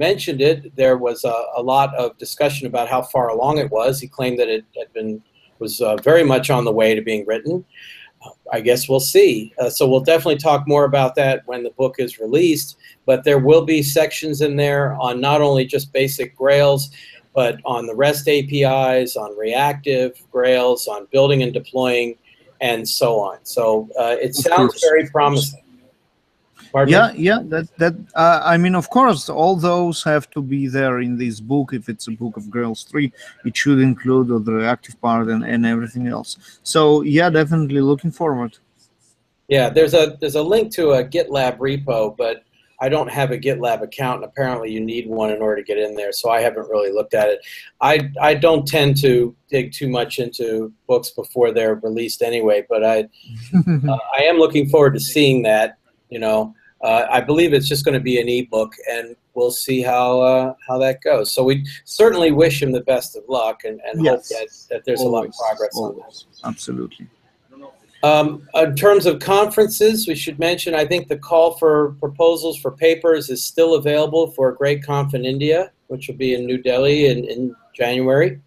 mentioned 0.00 0.40
it, 0.40 0.74
there 0.74 0.96
was 0.96 1.24
a, 1.24 1.44
a 1.54 1.62
lot 1.62 1.94
of 1.94 2.18
discussion 2.18 2.66
about 2.66 2.88
how 2.88 3.02
far 3.02 3.28
along 3.28 3.58
it 3.58 3.70
was. 3.70 4.00
He 4.00 4.08
claimed 4.08 4.38
that 4.40 4.48
it 4.48 4.64
had 4.76 4.92
been 4.92 5.22
was 5.60 5.80
uh, 5.82 5.96
very 5.96 6.24
much 6.24 6.48
on 6.48 6.64
the 6.64 6.72
way 6.72 6.94
to 6.94 7.02
being 7.02 7.24
written. 7.26 7.64
I 8.52 8.60
guess 8.60 8.88
we'll 8.88 8.98
see. 9.00 9.52
Uh, 9.58 9.70
so 9.70 9.88
we'll 9.88 10.00
definitely 10.00 10.38
talk 10.38 10.66
more 10.66 10.84
about 10.84 11.14
that 11.16 11.42
when 11.46 11.62
the 11.62 11.70
book 11.70 11.96
is 11.98 12.18
released. 12.18 12.78
But 13.06 13.24
there 13.24 13.38
will 13.38 13.64
be 13.64 13.82
sections 13.82 14.40
in 14.40 14.56
there 14.56 14.94
on 14.94 15.20
not 15.20 15.40
only 15.40 15.66
just 15.66 15.92
basic 15.92 16.34
Grails, 16.34 16.90
but 17.34 17.58
on 17.64 17.86
the 17.86 17.94
REST 17.94 18.28
APIs, 18.28 19.16
on 19.16 19.36
reactive 19.38 20.20
Grails, 20.32 20.88
on 20.88 21.06
building 21.12 21.42
and 21.42 21.52
deploying, 21.52 22.16
and 22.60 22.88
so 22.88 23.20
on. 23.20 23.38
So 23.42 23.88
uh, 23.98 24.16
it 24.20 24.34
sounds 24.34 24.80
very 24.80 25.08
promising. 25.08 25.62
Pardon 26.72 26.92
yeah, 26.92 27.12
yeah. 27.16 27.40
That 27.42 27.76
that 27.78 27.94
uh, 28.14 28.40
I 28.44 28.56
mean, 28.56 28.74
of 28.74 28.90
course, 28.90 29.28
all 29.28 29.56
those 29.56 30.02
have 30.04 30.30
to 30.30 30.40
be 30.40 30.68
there 30.68 31.00
in 31.00 31.16
this 31.16 31.40
book. 31.40 31.72
If 31.72 31.88
it's 31.88 32.06
a 32.06 32.12
book 32.12 32.36
of 32.36 32.48
Grails 32.48 32.84
three, 32.84 33.12
it 33.44 33.56
should 33.56 33.80
include 33.80 34.28
the 34.28 34.52
reactive 34.52 35.00
part 35.00 35.28
and, 35.28 35.44
and 35.44 35.66
everything 35.66 36.06
else. 36.06 36.60
So 36.62 37.02
yeah, 37.02 37.28
definitely 37.30 37.80
looking 37.80 38.12
forward. 38.12 38.58
Yeah, 39.48 39.68
there's 39.68 39.94
a 39.94 40.16
there's 40.20 40.36
a 40.36 40.42
link 40.42 40.72
to 40.74 40.92
a 40.92 41.04
GitLab 41.04 41.58
repo, 41.58 42.16
but 42.16 42.44
I 42.80 42.88
don't 42.88 43.10
have 43.10 43.30
a 43.30 43.38
GitLab 43.38 43.82
account, 43.82 44.22
and 44.22 44.24
apparently 44.24 44.70
you 44.70 44.80
need 44.80 45.06
one 45.08 45.30
in 45.30 45.42
order 45.42 45.60
to 45.60 45.66
get 45.66 45.76
in 45.76 45.94
there. 45.94 46.12
So 46.12 46.30
I 46.30 46.40
haven't 46.40 46.68
really 46.68 46.92
looked 46.92 47.14
at 47.14 47.28
it. 47.28 47.40
I 47.80 48.10
I 48.20 48.34
don't 48.34 48.66
tend 48.66 48.96
to 49.02 49.34
dig 49.48 49.72
too 49.72 49.88
much 49.88 50.18
into 50.18 50.72
books 50.86 51.10
before 51.10 51.52
they're 51.52 51.74
released 51.74 52.22
anyway, 52.22 52.64
but 52.68 52.84
I 52.84 53.00
uh, 53.88 53.98
I 54.16 54.22
am 54.22 54.36
looking 54.38 54.68
forward 54.68 54.94
to 54.94 55.00
seeing 55.00 55.42
that. 55.42 55.78
You 56.08 56.20
know, 56.20 56.54
uh, 56.82 57.06
I 57.10 57.20
believe 57.20 57.52
it's 57.52 57.68
just 57.68 57.84
going 57.84 57.94
to 57.94 58.00
be 58.00 58.20
an 58.20 58.28
ebook, 58.28 58.74
and 58.90 59.14
we'll 59.34 59.50
see 59.50 59.82
how 59.82 60.20
uh, 60.20 60.54
how 60.66 60.78
that 60.78 61.02
goes. 61.02 61.32
So 61.32 61.44
we 61.44 61.66
certainly 61.84 62.32
wish 62.32 62.62
him 62.62 62.72
the 62.72 62.82
best 62.82 63.16
of 63.16 63.24
luck, 63.28 63.64
and, 63.64 63.80
and 63.80 64.04
yes. 64.04 64.32
hope 64.32 64.38
that, 64.38 64.74
that 64.74 64.84
there's 64.84 65.00
always, 65.00 65.12
a 65.12 65.16
lot 65.16 65.26
of 65.26 65.34
progress 65.34 65.70
always. 65.74 65.98
on 65.98 66.06
this. 66.06 66.26
Absolutely. 66.44 67.06
Um, 68.02 68.48
in 68.54 68.74
terms 68.76 69.04
of 69.04 69.18
conferences, 69.18 70.08
we 70.08 70.14
should 70.14 70.38
mention 70.38 70.74
I 70.74 70.86
think 70.86 71.08
the 71.08 71.18
call 71.18 71.58
for 71.58 71.96
proposals 72.00 72.58
for 72.58 72.70
papers 72.70 73.28
is 73.28 73.44
still 73.44 73.74
available 73.74 74.30
for 74.30 74.50
a 74.50 74.56
GR8Conf 74.56 75.12
in 75.12 75.26
India, 75.26 75.70
which 75.88 76.08
will 76.08 76.16
be 76.16 76.34
in 76.34 76.46
New 76.46 76.56
Delhi 76.58 77.06
in, 77.06 77.24
in 77.24 77.54
January. 77.74 78.40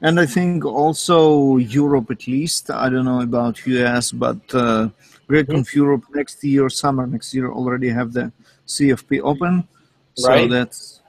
And 0.00 0.18
I 0.18 0.26
think 0.26 0.64
also 0.64 1.58
Europe 1.58 2.10
at 2.10 2.26
least. 2.26 2.70
I 2.70 2.88
don't 2.88 3.04
know 3.04 3.20
about 3.20 3.64
US, 3.66 4.10
but 4.10 4.40
uh, 4.54 4.88
GR8Conf 5.28 5.46
mm-hmm. 5.46 5.78
Europe 5.78 6.04
next 6.14 6.42
year, 6.44 6.68
summer 6.68 7.06
next 7.06 7.32
year, 7.34 7.50
already 7.50 7.88
have 7.88 8.12
the 8.12 8.32
CFP 8.66 9.20
open. 9.22 9.66
So 10.14 10.28
right. 10.28 10.50
that's 10.50 11.02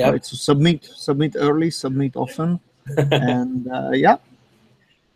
yeah. 0.00 0.10
Right, 0.10 0.24
so 0.24 0.36
submit, 0.36 0.84
submit 0.84 1.36
early, 1.36 1.70
submit 1.70 2.16
often, 2.16 2.58
and 2.96 3.68
uh, 3.70 3.90
yeah. 3.90 4.16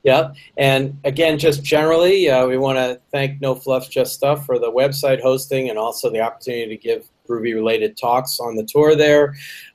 Yeah, 0.02 0.32
and 0.58 0.98
again, 1.04 1.38
just 1.38 1.62
generally, 1.64 2.28
uh, 2.28 2.46
we 2.46 2.58
want 2.58 2.76
to 2.76 3.00
thank 3.10 3.40
No 3.40 3.54
Fluff 3.54 3.88
Just 3.88 4.12
Stuff 4.12 4.44
for 4.44 4.58
the 4.58 4.70
website 4.70 5.22
hosting 5.22 5.70
and 5.70 5.78
also 5.78 6.10
the 6.10 6.20
opportunity 6.20 6.76
to 6.76 6.76
give 6.76 7.08
Groovy 7.26 7.54
related 7.54 7.96
talks 7.96 8.38
on 8.38 8.54
the 8.54 8.64
tour 8.64 8.94
there. 8.94 9.34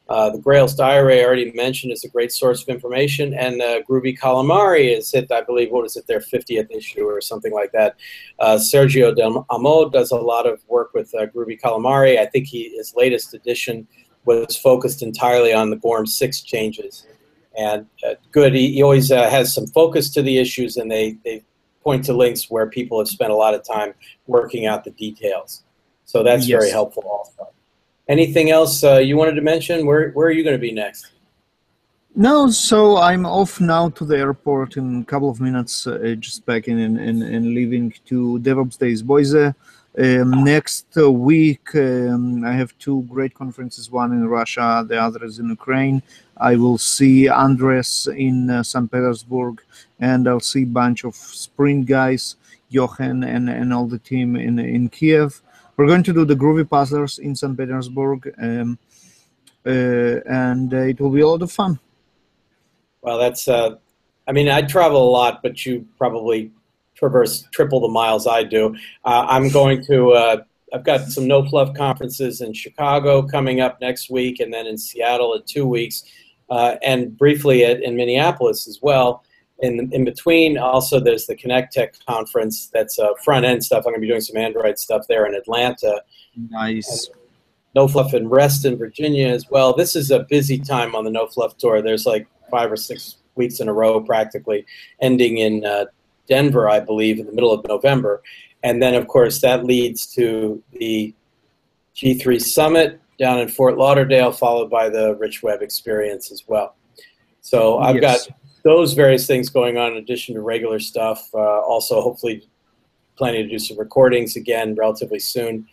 Uh, 0.09 0.31
the 0.31 0.39
Grails 0.39 0.73
Diary 0.73 1.21
I 1.21 1.23
already 1.23 1.51
mentioned 1.51 1.93
is 1.93 2.03
a 2.03 2.09
great 2.09 2.31
source 2.31 2.63
of 2.63 2.69
information, 2.69 3.35
and 3.35 3.61
the 3.61 3.83
Groovy 3.87 4.17
Calamari 4.17 4.97
is 4.97 5.11
hit, 5.11 5.31
I 5.31 5.41
believe, 5.41 5.69
what 5.69 5.85
is 5.85 5.95
it, 5.95 6.07
their 6.07 6.19
50th 6.19 6.71
issue 6.71 7.03
or 7.03 7.21
something 7.21 7.53
like 7.53 7.71
that. 7.73 7.95
Uh, 8.39 8.55
Sergio 8.55 9.15
Del 9.15 9.45
Amo 9.51 9.87
does 9.87 10.09
a 10.09 10.15
lot 10.15 10.47
of 10.47 10.61
work 10.67 10.95
with 10.95 11.13
uh, 11.13 11.27
Groovy 11.27 11.61
Calamari. 11.61 12.17
I 12.17 12.25
think 12.25 12.47
he, 12.47 12.69
his 12.75 12.95
latest 12.95 13.35
edition 13.35 13.87
was 14.25 14.57
focused 14.57 15.03
entirely 15.03 15.53
on 15.53 15.69
the 15.69 15.75
Gorm 15.75 16.07
6 16.07 16.41
changes. 16.41 17.05
And 17.55 17.85
uh, 18.03 18.15
good, 18.31 18.55
he, 18.55 18.73
he 18.73 18.81
always 18.81 19.11
uh, 19.11 19.29
has 19.29 19.53
some 19.53 19.67
focus 19.67 20.09
to 20.11 20.23
the 20.23 20.39
issues, 20.39 20.77
and 20.77 20.89
they, 20.89 21.17
they 21.23 21.43
point 21.83 22.03
to 22.05 22.13
links 22.13 22.49
where 22.49 22.67
people 22.67 22.97
have 22.97 23.07
spent 23.07 23.31
a 23.31 23.35
lot 23.35 23.53
of 23.53 23.63
time 23.63 23.93
working 24.25 24.65
out 24.65 24.83
the 24.83 24.91
details. 24.91 25.63
So 26.05 26.23
that's 26.23 26.47
yes. 26.47 26.59
very 26.59 26.71
helpful 26.71 27.03
also. 27.07 27.53
Anything 28.09 28.49
else 28.49 28.83
uh, 28.83 28.97
you 28.97 29.15
wanted 29.15 29.35
to 29.35 29.41
mention? 29.41 29.85
Where, 29.85 30.09
where 30.11 30.27
are 30.27 30.31
you 30.31 30.43
going 30.43 30.55
to 30.55 30.61
be 30.69 30.71
next? 30.71 31.11
No, 32.15 32.49
so 32.49 32.97
I'm 32.97 33.25
off 33.25 33.61
now 33.61 33.89
to 33.89 34.03
the 34.03 34.17
airport 34.17 34.77
in 34.77 35.01
a 35.01 35.05
couple 35.05 35.29
of 35.29 35.39
minutes, 35.39 35.85
uh, 35.85 36.15
just 36.19 36.45
packing 36.45 36.81
and, 36.81 36.99
and, 36.99 37.21
and 37.21 37.53
leaving 37.53 37.93
to 38.07 38.39
DevOps 38.39 38.77
Days 38.79 39.03
Boise. 39.03 39.53
Um, 39.97 40.43
next 40.43 40.87
uh, 40.97 41.11
week, 41.11 41.75
um, 41.75 42.43
I 42.43 42.53
have 42.53 42.77
two 42.79 43.03
great 43.03 43.33
conferences, 43.35 43.91
one 43.91 44.11
in 44.11 44.27
Russia, 44.27 44.83
the 44.87 44.99
other 44.99 45.23
is 45.23 45.39
in 45.39 45.49
Ukraine. 45.49 46.01
I 46.37 46.55
will 46.55 46.77
see 46.77 47.29
Andres 47.29 48.07
in 48.07 48.49
uh, 48.49 48.63
St. 48.63 48.91
Petersburg, 48.91 49.61
and 49.99 50.27
I'll 50.27 50.39
see 50.39 50.63
a 50.63 50.73
bunch 50.81 51.03
of 51.03 51.15
Sprint 51.15 51.85
guys, 51.85 52.37
Jochen 52.71 53.23
and, 53.23 53.49
and 53.49 53.73
all 53.73 53.87
the 53.87 53.99
team 53.99 54.35
in, 54.35 54.57
in 54.57 54.89
Kiev. 54.89 55.41
We're 55.79 55.87
going 55.87 56.03
to 56.03 56.13
do 56.13 56.25
the 56.25 56.35
Groovy 56.35 56.69
Puzzlers 56.69 57.19
in 57.19 57.37
St. 57.37 57.57
Petersburg, 57.57 58.33
um, 58.37 58.77
uh, 59.65 59.69
and 59.69 60.73
uh, 60.73 60.77
it 60.77 60.99
will 60.99 61.09
be 61.09 61.21
a 61.21 61.27
lot 61.29 61.41
of 61.41 61.53
fun. 61.53 61.79
Well, 63.01 63.17
that's, 63.17 63.47
uh, 63.47 63.77
I 64.27 64.33
mean, 64.33 64.49
I 64.49 64.61
travel 64.63 65.07
a 65.07 65.09
lot, 65.09 65.41
but 65.41 65.65
you 65.65 65.87
probably 65.97 66.51
traverse 66.95 67.47
triple 67.53 67.79
the 67.79 67.87
miles 67.87 68.27
I 68.27 68.43
do. 68.43 68.75
Uh, 69.05 69.25
I'm 69.29 69.47
going 69.47 69.81
to, 69.85 70.11
uh, 70.11 70.43
I've 70.73 70.83
got 70.83 71.07
some 71.07 71.29
No 71.29 71.45
Fluff 71.45 71.73
conferences 71.73 72.41
in 72.41 72.51
Chicago 72.51 73.21
coming 73.21 73.61
up 73.61 73.79
next 73.79 74.09
week, 74.09 74.41
and 74.41 74.53
then 74.53 74.67
in 74.67 74.77
Seattle 74.77 75.33
in 75.35 75.43
two 75.43 75.65
weeks, 75.65 76.03
uh, 76.49 76.75
and 76.83 77.17
briefly 77.17 77.63
at, 77.63 77.81
in 77.81 77.95
Minneapolis 77.95 78.67
as 78.67 78.79
well 78.81 79.23
in, 79.61 79.91
in 79.91 80.05
between, 80.05 80.57
also 80.57 80.99
there's 80.99 81.25
the 81.25 81.35
Connect 81.35 81.73
Tech 81.73 81.93
conference. 82.05 82.67
That's 82.73 82.97
uh, 82.97 83.13
front 83.23 83.45
end 83.45 83.63
stuff. 83.63 83.79
I'm 83.79 83.91
going 83.91 83.95
to 83.95 84.01
be 84.01 84.07
doing 84.07 84.21
some 84.21 84.37
Android 84.37 84.79
stuff 84.79 85.05
there 85.07 85.25
in 85.25 85.35
Atlanta. 85.35 86.01
Nice. 86.49 87.07
And 87.07 87.15
no 87.75 87.87
Fluff 87.87 88.13
and 88.13 88.29
Reston 88.29 88.77
Virginia 88.77 89.27
as 89.27 89.49
well. 89.49 89.75
This 89.75 89.95
is 89.95 90.11
a 90.11 90.21
busy 90.21 90.57
time 90.57 90.95
on 90.95 91.03
the 91.03 91.11
No 91.11 91.27
Fluff 91.27 91.57
tour. 91.57 91.81
There's 91.81 92.05
like 92.05 92.27
five 92.49 92.71
or 92.71 92.75
six 92.75 93.17
weeks 93.35 93.59
in 93.59 93.69
a 93.69 93.73
row 93.73 94.01
practically, 94.01 94.65
ending 95.01 95.37
in 95.37 95.65
uh, 95.65 95.85
Denver, 96.27 96.69
I 96.69 96.79
believe, 96.79 97.19
in 97.19 97.25
the 97.25 97.31
middle 97.31 97.51
of 97.51 97.65
November. 97.67 98.21
And 98.63 98.81
then, 98.81 98.95
of 98.95 99.07
course, 99.07 99.39
that 99.41 99.65
leads 99.65 100.07
to 100.15 100.61
the 100.73 101.13
G3 101.95 102.41
Summit 102.41 102.99
down 103.17 103.39
in 103.39 103.47
Fort 103.47 103.77
Lauderdale, 103.77 104.31
followed 104.31 104.69
by 104.69 104.89
the 104.89 105.15
Rich 105.15 105.43
Web 105.43 105.61
Experience 105.61 106.31
as 106.31 106.43
well. 106.47 106.75
So 107.41 107.79
I've 107.79 107.95
yes. 108.01 108.27
got 108.27 108.35
those 108.63 108.93
various 108.93 109.25
things 109.27 109.49
going 109.49 109.77
on 109.77 109.93
in 109.93 109.97
addition 109.97 110.35
to 110.35 110.41
regular 110.41 110.79
stuff. 110.79 111.29
Uh, 111.33 111.37
also, 111.37 112.01
hopefully, 112.01 112.47
planning 113.17 113.43
to 113.43 113.49
do 113.49 113.59
some 113.59 113.77
recordings 113.77 114.35
again 114.35 114.75
relatively 114.75 115.19
soon. 115.19 115.67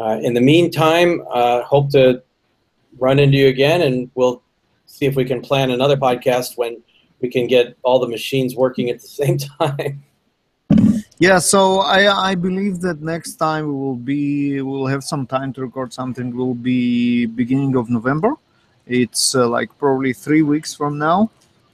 Uh, 0.00 0.18
in 0.22 0.34
the 0.34 0.40
meantime, 0.40 1.22
uh, 1.30 1.62
hope 1.62 1.90
to 1.90 2.22
run 2.98 3.18
into 3.18 3.36
you 3.36 3.48
again, 3.48 3.82
and 3.82 4.10
we'll 4.14 4.42
see 4.86 5.06
if 5.06 5.16
we 5.16 5.24
can 5.24 5.40
plan 5.40 5.70
another 5.70 5.96
podcast 5.96 6.56
when 6.56 6.82
we 7.20 7.28
can 7.28 7.46
get 7.46 7.76
all 7.82 7.98
the 7.98 8.08
machines 8.08 8.54
working 8.56 8.90
at 8.90 9.00
the 9.00 9.08
same 9.20 9.38
time. 9.38 10.02
Yeah, 11.18 11.38
so 11.38 11.80
I 11.80 12.30
I 12.30 12.34
believe 12.34 12.80
that 12.80 13.00
next 13.00 13.36
time 13.36 13.66
we 13.66 13.74
will 13.74 14.02
be 14.12 14.60
we'll 14.60 14.86
have 14.86 15.04
some 15.04 15.26
time 15.26 15.52
to 15.52 15.60
record 15.60 15.92
something. 15.92 16.34
Will 16.34 16.54
be 16.54 17.26
beginning 17.26 17.76
of 17.76 17.88
November. 17.88 18.34
It's 18.86 19.34
uh, 19.34 19.48
like 19.48 19.70
probably 19.78 20.12
three 20.12 20.42
weeks 20.42 20.74
from 20.74 20.98
now. 20.98 21.30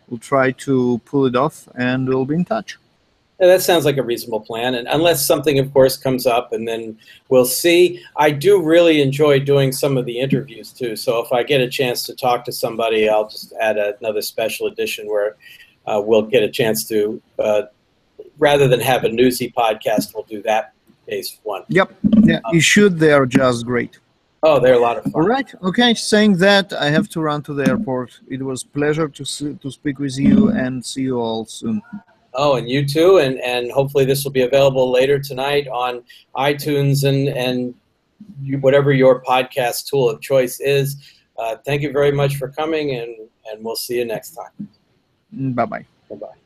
We'll 0.08 0.18
try 0.18 0.52
to 0.52 1.00
pull 1.04 1.26
it 1.26 1.36
off, 1.36 1.68
and 1.74 2.08
we'll 2.08 2.24
be 2.24 2.34
in 2.34 2.44
touch. 2.44 2.78
Yeah, 3.40 3.46
that 3.48 3.62
sounds 3.62 3.84
like 3.84 3.98
a 3.98 4.02
reasonable 4.02 4.40
plan. 4.40 4.74
And 4.74 4.88
unless 4.88 5.24
something, 5.24 5.60
of 5.60 5.72
course, 5.72 5.96
comes 5.96 6.26
up, 6.26 6.52
and 6.52 6.66
then 6.66 6.98
we'll 7.28 7.44
see. 7.44 8.02
I 8.16 8.32
do 8.32 8.60
really 8.60 9.00
enjoy 9.00 9.38
doing 9.38 9.70
some 9.70 9.96
of 9.96 10.06
the 10.06 10.18
interviews 10.18 10.72
too. 10.72 10.96
So 10.96 11.20
if 11.20 11.32
I 11.32 11.44
get 11.44 11.60
a 11.60 11.68
chance 11.68 12.04
to 12.06 12.16
talk 12.16 12.44
to 12.46 12.52
somebody, 12.52 13.08
I'll 13.08 13.28
just 13.28 13.52
add 13.60 13.76
another 13.78 14.22
special 14.22 14.66
edition 14.66 15.06
where 15.06 15.36
uh, 15.86 16.02
we'll 16.04 16.22
get 16.22 16.42
a 16.42 16.48
chance 16.48 16.88
to, 16.88 17.22
uh, 17.38 17.62
rather 18.38 18.66
than 18.66 18.80
have 18.80 19.04
a 19.04 19.08
newsy 19.08 19.52
podcast, 19.56 20.14
we'll 20.14 20.24
do 20.24 20.42
that 20.42 20.72
based 21.06 21.38
one. 21.44 21.62
Yep. 21.68 21.94
Yeah, 22.22 22.40
you 22.52 22.60
should. 22.60 22.98
They 22.98 23.12
are 23.12 23.24
just 23.24 23.64
great. 23.64 23.98
Oh, 24.42 24.60
they're 24.60 24.74
a 24.74 24.78
lot 24.78 24.98
of 24.98 25.04
fun. 25.04 25.12
All 25.14 25.22
right. 25.22 25.52
Okay. 25.62 25.94
Saying 25.94 26.36
that, 26.38 26.72
I 26.72 26.90
have 26.90 27.08
to 27.10 27.20
run 27.20 27.42
to 27.42 27.54
the 27.54 27.66
airport. 27.68 28.20
It 28.28 28.42
was 28.42 28.62
pleasure 28.62 29.08
to 29.08 29.24
see, 29.24 29.54
to 29.54 29.70
speak 29.70 29.98
with 29.98 30.16
you 30.16 30.50
and 30.50 30.84
see 30.84 31.02
you 31.02 31.18
all 31.18 31.44
soon. 31.44 31.82
Oh, 32.34 32.54
and 32.54 32.68
you 32.70 32.86
too, 32.86 33.18
and 33.18 33.40
and 33.40 33.72
hopefully 33.72 34.04
this 34.04 34.22
will 34.22 34.30
be 34.30 34.42
available 34.42 34.92
later 34.92 35.18
tonight 35.18 35.66
on 35.68 36.04
iTunes 36.36 37.08
and 37.08 37.28
and 37.28 37.74
you, 38.40 38.58
whatever 38.58 38.92
your 38.92 39.22
podcast 39.22 39.86
tool 39.88 40.08
of 40.08 40.20
choice 40.20 40.60
is. 40.60 40.96
Uh, 41.36 41.56
thank 41.64 41.82
you 41.82 41.90
very 41.90 42.12
much 42.12 42.36
for 42.36 42.48
coming, 42.48 42.94
and 42.94 43.16
and 43.50 43.64
we'll 43.64 43.76
see 43.76 43.98
you 43.98 44.04
next 44.04 44.36
time. 44.36 44.68
Bye 45.32 45.64
bye. 45.64 45.86
Bye 46.08 46.16
bye. 46.16 46.38